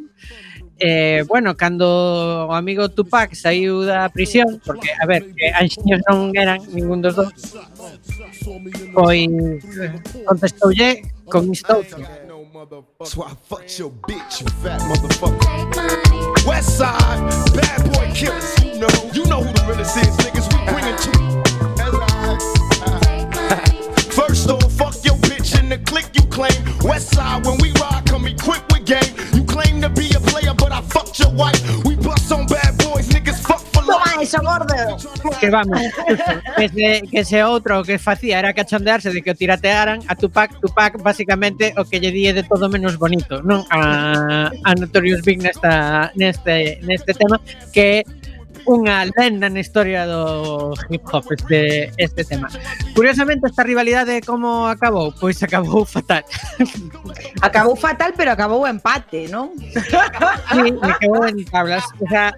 Eh, 0.79 1.25
bueno, 1.27 1.57
cando 1.57 2.47
o 2.49 2.53
amigo 2.53 2.89
Tupac 2.91 3.35
saiu 3.35 3.83
da 3.85 4.09
prisión, 4.11 4.61
porque, 4.65 4.93
a 5.01 5.07
ver, 5.07 5.33
que 5.33 5.49
anxiños 5.57 6.05
non 6.05 6.37
eran 6.37 6.61
ningún 6.69 7.01
dos 7.01 7.17
dos, 7.17 7.33
pois 8.93 9.25
contestoulle 10.29 11.01
con 11.25 11.49
isto 11.49 11.81
outro. 11.81 12.05
Why 13.17 13.31
I 13.31 13.35
fucked 13.49 13.79
your 13.79 13.93
bitch, 14.09 14.41
you 14.41 14.49
fat 14.61 14.81
motherfucker. 14.85 15.39
West 16.45 16.77
side, 16.77 17.25
bad 17.55 17.81
boy 17.93 18.11
killers. 18.13 18.53
You 18.61 18.81
know, 18.81 18.89
you 19.13 19.25
know 19.27 19.41
who 19.41 19.53
the 19.53 19.65
realest 19.69 19.97
is, 19.97 20.17
niggas. 20.21 20.49
We 20.53 20.59
bring 20.73 20.85
it 20.85 20.99
to 21.05 21.13
First 24.17 24.51
off, 24.51 24.73
fuck 24.73 24.97
your 25.05 25.17
bitch 25.25 25.59
in 25.59 25.69
the 25.69 25.79
clique 25.79 26.11
you 26.15 26.23
claim. 26.29 26.57
West 26.83 27.15
side, 27.15 27.47
when 27.47 27.57
we 27.59 27.73
white. 31.37 31.61
We 31.85 31.97
bust 31.97 32.33
on 32.33 32.47
bad 32.47 32.77
boys, 32.79 33.09
niggas 33.09 33.41
fuck 33.45 33.61
for 33.73 33.85
life. 33.85 34.07
eso, 34.23 34.39
gordo. 34.43 34.97
Que 35.41 35.51
vamos, 35.51 35.81
que 36.57 36.69
se, 36.69 37.03
que 37.09 37.25
se 37.25 37.43
outro 37.45 37.83
que 37.85 37.99
facía 37.99 38.39
era 38.39 38.53
cachondearse 38.53 39.13
de 39.13 39.23
que 39.23 39.31
o 39.31 39.35
tiratearan 39.35 40.01
a 40.09 40.15
Tupac, 40.17 40.59
Tupac 40.61 41.03
basicamente 41.03 41.75
o 41.77 41.85
que 41.85 42.01
lle 42.01 42.11
die 42.11 42.33
de 42.33 42.43
todo 42.43 42.69
menos 42.69 42.97
bonito, 42.97 43.43
non? 43.43 43.65
A, 43.71 44.51
a 44.51 44.71
Notorious 44.75 45.23
Big 45.23 45.39
nesta, 45.45 46.11
neste, 46.17 46.81
neste 46.83 47.13
tema 47.15 47.41
que 47.73 48.05
unha 48.67 49.07
lenda 49.07 49.47
na 49.47 49.63
historia 49.63 50.05
do 50.07 50.75
hip 50.91 51.07
hop 51.07 51.25
este, 51.31 51.91
este 51.97 52.23
tema. 52.27 52.51
Curiosamente, 52.95 53.47
esta 53.47 53.63
rivalidade 53.63 54.21
como 54.27 54.67
acabou? 54.67 55.15
Pois 55.15 55.39
acabou 55.43 55.87
fatal. 55.87 56.27
Acabou 57.41 57.79
fatal, 57.79 58.13
pero 58.17 58.35
acabou 58.35 58.67
empate, 58.67 59.31
non? 59.31 59.55
Sí, 59.57 60.75
acabou 60.83 61.23
en 61.27 61.47
tablas. 61.47 61.87
O 62.03 62.07
sea, 62.11 62.35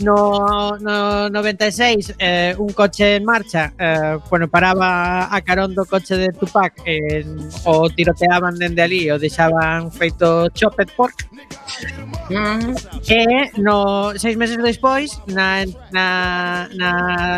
No, 0.00 0.76
no 0.78 1.28
96, 1.28 2.14
eh, 2.18 2.54
un 2.56 2.72
coche 2.72 3.16
en 3.16 3.24
marcha, 3.24 3.72
eh, 3.78 4.18
bueno, 4.30 4.46
paraba 4.48 5.34
a 5.34 5.40
carón 5.42 5.74
do 5.74 5.84
coche 5.84 6.16
de 6.16 6.28
Tupac, 6.30 6.72
eh, 6.86 7.26
o 7.64 7.90
tiroteaban 7.90 8.54
dende 8.54 8.82
ali, 8.82 9.10
o 9.10 9.18
deixaban 9.18 9.90
feito 9.90 10.50
chopped 10.54 10.94
pork. 10.94 11.26
Mm-hmm. 12.30 12.74
E 13.08 13.50
no, 13.58 14.12
seis 14.14 14.36
meses 14.36 14.62
despois, 14.62 15.18
na, 15.26 15.66
na, 15.90 16.68
na 16.76 16.90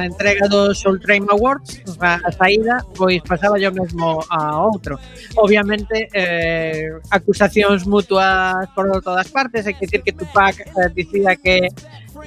entrega 0.05 0.49
dos 0.49 0.81
Soul 0.81 1.01
Train 1.01 1.25
Awards, 1.31 1.81
a, 2.01 2.21
a 2.21 2.31
saída, 2.33 2.85
pois 2.93 3.23
pasaba 3.23 3.57
yo 3.59 3.73
mesmo 3.73 4.21
a 4.29 4.61
outro. 4.61 5.01
Obviamente, 5.37 6.09
eh, 6.13 6.93
acusacións 7.09 7.87
mutuas 7.87 8.69
por 8.75 9.01
todas 9.01 9.29
partes, 9.33 9.65
hai 9.65 9.73
que 9.73 9.87
decir 9.87 10.03
que 10.05 10.13
Tupac 10.13 10.61
eh, 10.61 10.93
dicía 10.93 11.37
que 11.37 11.73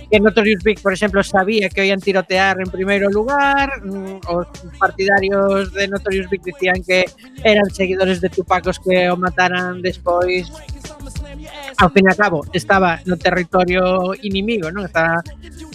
que 0.09 0.19
Notorious 0.19 0.63
Big, 0.63 0.81
por 0.81 0.93
exemplo, 0.93 1.23
sabía 1.23 1.69
que 1.69 1.81
oían 1.81 1.99
tirotear 1.99 2.59
en 2.59 2.69
primeiro 2.69 3.09
lugar, 3.09 3.81
mm, 3.83 4.21
os 4.27 4.47
partidarios 4.79 5.73
de 5.73 5.87
Notorious 5.87 6.29
Big 6.29 6.41
dicían 6.43 6.83
que 6.83 7.05
eran 7.43 7.69
seguidores 7.71 8.21
de 8.21 8.29
Tupac 8.29 8.65
os 8.67 8.79
que 8.79 9.09
o 9.09 9.17
mataran 9.17 9.81
despois 9.81 10.51
ao 11.77 11.89
fin 11.89 12.05
e 12.07 12.11
a 12.11 12.15
cabo 12.15 12.45
estaba 12.53 13.01
no 13.05 13.17
territorio 13.17 14.13
inimigo, 14.21 14.69
non? 14.71 14.85
Estaba 14.85 15.19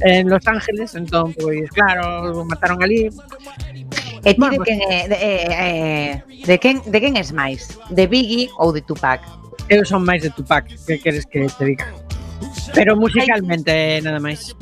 en 0.03 0.31
Los 0.31 0.45
Ángeles, 0.47 0.95
entón, 0.95 1.35
pois, 1.35 1.69
claro, 1.75 2.45
mataron 2.47 2.81
ali. 2.83 3.11
E 4.25 4.35
ti 4.35 4.47
de 4.51 4.59
quen, 4.59 4.79
de, 5.11 5.16
eh, 5.19 5.47
eh 5.51 6.12
de, 6.47 6.57
quen, 6.59 6.83
de 6.87 6.99
quen 6.99 7.14
es 7.16 7.31
máis? 7.33 7.75
De 7.91 8.07
Biggie 8.07 8.51
ou 8.59 8.73
de 8.73 8.83
Tupac? 8.83 9.23
Eu 9.69 9.85
son 9.85 10.03
máis 10.03 10.23
de 10.23 10.31
Tupac, 10.31 10.64
que 10.87 10.99
queres 10.99 11.27
que 11.27 11.47
te 11.47 11.64
diga? 11.64 12.07
Pero 12.75 12.97
musicalmente 12.97 14.01
nada 14.03 14.21
máis. 14.21 14.55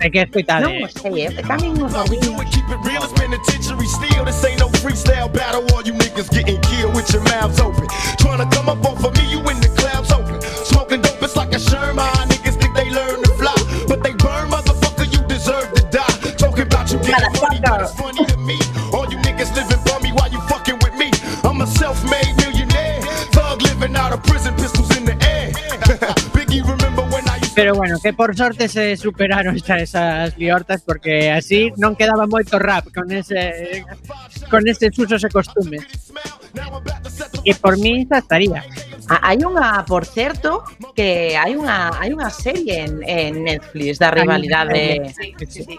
Hai 0.00 0.10
que 0.10 0.18
escoitade. 0.18 0.66
Non 0.66 0.82
o 0.82 0.88
sei, 0.90 1.26
eh? 1.26 1.42
tamén 1.46 1.78
nos 1.78 1.94
ouvimos. 1.94 2.42
Real, 2.82 3.04
it's 3.04 3.12
penitentiary 3.14 3.86
steel. 3.86 4.24
This 4.24 4.42
ain't 4.42 4.58
no 4.58 4.66
freestyle 4.82 5.30
battle. 5.30 5.62
All 5.70 5.84
you 5.86 5.94
niggas 5.94 6.26
getting 6.32 6.58
killed 6.66 6.96
with 6.96 7.06
your 7.14 7.22
mouths 7.30 7.60
open. 7.60 7.86
Trying 8.18 8.42
to 8.42 8.48
come 8.50 8.66
up 8.66 8.82
off 8.82 9.04
of 9.04 9.14
me, 9.14 9.30
you 9.30 9.38
in 9.46 9.60
the 9.60 9.70
clouds 9.78 10.10
open. 10.10 10.40
Smoking 10.66 11.02
dope, 11.02 11.22
it's 11.22 11.36
like 11.36 11.54
a 11.54 11.60
Sherman. 11.60 12.10
Niggas 12.26 12.58
think 12.58 12.74
they 12.74 12.90
learn 12.90 13.22
to 13.22 13.30
fly, 13.38 13.54
but 13.86 14.02
they 14.02 14.10
burn, 14.18 14.50
motherfucker. 14.50 15.06
You 15.06 15.22
deserve 15.28 15.70
to 15.78 15.82
die. 15.94 16.16
Talking 16.34 16.66
about 16.66 16.90
you 16.90 16.98
getting 17.06 17.30
money, 17.38 17.60
but 17.62 17.82
it's 17.82 17.94
funny 17.94 18.26
to 18.26 18.36
me. 18.38 18.41
Pero 27.54 27.74
bueno, 27.74 27.98
que 28.02 28.12
por 28.12 28.34
sorte 28.36 28.68
se 28.68 28.96
superaron 28.96 29.58
xa 29.60 29.76
esas 29.86 30.36
liortas 30.38 30.82
porque 30.82 31.30
así 31.30 31.68
non 31.76 31.92
quedaba 31.92 32.24
moito 32.24 32.56
rap 32.56 32.88
con 32.88 33.12
ese 33.12 33.84
con 34.48 34.64
estes 34.64 34.96
usos 34.96 35.20
e 35.20 35.28
costumes. 35.28 35.84
E 37.44 37.52
por 37.56 37.76
mí 37.76 38.08
xa 38.08 38.24
estaría. 38.24 38.64
Ah, 39.12 39.20
hai 39.28 39.44
unha, 39.44 39.84
por 39.84 40.08
certo, 40.08 40.64
que 40.96 41.36
hai 41.36 41.52
unha 41.52 41.92
hai 42.00 42.16
unha 42.16 42.32
serie 42.32 42.88
en, 42.88 43.04
en 43.04 43.44
Netflix 43.44 44.00
da 44.00 44.08
rivalidade 44.08 45.12
sí, 45.12 45.36
sí, 45.44 45.60
sí. 45.68 45.76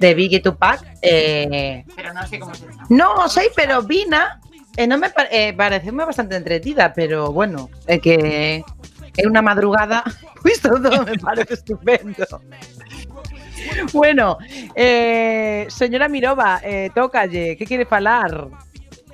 de 0.00 0.10
Biggie 0.16 0.40
e 0.40 0.44
Tupac. 0.44 0.80
Eh, 1.04 1.84
pero 1.92 2.16
non 2.16 2.24
sei 2.24 2.40
como 2.40 2.56
se 2.56 2.64
chama. 2.64 2.88
Non 2.88 3.28
sei, 3.28 3.52
pero 3.52 3.84
Vina 3.84 4.40
eh, 4.80 4.86
non 4.88 4.96
me 5.02 5.12
pare, 5.12 5.28
eh, 5.28 5.52
pareceu 5.52 5.92
bastante 5.92 6.40
entretida, 6.40 6.96
pero 6.96 7.28
bueno, 7.34 7.68
é 7.84 7.98
eh, 7.98 8.00
que 8.00 8.16
é 9.18 9.24
unha 9.26 9.42
madrugada 9.42 10.06
Esto 10.44 10.70
todo 10.70 11.04
me 11.04 11.18
parece 11.18 11.54
estupendo. 11.54 12.26
Bueno, 13.92 14.38
eh, 14.74 15.66
señora 15.68 16.08
Mirova, 16.08 16.60
eh, 16.62 16.90
tócalle, 16.94 17.56
que 17.56 17.66
quere 17.66 17.84
falar? 17.84 18.48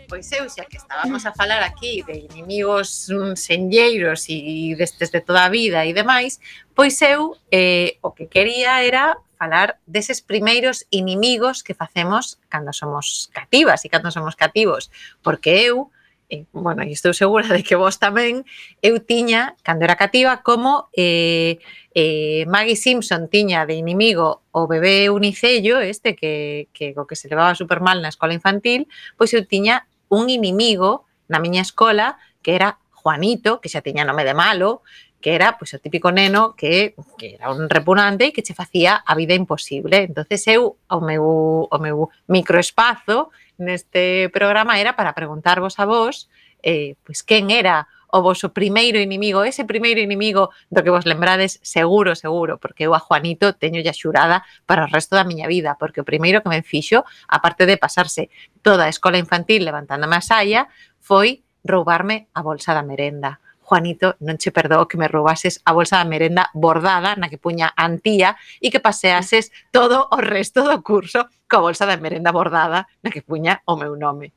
Pois 0.09 0.31
eu, 0.31 0.47
xa 0.49 0.65
que 0.71 0.79
estábamos 0.79 1.27
a 1.27 1.35
falar 1.35 1.63
aquí 1.67 2.03
de 2.07 2.31
inimigos 2.31 3.11
mm, 3.11 3.35
senlleiros 3.35 4.31
e 4.31 4.75
destes 4.79 5.11
de 5.11 5.21
toda 5.21 5.45
a 5.45 5.51
vida 5.51 5.83
e 5.83 5.91
demais, 5.91 6.39
pois 6.79 6.95
eu 7.03 7.35
eh, 7.51 7.99
o 8.07 8.15
que 8.15 8.31
quería 8.31 8.87
era 8.87 9.19
falar 9.35 9.83
deses 9.85 10.23
primeiros 10.23 10.87
inimigos 10.95 11.63
que 11.67 11.75
facemos 11.75 12.39
cando 12.49 12.73
somos 12.73 13.29
cativas 13.35 13.85
e 13.85 13.91
cando 13.91 14.15
somos 14.15 14.39
cativos, 14.39 14.95
porque 15.27 15.51
eu 15.67 15.91
eh, 16.29 16.45
bueno, 16.53 16.83
e 16.83 16.91
estou 16.91 17.15
segura 17.15 17.47
de 17.49 17.63
que 17.63 17.79
vos 17.79 18.03
tamén, 18.03 18.43
eu 18.83 18.99
tiña, 18.99 19.55
cando 19.63 19.87
era 19.87 19.95
cativa, 19.95 20.43
como 20.43 20.91
eh, 20.97 21.63
eh, 21.95 22.43
Maggie 22.51 22.75
Simpson 22.75 23.31
tiña 23.31 23.65
de 23.65 23.79
inimigo 23.79 24.43
o 24.51 24.67
bebé 24.67 25.11
unicello, 25.11 25.79
este 25.79 26.19
que, 26.19 26.69
que 26.75 26.93
o 26.99 27.07
que 27.07 27.15
se 27.15 27.31
levaba 27.31 27.55
super 27.55 27.79
mal 27.79 28.03
na 28.03 28.11
escola 28.11 28.35
infantil, 28.35 28.91
pois 29.15 29.31
eu 29.33 29.47
tiña 29.47 29.87
un 30.11 30.27
inimigo 30.31 31.07
na 31.31 31.39
miña 31.39 31.63
escola 31.63 32.19
que 32.43 32.55
era 32.55 32.79
Juanito, 32.91 33.63
que 33.63 33.71
xa 33.71 33.87
tiña 33.87 34.03
nome 34.03 34.27
de 34.27 34.35
malo, 34.35 34.83
que 35.27 35.35
era 35.35 35.59
pois, 35.59 35.75
o 35.75 35.83
típico 35.83 36.15
neno 36.15 36.55
que, 36.55 36.95
que 37.19 37.35
era 37.35 37.51
un 37.51 37.67
repugnante 37.67 38.31
e 38.31 38.33
que 38.33 38.47
che 38.47 38.55
facía 38.55 39.03
a 39.03 39.13
vida 39.19 39.35
imposible. 39.35 40.07
Entonces 40.07 40.47
eu 40.47 40.79
o 40.87 41.03
meu, 41.03 41.67
o 41.67 41.79
meu 41.83 42.15
microespazo 42.31 43.35
neste 43.59 44.31
programa 44.31 44.79
era 44.79 44.95
para 44.95 45.19
preguntarvos 45.19 45.83
a 45.83 45.85
vos 45.85 46.31
eh, 46.63 46.95
pois 47.03 47.27
quen 47.27 47.51
era 47.51 47.91
o 48.07 48.23
voso 48.23 48.55
primeiro 48.55 49.03
inimigo, 49.03 49.43
ese 49.43 49.67
primeiro 49.67 49.99
inimigo 49.99 50.55
do 50.71 50.87
que 50.87 50.95
vos 50.95 51.11
lembrades 51.11 51.59
seguro, 51.59 52.15
seguro, 52.15 52.63
porque 52.63 52.87
eu 52.87 52.95
a 52.95 53.03
Juanito 53.03 53.51
teño 53.51 53.83
ya 53.83 53.91
xurada 53.91 54.47
para 54.63 54.87
o 54.87 54.91
resto 54.95 55.19
da 55.19 55.27
miña 55.27 55.51
vida, 55.51 55.75
porque 55.75 56.07
o 56.07 56.07
primeiro 56.07 56.39
que 56.39 56.55
me 56.55 56.63
fixo, 56.63 57.03
aparte 57.27 57.67
de 57.67 57.75
pasarse 57.75 58.31
toda 58.63 58.87
a 58.87 58.93
escola 58.95 59.19
infantil 59.19 59.67
levantándome 59.67 60.15
a 60.15 60.23
saia, 60.23 60.71
foi 61.03 61.43
roubarme 61.67 62.31
a 62.31 62.47
bolsa 62.47 62.79
da 62.79 62.87
merenda. 62.87 63.43
Juanito, 63.67 64.15
non 64.23 64.39
che 64.39 64.55
perdoo 64.55 64.87
que 64.87 64.95
me 64.95 65.11
roubases 65.11 65.59
a 65.67 65.75
bolsa 65.75 65.99
da 65.99 66.07
merenda 66.07 66.47
bordada 66.55 67.19
na 67.19 67.27
que 67.27 67.35
puña 67.35 67.75
Antía 67.75 68.39
e 68.63 68.71
que 68.71 68.79
paseases 68.79 69.51
todo 69.75 70.07
o 70.15 70.23
resto 70.23 70.63
do 70.63 70.79
curso 70.87 71.27
coa 71.51 71.67
bolsa 71.67 71.83
da 71.83 71.99
merenda 71.99 72.31
bordada 72.31 72.87
na 73.03 73.11
que 73.11 73.27
puña 73.27 73.67
o 73.67 73.75
meu 73.75 73.99
nome. 73.99 74.31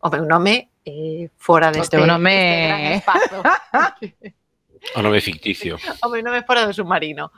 O 0.00 0.08
meu 0.08 0.24
nome 0.24 0.72
eh, 0.88 1.28
fora 1.36 1.68
deste, 1.68 2.00
teu 2.00 2.08
nome... 2.08 2.32
deste 2.32 2.64
gran 2.64 2.82
espazo. 2.96 3.38
o 4.96 5.00
nome 5.04 5.20
ficticio. 5.20 5.76
O 6.00 6.08
meu 6.08 6.24
nome 6.24 6.40
fora 6.48 6.64
do 6.64 6.72
submarino. 6.72 7.28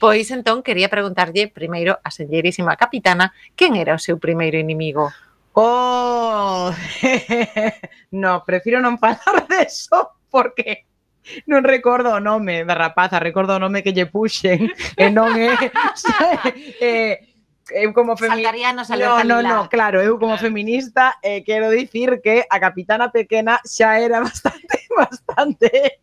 Pois 0.00 0.32
entón 0.32 0.64
quería 0.64 0.88
preguntarlle 0.88 1.52
primeiro 1.52 2.00
a 2.00 2.08
sellerísima 2.08 2.80
capitana 2.80 3.36
quen 3.52 3.76
era 3.76 3.92
o 3.92 4.00
seu 4.00 4.16
primeiro 4.16 4.56
inimigo. 4.56 5.12
Oh, 5.52 6.70
no, 8.14 8.46
prefiro 8.46 8.80
non 8.80 8.96
falar 8.96 9.44
deso. 9.50 10.17
porque 10.34 10.86
non 11.44 11.60
recordo 11.64 12.16
o 12.16 12.20
nome 12.24 12.64
da 12.64 12.72
rapaza, 12.72 13.20
recordo 13.20 13.56
o 13.56 13.62
nome 13.62 13.84
que 13.84 13.92
lle 13.92 14.08
puxen, 14.08 14.72
e 14.96 15.06
non 15.12 15.36
é... 15.36 15.52
eh, 16.80 17.14
eu 17.68 17.92
como 17.92 18.16
feminista... 18.16 18.48
No, 18.96 19.20
no, 19.24 19.42
no, 19.42 19.48
no, 19.48 19.58
claro, 19.68 20.00
eu 20.00 20.16
como 20.16 20.40
feminista 20.40 21.20
eh, 21.20 21.44
quero 21.44 21.68
dicir 21.68 22.20
que 22.24 22.48
a 22.48 22.56
capitana 22.56 23.12
pequena 23.12 23.60
xa 23.60 24.00
era 24.00 24.20
bastante, 24.24 24.88
bastante 24.96 26.00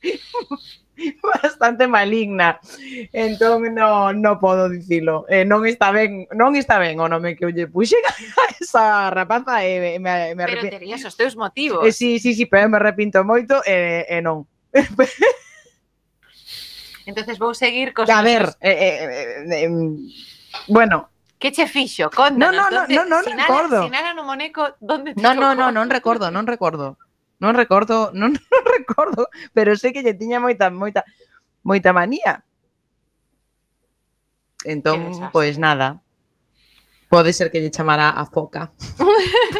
bastante 1.42 1.86
maligna. 1.86 2.60
Entón 3.12 3.74
no, 3.74 4.12
no 4.12 4.40
podo 4.40 4.68
dicilo. 4.68 5.24
Eh, 5.28 5.44
non 5.44 5.66
está 5.66 5.92
ben, 5.92 6.28
non 6.36 6.56
está 6.56 6.78
ben 6.78 7.00
o 7.00 7.08
nome 7.08 7.36
que 7.36 7.44
eu 7.44 7.52
lle 7.52 7.66
puxen 7.68 8.00
a 8.40 8.44
esa 8.60 9.10
rapaza 9.10 9.64
e 9.64 9.96
eh, 9.96 9.98
me, 9.98 10.34
me 10.34 10.42
arrepinto. 10.44 10.68
Pero 10.68 10.76
terías 10.80 11.04
os 11.04 11.16
teus 11.16 11.36
motivos. 11.36 11.86
Eh, 11.86 11.92
sí, 11.92 12.18
sí, 12.18 12.34
sí, 12.34 12.46
pero 12.46 12.68
me 12.68 12.76
arrepinto 12.76 13.24
moito 13.24 13.64
e 13.64 14.04
eh, 14.08 14.18
eh, 14.18 14.22
non. 14.22 14.44
Entonces 17.06 17.38
vou 17.40 17.54
seguir 17.56 17.90
cos... 17.96 18.06
A 18.06 18.22
ver, 18.22 18.54
eh, 18.60 18.70
eh, 18.70 19.44
eh, 19.48 19.66
eh, 19.66 19.70
bueno, 20.68 21.10
Que 21.40 21.50
che 21.50 21.66
fixo? 21.66 22.10
Conta. 22.10 22.36
No, 22.36 22.52
no, 22.52 22.68
no, 22.68 22.84
no, 22.86 23.04
non 23.08 23.24
recordo. 23.24 23.82
Sinala 23.88 24.12
no 24.12 24.24
Moneco, 24.24 24.76
donde 24.78 25.14
No 25.16 25.32
no, 25.32 25.54
no, 25.56 25.72
non 25.72 25.88
recordo, 25.88 26.30
non 26.30 26.44
recordo. 26.44 27.00
Non 27.40 27.56
recordo, 27.56 28.12
non, 28.12 28.36
non 28.52 28.62
recordo, 28.68 29.26
pero 29.56 29.72
sei 29.74 29.90
que 29.96 30.04
lle 30.04 30.12
tiña 30.14 30.38
moita 30.38 30.68
moita 30.70 31.02
moita 31.64 31.90
manía. 31.96 32.44
Entón, 34.64 35.32
pois 35.32 35.56
nada. 35.56 36.04
Pode 37.08 37.32
ser 37.32 37.50
que 37.50 37.58
lle 37.64 37.72
chamara 37.72 38.12
a 38.12 38.24
foca. 38.28 38.70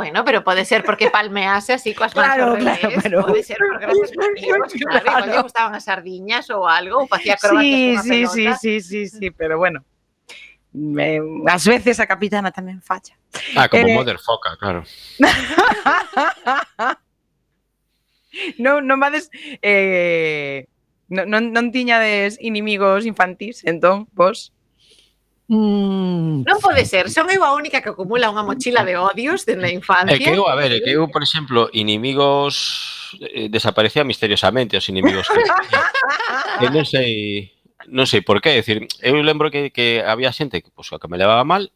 Bueno, 0.00 0.24
pero 0.24 0.40
pode 0.42 0.64
ser 0.64 0.80
porque 0.82 1.10
palmease 1.12 1.74
así 1.76 1.92
coas 1.92 2.16
mans 2.16 2.32
Claro, 2.32 2.56
claro, 2.56 2.88
pero- 3.02 3.20
Pode 3.20 3.42
ser 3.44 3.58
por 3.58 3.76
grandes 3.78 4.16
motivos, 4.16 4.72
claro. 4.72 5.26
Lle 5.28 5.42
gustaban 5.44 5.74
as 5.76 5.84
sardiñas 5.84 6.48
ou 6.48 6.64
algo, 6.64 7.04
ou 7.04 7.06
facía 7.10 7.36
acrobacias 7.36 8.00
Sí, 8.08 8.24
sí, 8.24 8.48
sí, 8.56 8.80
sí, 8.80 8.80
sí, 8.80 9.00
sí, 9.12 9.28
pero 9.30 9.60
bueno. 9.60 9.84
eh, 10.74 11.20
ás 11.46 11.66
veces 11.66 12.00
a 12.00 12.06
capitana 12.06 12.50
tamén 12.54 12.80
falla. 12.80 13.14
Ah, 13.58 13.68
como 13.68 13.86
eh, 13.86 13.94
motherfucker, 13.94 14.56
claro. 14.58 14.84
non, 18.62 18.86
non 18.86 19.00
vades... 19.02 19.30
Eh, 19.62 20.66
non, 21.10 21.26
non, 21.26 21.50
non 21.50 21.74
tiñades 21.74 22.38
inimigos 22.38 23.06
infantís, 23.06 23.66
entón, 23.66 24.06
vos... 24.14 24.54
Mm. 25.50 26.46
Non 26.46 26.58
pode 26.62 26.86
ser, 26.86 27.10
son 27.10 27.26
eu 27.26 27.42
a 27.42 27.58
única 27.58 27.82
que 27.82 27.90
acumula 27.90 28.30
unha 28.30 28.46
mochila 28.46 28.86
de 28.86 28.94
odios 28.94 29.42
dende 29.42 29.66
a 29.66 29.74
infancia. 29.74 30.14
É 30.14 30.22
que 30.22 30.30
eu, 30.30 30.46
a 30.46 30.54
ver, 30.54 30.70
é 30.70 30.78
que 30.78 30.94
eu, 30.94 31.10
por 31.10 31.26
exemplo, 31.26 31.66
inimigos 31.74 33.18
eh, 33.18 33.50
desaparecía 33.50 34.06
misteriosamente 34.06 34.78
os 34.78 34.86
inimigos 34.86 35.26
que... 35.26 35.42
que 36.62 36.70
non 36.70 36.86
sei 36.86 37.50
non 37.88 38.04
sei 38.04 38.20
por 38.20 38.44
qué, 38.44 38.58
decir, 38.60 38.84
eu 39.00 39.16
lembro 39.24 39.48
que, 39.48 39.72
que 39.72 40.04
había 40.04 40.34
xente 40.34 40.60
que, 40.60 40.68
pues, 40.74 40.90
que 40.90 41.08
me 41.08 41.16
levaba 41.16 41.44
mal, 41.46 41.72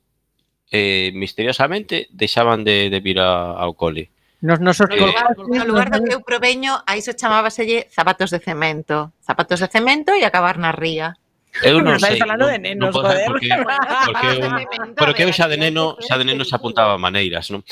eh, 0.74 1.12
misteriosamente 1.14 2.08
deixaban 2.10 2.64
de, 2.64 2.90
de 2.90 3.00
vir 3.00 3.20
a, 3.20 3.56
ao 3.56 3.72
cole. 3.78 4.10
Nos 4.44 4.60
nosos 4.60 4.90
no, 4.90 5.08
lugar, 5.08 5.32
no 5.38 5.64
lugar 5.64 5.88
do 5.88 6.04
que 6.04 6.12
eu 6.12 6.20
proveño, 6.20 6.76
a 6.84 7.00
iso 7.00 7.16
chamábaselle 7.16 7.88
zapatos 7.88 8.28
de 8.28 8.44
cemento. 8.44 9.16
Zapatos 9.24 9.64
de 9.64 9.72
cemento 9.72 10.12
e 10.12 10.20
acabar 10.20 10.60
na 10.60 10.68
ría. 10.68 11.16
Eu 11.62 11.80
non 11.80 11.96
sei. 11.96 12.20
falando 12.20 12.50
de 12.50 12.60
nenos, 12.60 12.90
non 12.90 12.92
poder. 12.92 13.24
Porque, 13.30 13.48
porque, 15.00 15.22
eu, 15.24 15.30
que 15.30 15.32
eu 15.32 15.32
xa 15.32 15.48
de 15.48 15.56
neno, 15.56 15.96
xa 16.02 16.20
de 16.20 16.28
neno 16.28 16.44
se 16.44 16.52
apuntaba 16.52 17.00
maneiras, 17.00 17.48
non? 17.48 17.64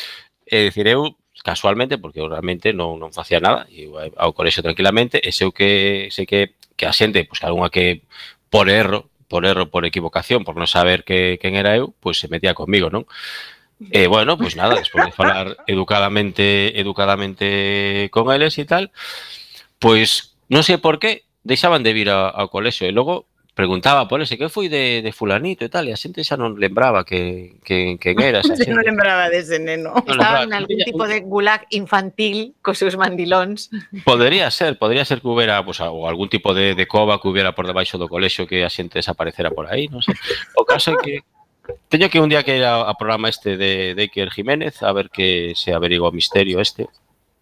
É 0.46 0.70
dicir, 0.70 0.88
eu 0.88 1.18
casualmente, 1.42 1.98
porque 1.98 2.22
eu 2.22 2.30
realmente 2.30 2.70
non, 2.70 2.96
non 2.96 3.10
facía 3.10 3.42
nada, 3.42 3.66
e 3.66 3.90
eu 3.90 3.98
ao 3.98 4.32
colexo 4.32 4.62
tranquilamente, 4.62 5.18
e 5.18 5.34
sei 5.34 5.50
que, 5.50 6.08
sei 6.14 6.24
que 6.24 6.54
que 6.76 6.86
a 6.86 6.92
xente, 6.92 7.24
pois 7.24 7.42
algunha 7.42 7.70
que 7.70 8.02
por 8.50 8.68
erro, 8.68 9.10
por 9.28 9.46
erro, 9.46 9.70
por 9.70 9.84
equivocación, 9.88 10.44
por 10.44 10.56
non 10.60 10.68
saber 10.68 11.08
que 11.08 11.40
quen 11.40 11.56
era 11.56 11.72
eu, 11.76 11.96
pois 12.04 12.20
se 12.20 12.28
metía 12.28 12.52
comigo, 12.52 12.92
non? 12.92 13.08
E 13.90 14.04
eh, 14.04 14.06
bueno, 14.06 14.38
pois 14.38 14.54
nada, 14.54 14.78
despois 14.78 15.08
de 15.08 15.16
falar 15.16 15.56
educadamente 15.66 16.78
educadamente 16.78 18.08
con 18.12 18.30
eles 18.30 18.54
e 18.60 18.64
tal, 18.68 18.92
pois 19.80 20.36
non 20.52 20.62
sei 20.62 20.78
por 20.78 21.00
qué 21.00 21.24
deixaban 21.42 21.82
de 21.82 21.96
vir 21.96 22.12
ao, 22.12 22.30
ao 22.30 22.52
colexo 22.52 22.86
e 22.86 22.94
logo 22.94 23.26
preguntaba 23.54 24.08
por 24.08 24.22
ese, 24.22 24.38
que 24.38 24.48
foi 24.48 24.68
de, 24.68 25.02
de 25.02 25.12
fulanito 25.12 25.64
e 25.64 25.68
tal, 25.68 25.84
e 25.84 25.92
a 25.92 26.00
xente 26.00 26.24
xa 26.24 26.40
non 26.40 26.56
lembraba 26.56 27.04
que, 27.04 27.60
que, 27.60 28.00
que 28.00 28.16
era 28.16 28.40
esa 28.40 28.56
xente. 28.56 28.72
non 28.72 28.80
lembraba 28.80 29.28
dese 29.28 29.60
neno. 29.60 29.92
Non 29.92 30.08
Estaba 30.08 30.48
en 30.48 30.56
algún 30.56 30.80
tipo 30.80 31.04
de 31.04 31.20
gulag 31.20 31.68
infantil 31.68 32.56
cos 32.64 32.80
seus 32.80 32.96
mandilóns. 32.96 33.68
Podería 34.08 34.48
ser, 34.48 34.80
podría 34.80 35.04
ser 35.04 35.20
que 35.20 35.28
hubiera 35.28 35.60
pues, 35.60 35.84
o 35.84 36.08
algún 36.08 36.32
tipo 36.32 36.56
de, 36.56 36.72
de 36.72 36.88
cova 36.88 37.20
que 37.20 37.28
hubiera 37.28 37.52
por 37.52 37.68
debaixo 37.68 38.00
do 38.00 38.08
colexo 38.08 38.48
que 38.48 38.64
a 38.64 38.72
xente 38.72 39.04
desaparecera 39.04 39.52
por 39.52 39.68
aí, 39.68 39.84
non 39.92 40.00
sei. 40.00 40.16
O 40.56 40.64
caso 40.64 40.96
é 40.96 40.96
que 41.04 41.14
teño 41.92 42.08
que 42.08 42.24
un 42.24 42.32
día 42.32 42.42
que 42.42 42.56
ir 42.56 42.64
ao 42.64 42.88
programa 42.96 43.28
este 43.28 43.60
de 43.60 43.92
de 43.92 44.08
Iker 44.08 44.32
Jiménez 44.32 44.80
a 44.80 44.96
ver 44.96 45.12
que 45.12 45.52
se 45.60 45.76
averigua 45.76 46.08
o 46.08 46.16
misterio 46.16 46.56
este 46.56 46.88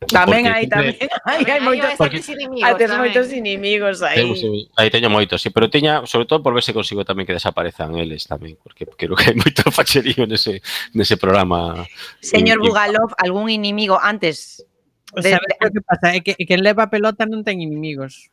Tamén 0.09 0.49
hai, 0.49 0.65
tamén 0.65 0.97
hai, 1.29 1.45
hai 1.45 1.61
moitos, 1.61 1.93
porque, 2.01 2.25
inimigos, 2.25 2.73
tes 2.81 2.89
moitos 2.97 3.27
inimigos 3.37 4.01
aí. 4.01 4.17
Temos, 4.17 4.41
aí 4.81 4.89
teño 4.89 5.13
moitos, 5.13 5.45
sí, 5.45 5.53
pero 5.53 5.69
tiña, 5.69 6.09
sobre 6.09 6.25
todo 6.25 6.41
por 6.41 6.57
ver 6.57 6.65
se 6.65 6.73
consigo 6.73 7.05
tamén 7.05 7.29
que 7.29 7.37
desaparezan 7.37 7.93
eles 8.01 8.25
tamén, 8.25 8.57
porque 8.65 8.89
creo 8.89 9.13
que 9.13 9.29
hai 9.29 9.37
moito 9.37 9.61
facherío 9.77 10.25
nese, 10.25 10.65
nese 10.97 11.21
programa. 11.21 11.85
Señor 12.25 12.65
Bugalov, 12.65 13.13
algún 13.21 13.53
inimigo 13.53 14.01
antes 14.01 14.65
de... 15.21 15.37
Sabes 15.37 15.53
o 15.61 15.69
que 15.69 15.83
pasa? 15.85 16.17
É 16.17 16.25
que, 16.25 16.33
é 16.33 16.45
que 16.49 16.57
leva 16.57 16.89
pelota 16.89 17.29
non 17.29 17.45
ten 17.45 17.61
inimigos. 17.61 18.33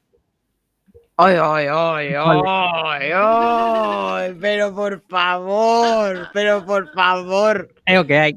Oi, 1.19 1.35
oi, 1.35 1.65
oi, 1.67 2.15
oi, 2.15 3.05
oi, 3.11 4.25
pero 4.39 4.71
por 4.71 5.03
favor, 5.09 6.31
pero 6.31 6.63
por 6.63 6.93
favor. 6.95 7.67
É 7.83 7.99
o 7.99 8.07
que 8.07 8.15
hai. 8.15 8.33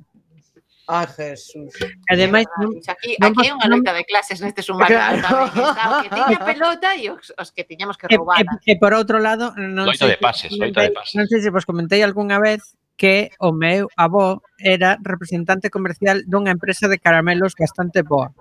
Ah, 0.91 1.07
Jesús. 1.07 1.71
Ademais, 2.11 2.51
non, 2.59 2.75
aquí, 2.83 3.15
non, 3.23 3.31
aquí 3.31 3.47
é 3.47 3.55
unha 3.55 3.69
loita 3.71 3.95
de 3.95 4.03
clases 4.03 4.43
neste 4.43 4.59
sumario. 4.59 4.99
Claro. 4.99 5.47
Tamén, 5.55 6.03
que 6.03 6.11
tiña 6.11 6.39
pelota 6.51 6.89
e 6.99 7.15
os, 7.15 7.31
os 7.31 7.49
que 7.55 7.63
tiñamos 7.63 7.95
que 7.95 8.11
roubar. 8.11 8.43
E, 8.43 8.75
e, 8.75 8.75
e 8.75 8.75
por 8.75 8.91
outro 8.91 9.23
lado, 9.23 9.55
non 9.55 9.87
loita 9.87 10.11
sei, 10.11 10.15
de 10.15 10.19
pases, 10.19 10.51
loita 10.51 10.83
de 10.83 10.91
pases. 10.91 11.15
Non 11.15 11.31
sei 11.31 11.39
se 11.39 11.55
vos 11.55 11.63
comentei 11.63 12.03
algunha 12.03 12.43
vez 12.43 12.75
que 12.99 13.31
o 13.39 13.55
meu 13.55 13.87
avó 13.95 14.43
era 14.59 14.99
representante 14.99 15.71
comercial 15.71 16.27
dunha 16.27 16.51
empresa 16.51 16.91
de 16.91 16.99
caramelos 16.99 17.55
bastante 17.55 18.03
boa. 18.03 18.35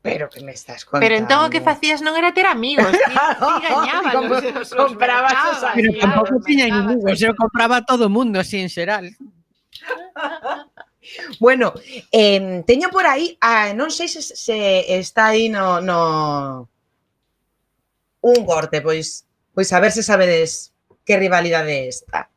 Pero 0.00 0.32
que 0.32 0.40
me 0.40 0.56
estás 0.56 0.88
contando. 0.88 1.04
Pero 1.04 1.14
entón 1.20 1.44
o 1.44 1.52
que 1.52 1.60
facías 1.60 2.00
non 2.00 2.16
era 2.16 2.32
ter 2.32 2.48
amigos, 2.48 2.88
ti, 2.96 3.12
ti 3.12 3.56
gañábalos. 3.68 4.40
os, 4.56 4.72
comprabas 4.72 5.36
os 5.52 5.60
amigos. 5.68 6.00
Pero 6.00 6.00
tampouco 6.00 6.40
tiña 6.40 6.72
amigos, 6.72 7.20
eu 7.20 7.36
compraba 7.36 7.84
a 7.84 7.84
todo 7.84 8.08
o 8.08 8.12
mundo, 8.12 8.40
así 8.40 8.56
en 8.56 8.72
xeral. 8.72 9.12
Bueno, 11.38 11.74
eh, 12.12 12.62
teño 12.66 12.90
por 12.90 13.06
aí, 13.06 13.36
ah, 13.40 13.72
non 13.74 13.90
sei 13.90 14.08
se, 14.08 14.22
se 14.22 14.58
está 14.98 15.34
aí 15.34 15.48
no, 15.48 15.80
no 15.80 16.68
un 18.20 18.44
corte, 18.44 18.80
pois 18.80 19.26
pois 19.54 19.72
a 19.72 19.80
ver 19.80 19.92
se 19.92 20.02
sabedes 20.02 20.72
que 21.04 21.16
rivalidade 21.16 21.72
é 21.72 21.88
esta. 21.88 22.28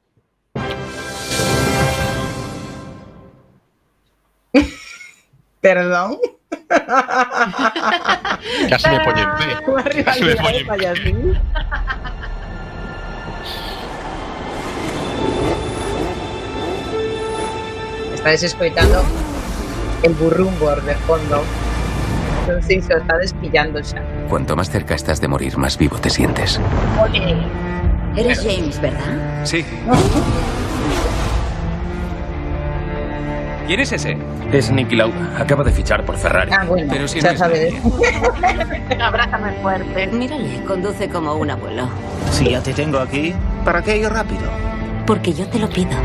Perdón. 5.61 6.19
Casi 8.69 8.89
me 8.89 8.99
poñen 9.05 9.29
pé. 9.37 9.45
Unha 9.69 9.83
Casi 10.03 10.23
me 10.25 10.35
poñen 10.35 10.65
Estáis 18.23 18.43
escoitando 18.43 19.03
el 20.01 20.13
burrumbor 20.13 20.81
de 20.87 20.95
fondo. 21.03 21.43
Non 22.47 22.63
sei 22.63 22.79
se 22.79 22.95
o 22.95 22.99
estades 23.03 23.35
pillando 23.35 23.83
xa. 23.83 23.99
Cuanto 24.31 24.55
más 24.55 24.71
cerca 24.71 24.95
estás 24.95 25.19
de 25.19 25.27
morir, 25.27 25.59
más 25.59 25.75
vivo 25.75 25.99
te 25.99 26.07
sientes. 26.07 26.55
Eres 28.15 28.39
James, 28.39 28.79
¿verdad? 28.79 29.43
Sí. 29.43 29.67
¿Quién 33.67 33.79
es 33.83 33.91
ese? 33.91 34.15
Es 34.55 34.71
Nicky 34.71 34.95
Lauda. 34.95 35.35
Acaba 35.35 35.67
de 35.67 35.75
fichar 35.75 36.07
por 36.07 36.15
Ferrari. 36.15 36.51
Ah, 36.55 36.63
bueno, 36.63 36.87
Pero 36.95 37.11
si 37.11 37.19
ya 37.19 37.27
no 37.27 37.33
es 37.35 37.39
sabes. 37.43 37.75
Abrázame 39.03 39.51
fuerte. 39.59 40.07
Mírale, 40.07 40.63
conduce 40.63 41.09
como 41.11 41.35
un 41.35 41.51
abuelo. 41.51 41.91
Si 42.31 42.51
ya 42.51 42.63
te 42.63 42.71
tengo 42.71 42.99
aquí, 42.99 43.35
¿para 43.67 43.83
qué 43.83 43.97
ir 43.97 44.07
rápido? 44.07 44.47
Porque 45.05 45.33
yo 45.33 45.45
te 45.51 45.59
lo 45.59 45.67
pido. 45.67 45.99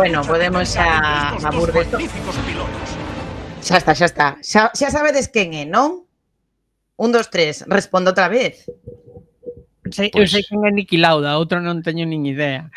Bueno, 0.00 0.24
podemos 0.24 0.64
xa 0.72 1.36
a 1.36 1.50
Burgos. 1.52 1.84
Xa 3.60 3.76
está, 3.76 3.92
xa 3.92 4.06
está. 4.08 4.28
Xa, 4.40 4.72
xa 4.72 4.88
sabedes 4.88 5.28
quen 5.28 5.52
é, 5.52 5.68
non? 5.68 6.08
Un, 6.96 7.12
dos, 7.12 7.28
tres. 7.28 7.68
Respondo 7.68 8.08
outra 8.08 8.32
vez. 8.32 8.64
Sei, 9.92 10.08
pues... 10.08 10.24
Eu 10.24 10.24
sei 10.24 10.40
quen 10.48 10.64
é 10.64 10.72
Niki 10.72 10.96
Lauda, 10.96 11.36
outro 11.36 11.60
non 11.60 11.84
teño 11.84 12.08
nin 12.08 12.24
idea. 12.24 12.72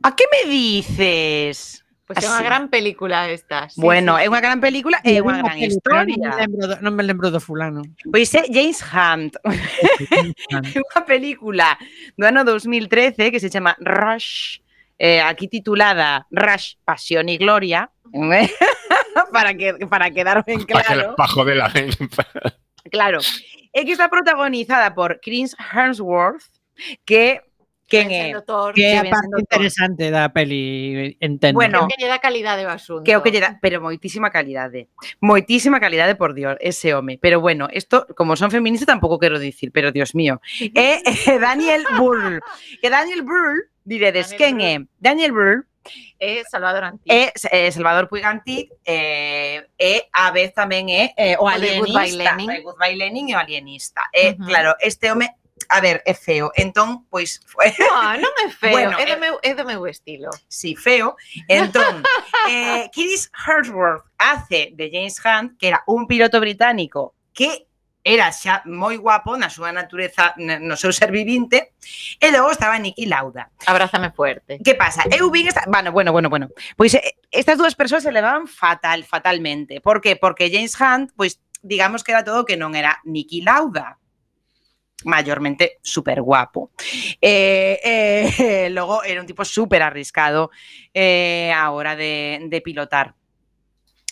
A 0.00 0.16
que 0.16 0.24
me 0.32 0.48
dices? 0.48 1.84
Pois 2.08 2.16
pues 2.16 2.24
é 2.24 2.32
unha 2.32 2.40
gran 2.40 2.72
película 2.72 3.28
esta. 3.28 3.68
Sí, 3.68 3.76
bueno, 3.76 4.16
sí. 4.16 4.24
é 4.24 4.26
unha 4.32 4.40
gran 4.40 4.64
película 4.64 4.96
e 5.04 5.12
é 5.12 5.20
unha 5.20 5.44
gran 5.44 5.60
historia. 5.60 6.24
Non 6.24 6.32
me 6.32 6.40
lembro, 6.40 6.64
do, 6.64 6.74
non 6.80 6.92
me 6.96 7.04
lembro 7.04 7.28
do 7.28 7.40
fulano. 7.44 7.84
Pois 8.08 8.32
é 8.32 8.48
James 8.48 8.80
Hunt. 8.80 9.36
é 10.56 10.78
unha 10.80 11.00
película 11.04 11.76
do 12.16 12.24
ano 12.24 12.48
2013 12.48 13.28
que 13.28 13.36
se 13.44 13.52
chama 13.52 13.76
Rush 13.76 14.64
eh, 15.00 15.22
aquí 15.22 15.48
titulada 15.48 16.26
Rush, 16.30 16.74
Pasión 16.84 17.30
y 17.30 17.38
Gloria, 17.38 17.90
¿eh? 18.12 18.50
para, 19.32 19.54
que, 19.54 19.72
para 19.88 20.10
quedar 20.10 20.44
ben 20.46 20.60
claro. 20.66 21.16
Para 21.16 21.28
joder 21.28 21.56
la 21.56 21.72
Claro. 22.90 23.20
É 23.72 23.84
que 23.84 23.92
está 23.92 24.08
protagonizada 24.08 24.94
por 24.94 25.20
Chris 25.20 25.54
Hemsworth, 25.72 26.42
que 27.04 27.40
quen 27.86 28.08
ven 28.08 28.16
é? 28.16 28.22
sendo 28.24 28.42
Thor, 28.42 28.74
Que 28.74 28.82
é 28.82 28.98
a 28.98 29.02
ven 29.02 29.12
parte 29.12 29.36
interesante 29.38 30.10
da 30.10 30.32
peli, 30.32 31.16
entendo. 31.20 31.54
Bueno, 31.54 31.86
que 31.86 31.96
lle 32.00 32.08
dá 32.08 32.18
calidade 32.18 32.64
ao 32.64 32.72
asunto. 32.72 33.04
Que 33.04 33.12
é 33.12 33.18
o 33.18 33.22
que 33.22 33.30
lle 33.30 33.38
dá, 33.38 33.58
pero 33.60 33.78
moitísima 33.78 34.30
calidade. 34.30 34.88
Moitísima 35.20 35.78
calidade, 35.78 36.16
por 36.16 36.34
Dios, 36.34 36.56
ese 36.58 36.94
home. 36.94 37.18
Pero 37.22 37.38
bueno, 37.38 37.68
isto, 37.70 38.10
como 38.16 38.34
son 38.34 38.50
feministas, 38.50 38.90
tampouco 38.90 39.22
quero 39.22 39.38
dicir, 39.38 39.70
pero 39.70 39.92
Dios 39.92 40.14
mío. 40.18 40.40
É 40.74 40.98
eh, 41.04 41.38
Daniel 41.38 41.84
Brühl. 41.94 42.40
Que 42.80 42.90
Daniel 42.90 43.22
Brühl, 43.22 43.69
Diredes, 43.84 44.30
Daniel 44.30 44.38
quen 44.38 44.60
é? 44.60 44.74
Daniel 45.00 45.32
Brühl 45.32 45.62
é 46.18 46.44
Salvador 46.44 46.84
Antic. 46.84 47.10
É, 47.10 47.32
é 47.50 47.66
eh, 47.66 47.70
Salvador 47.70 48.08
Puig 48.08 48.24
Antic 48.24 48.70
é, 48.84 49.66
é 49.78 50.06
a 50.12 50.30
vez 50.30 50.52
tamén 50.52 50.92
é, 50.92 51.12
é 51.16 51.40
o 51.40 51.48
alienista. 51.48 52.36
Good 52.36 52.76
by 52.76 52.94
Lenin. 52.94 53.32
e 53.32 53.34
o 53.34 53.38
alienista. 53.40 54.02
É, 54.12 54.30
uh 54.30 54.36
-huh. 54.36 54.46
claro, 54.46 54.76
este 54.80 55.10
home 55.10 55.28
A 55.68 55.80
ver, 55.80 56.02
é 56.06 56.14
feo. 56.14 56.50
Entón, 56.56 57.06
pois... 57.10 57.40
No, 57.78 58.16
non 58.18 58.34
é 58.42 58.48
feo, 58.50 58.72
bueno, 58.72 58.98
é, 58.98 59.06
do 59.06 59.20
meu, 59.20 59.38
é 59.42 59.54
do 59.54 59.64
meu 59.64 59.86
estilo. 59.86 60.30
Sí, 60.48 60.74
feo. 60.74 61.14
Entón, 61.48 62.02
eh, 62.48 62.90
Chris 62.90 63.30
Hemsworth 63.46 64.04
hace 64.18 64.72
de 64.74 64.90
James 64.90 65.20
Hunt, 65.20 65.58
que 65.58 65.68
era 65.68 65.84
un 65.86 66.06
piloto 66.06 66.40
británico 66.40 67.14
que 67.32 67.69
era 68.02 68.32
xa 68.32 68.64
moi 68.64 68.96
guapo 68.96 69.36
na 69.36 69.52
súa 69.52 69.70
natureza, 69.72 70.32
no 70.38 70.76
seu 70.76 70.92
ser 70.92 71.12
vivinte, 71.12 71.76
e 72.16 72.32
logo 72.32 72.50
estaba 72.50 72.80
Niki 72.80 73.04
Lauda. 73.04 73.52
Abrázame 73.68 74.10
fuerte. 74.10 74.58
Que 74.64 74.74
pasa? 74.74 75.04
Eu 75.12 75.28
vin 75.28 75.48
esta... 75.48 75.64
Bueno, 75.68 75.92
bueno, 75.92 76.12
bueno, 76.12 76.28
bueno. 76.28 76.48
Pois 76.76 76.94
eh, 76.96 77.20
estas 77.30 77.60
dúas 77.60 77.76
persoas 77.76 78.02
se 78.02 78.12
levaban 78.12 78.48
fatal, 78.48 79.04
fatalmente. 79.04 79.80
Por 79.80 80.00
que? 80.00 80.16
Porque 80.16 80.48
James 80.48 80.76
Hunt, 80.80 81.12
pois, 81.12 81.40
digamos 81.60 82.02
que 82.02 82.12
era 82.12 82.24
todo 82.24 82.48
que 82.48 82.56
non 82.56 82.72
era 82.72 82.98
Niki 83.04 83.44
Lauda 83.44 84.00
maiormente 85.04 85.78
super 85.82 86.20
guapo. 86.22 86.72
Eh, 87.20 87.80
eh, 87.82 88.68
logo 88.70 89.02
era 89.04 89.20
un 89.20 89.26
tipo 89.26 89.44
súper 89.44 89.82
arriscado 89.82 90.50
eh, 90.92 91.52
a 91.54 91.70
hora 91.70 91.96
de, 91.96 92.46
de 92.48 92.60
pilotar. 92.60 93.14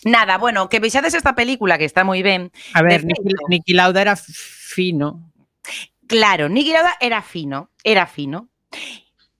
Nada, 0.05 0.37
bueno, 0.37 0.69
que 0.69 0.79
vexades 0.79 1.13
esta 1.13 1.35
película 1.35 1.77
que 1.77 1.85
está 1.85 2.07
moi 2.07 2.23
ben. 2.23 2.51
A 2.73 2.81
ver, 2.81 3.03
Niki 3.03 3.75
Lauda 3.75 3.99
era 3.99 4.15
fino. 4.15 5.31
Claro, 6.07 6.47
Niki 6.47 6.71
Lauda 6.71 6.95
era 6.99 7.21
fino, 7.21 7.71
era 7.83 8.07
fino. 8.07 8.49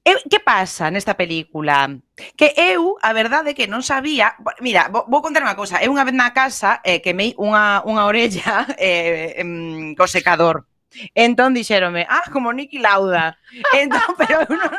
E, 0.03 0.15
que 0.29 0.39
pasa 0.39 0.91
nesta 0.91 1.15
película? 1.15 1.87
Que 2.35 2.53
eu, 2.57 2.97
a 2.99 3.13
verdade 3.13 3.55
que 3.55 3.67
non 3.67 3.83
sabía, 3.85 4.35
mira, 4.59 4.89
vou, 4.91 5.07
vou 5.07 5.21
contar 5.23 5.43
unha 5.43 5.55
cousa, 5.55 5.79
eu 5.79 5.91
unha 5.91 6.07
vez 6.07 6.15
na 6.15 6.33
casa 6.35 6.83
eh, 6.83 6.99
quemei 6.99 7.35
unha, 7.39 7.83
unha 7.87 8.03
orella 8.07 8.65
eh, 8.79 9.39
em, 9.39 9.95
co 9.95 10.07
secador. 10.09 10.67
Entón 11.13 11.53
dixéronme, 11.53 12.09
ah, 12.09 12.25
como 12.33 12.49
Niki 12.49 12.81
Lauda. 12.81 13.37
Entón, 13.75 14.09
pero 14.19 14.43
eu 14.43 14.55
non, 14.55 14.75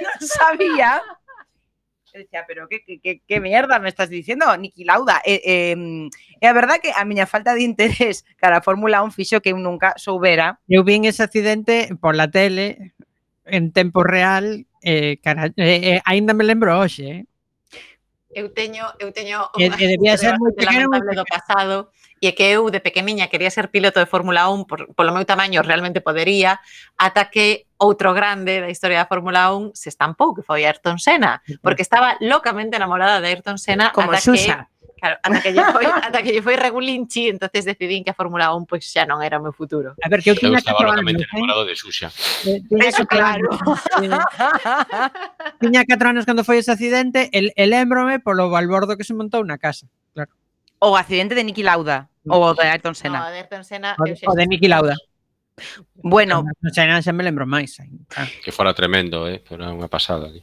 non 0.00 0.18
sabía 0.22 1.02
Eu 2.14 2.22
dicía, 2.22 2.44
pero 2.46 2.68
que, 2.68 2.84
que, 2.84 3.00
que, 3.00 3.22
que 3.26 3.40
mierda 3.40 3.80
me 3.80 3.88
estás 3.88 4.08
diciendo, 4.08 4.46
Niki 4.56 4.84
Lauda? 4.84 5.20
E, 5.26 5.34
eh, 5.34 5.74
eh, 5.74 6.08
é 6.40 6.46
a 6.46 6.54
verdade 6.54 6.78
que 6.78 6.94
a 6.94 7.02
miña 7.02 7.26
falta 7.26 7.58
de 7.58 7.66
interés 7.66 8.22
cara 8.38 8.62
a 8.62 8.62
Fórmula 8.62 9.02
1 9.02 9.10
fixo 9.10 9.42
que 9.42 9.50
eu 9.50 9.58
nunca 9.58 9.98
soubera. 9.98 10.62
Eu 10.70 10.86
vin 10.86 11.10
ese 11.10 11.26
accidente 11.26 11.90
por 11.98 12.14
la 12.14 12.30
tele, 12.30 12.94
en 13.50 13.74
tempo 13.74 14.06
real, 14.06 14.62
eh, 14.86 15.18
cara, 15.26 15.50
eh, 15.58 15.98
eh, 15.98 16.02
aínda 16.06 16.38
me 16.38 16.46
lembro 16.46 16.78
hoxe, 16.78 17.02
eh? 17.02 17.22
eu 18.34 18.50
teño 18.52 18.84
eu 18.98 19.14
teño 19.14 19.50
que, 19.54 19.70
que 19.70 19.86
debía 19.94 20.18
ser 20.18 20.38
moi 20.38 20.52
pequeno 20.52 20.90
do 20.90 21.24
pasado 21.24 21.94
e 22.18 22.26
é 22.28 22.32
que 22.34 22.50
eu 22.50 22.68
de 22.68 22.82
pequeniña 22.82 23.30
quería 23.30 23.50
ser 23.50 23.70
piloto 23.70 24.02
de 24.02 24.10
Fórmula 24.10 24.50
1 24.50 24.66
por, 24.66 24.90
polo 24.94 25.14
meu 25.14 25.24
tamaño 25.24 25.62
realmente 25.62 26.02
podería 26.02 26.58
ata 26.98 27.30
que 27.30 27.70
outro 27.84 28.16
grande 28.16 28.64
da 28.64 28.72
historia 28.72 29.04
da 29.04 29.06
Fórmula 29.06 29.52
1 29.52 29.76
se 29.76 29.92
estampou, 29.92 30.32
que 30.32 30.40
foi 30.40 30.64
Ayrton 30.64 30.96
Senna, 30.96 31.44
porque 31.60 31.84
estaba 31.84 32.16
locamente 32.24 32.80
enamorada 32.80 33.20
de 33.20 33.28
Ayrton 33.28 33.60
Senna 33.60 33.92
Como 33.92 34.10
ata 34.10 34.24
Xuxa. 34.24 34.64
que 34.64 34.74
Claro, 35.04 35.20
ata 35.22 35.42
que 35.42 35.52
lle 35.52 35.64
foi, 35.68 35.84
ata 35.84 36.22
que 36.22 36.32
lle 36.32 36.40
foi 36.40 36.56
regulinchi, 36.56 37.28
entonces 37.28 37.68
decidín 37.68 38.08
que 38.08 38.10
a 38.10 38.16
Fórmula 38.16 38.56
1 38.56 38.64
pois 38.64 38.80
pues, 38.80 38.88
xa 38.88 39.04
non 39.04 39.20
era 39.20 39.36
o 39.36 39.44
meu 39.44 39.52
futuro. 39.52 39.92
A 40.00 40.08
ver, 40.08 40.24
que 40.24 40.32
eu 40.32 40.38
tiña 40.38 40.64
que 40.64 40.72
estaba 40.72 40.80
locamente 40.80 41.28
anos, 41.28 41.36
enamorado 41.36 41.68
de 41.68 41.76
Xuxa. 41.76 42.08
Eh, 42.48 42.64
tiña 42.64 42.88
Eso 42.88 43.04
claro. 43.04 43.52
tiña 45.60 45.84
4 45.84 46.08
anos 46.08 46.24
cando 46.24 46.40
foi 46.40 46.56
ese 46.56 46.72
accidente, 46.72 47.28
el, 47.36 47.52
el 47.52 47.68
lembrome 47.76 48.16
polo 48.16 48.48
balbordo 48.48 48.96
que 48.96 49.04
se 49.04 49.12
montou 49.12 49.44
na 49.44 49.60
casa. 49.60 49.84
Claro. 50.16 50.32
O 50.80 50.96
accidente 50.96 51.36
de 51.36 51.44
Niki 51.44 51.60
Lauda, 51.60 52.08
ou 52.24 52.40
o 52.40 52.56
de 52.56 52.64
Ayrton 52.64 52.96
Senna. 52.96 53.20
No, 53.20 53.28
o 53.28 53.32
de 53.36 53.44
Ayrton 53.44 53.60
Senna, 53.60 54.00
o 54.00 54.08
de, 54.08 54.16
o 54.24 54.32
de 54.32 54.44
Niki 54.48 54.72
Lauda. 54.72 54.96
Bueno, 55.94 56.42
ah, 56.42 56.52
no 56.60 56.70
non 56.70 57.02
xa 57.02 57.12
me 57.14 57.22
lembro 57.22 57.46
máis. 57.46 57.78
Ah. 58.18 58.26
Que 58.42 58.50
fora 58.50 58.74
tremendo, 58.74 59.30
eh, 59.30 59.38
pero 59.38 59.62
unha 59.70 59.86
pasada. 59.86 60.26
Eh. 60.34 60.42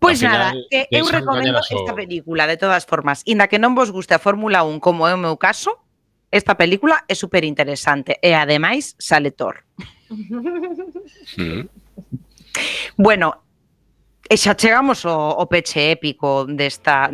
Pois 0.00 0.20
pues 0.20 0.24
nada, 0.24 0.56
eh, 0.72 0.88
eu 0.92 1.04
recomendo 1.08 1.60
esta 1.60 1.92
película 1.96 2.46
de 2.46 2.56
todas 2.56 2.84
formas. 2.84 3.20
Inda 3.24 3.48
que 3.48 3.60
non 3.60 3.76
vos 3.76 3.92
guste 3.92 4.16
a 4.16 4.20
Fórmula 4.20 4.64
1 4.64 4.80
como 4.80 5.08
é 5.08 5.12
o 5.12 5.20
meu 5.20 5.36
caso, 5.36 5.80
esta 6.32 6.56
película 6.56 7.04
é 7.08 7.14
super 7.16 7.44
interesante 7.44 8.16
e 8.20 8.32
ademais 8.32 8.96
sale 8.96 9.32
Thor. 9.32 9.64
mm. 11.36 11.68
Bueno, 12.96 13.44
e 14.24 14.36
xa 14.36 14.54
chegamos 14.54 15.04
ao, 15.04 15.40
ao 15.40 15.48
peche 15.48 15.90
épico 15.90 16.46
desta 16.46 17.10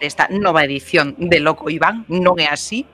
desta 0.00 0.30
nova 0.32 0.64
edición 0.64 1.14
de 1.18 1.38
Loco 1.38 1.68
Iván, 1.68 2.06
non 2.08 2.38
é 2.40 2.48
así? 2.48 2.86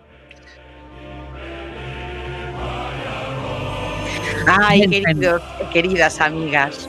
Ai, 4.46 4.86
queridos 4.86 5.42
e 5.60 5.64
queridas 5.74 6.20
amigas. 6.20 6.88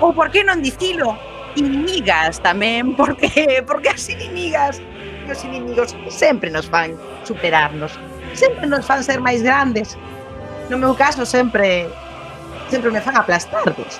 Ou 0.00 0.14
por 0.14 0.30
que 0.30 0.46
non 0.46 0.62
dicilo? 0.62 1.18
Inimigas 1.58 2.38
tamén, 2.38 2.94
porque 2.98 3.60
porque 3.66 3.90
as 3.90 4.06
inimigas 4.06 4.78
e 4.78 5.28
os 5.28 5.42
inimigos 5.42 5.92
sempre 6.06 6.48
nos 6.48 6.70
fan 6.70 6.94
superarnos, 7.26 7.98
sempre 8.32 8.70
nos 8.70 8.86
fan 8.86 9.02
ser 9.02 9.18
máis 9.18 9.42
grandes. 9.42 9.98
No 10.70 10.78
meu 10.78 10.94
caso 10.94 11.26
sempre 11.26 11.90
sempre 12.70 12.94
me 12.94 13.02
fan 13.02 13.18
aplastarvos. 13.18 13.98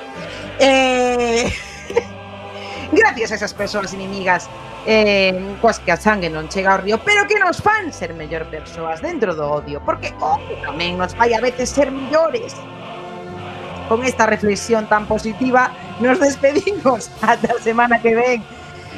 Eh 0.62 1.50
gracias 2.92 3.32
a 3.32 3.34
esas 3.34 3.54
persoas 3.54 3.92
inimigas 3.94 4.48
eh, 4.86 5.56
coas 5.60 5.78
que 5.78 5.92
a 5.92 5.96
sangue 5.96 6.32
non 6.32 6.48
chega 6.48 6.72
ao 6.72 6.80
río, 6.80 6.96
pero 7.04 7.28
que 7.28 7.36
nos 7.36 7.60
fan 7.60 7.92
ser 7.92 8.16
mellor 8.16 8.48
persoas 8.48 9.04
dentro 9.04 9.36
do 9.36 9.44
odio, 9.44 9.84
porque 9.84 10.08
o 10.24 10.40
tamén 10.64 10.96
nos 10.96 11.12
fai 11.12 11.36
a 11.36 11.40
veces 11.44 11.68
ser 11.68 11.92
mellores. 11.92 12.56
Con 13.90 14.06
esta 14.06 14.24
reflexión 14.24 14.86
tan 14.86 15.04
positiva, 15.04 15.74
nos 16.00 16.16
despedimos 16.22 17.12
ata 17.20 17.52
a 17.52 17.60
semana 17.60 18.00
que 18.00 18.14
ven. 18.16 18.40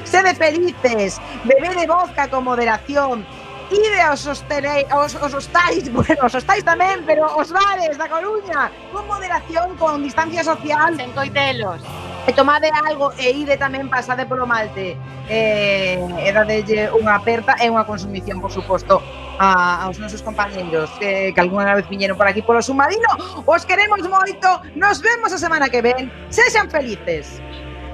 Sede 0.07 0.34
felices, 0.34 1.18
bebede 1.43 1.86
vodka 1.86 2.30
con 2.30 2.45
moderación, 2.45 3.26
ide 3.72 4.01
aos, 4.03 4.26
hostelei, 4.26 4.86
aos, 4.90 5.14
aos 5.16 5.34
hostais, 5.34 5.90
bueno, 5.97 6.22
os 6.26 6.34
hostais 6.34 6.62
tamén, 6.62 7.03
pero 7.03 7.26
os 7.34 7.51
bares 7.51 7.99
da 7.99 8.07
Coruña, 8.07 8.70
con 8.95 9.07
moderación, 9.11 9.74
con 9.76 10.03
distancia 10.03 10.45
social. 10.45 10.95
Sen 10.95 11.11
coitelos. 11.11 11.82
E 12.27 12.33
tomade 12.33 12.70
algo 12.87 13.11
e 13.18 13.35
ide 13.35 13.59
tamén 13.59 13.91
pasade 13.91 14.23
polo 14.31 14.47
malte 14.47 14.95
eh, 15.27 15.99
e 15.99 16.31
dadelle 16.31 16.95
unha 16.95 17.18
aperta 17.18 17.59
e 17.59 17.66
unha 17.66 17.83
consumición, 17.83 18.39
por 18.39 18.55
suposto, 18.55 19.03
a, 19.43 19.83
aos 19.83 19.99
nosos 19.99 20.23
compañeros 20.23 20.87
que, 21.03 21.35
que 21.35 21.41
algunha 21.43 21.75
vez 21.75 21.87
viñeron 21.91 22.14
por 22.14 22.31
aquí 22.31 22.39
polo 22.39 22.62
submarino. 22.62 23.11
Os 23.43 23.66
queremos 23.66 24.07
moito, 24.07 24.49
nos 24.79 25.03
vemos 25.03 25.35
a 25.35 25.39
semana 25.39 25.66
que 25.66 25.83
ven. 25.83 26.14
Sexan 26.31 26.70
felices. 26.70 27.43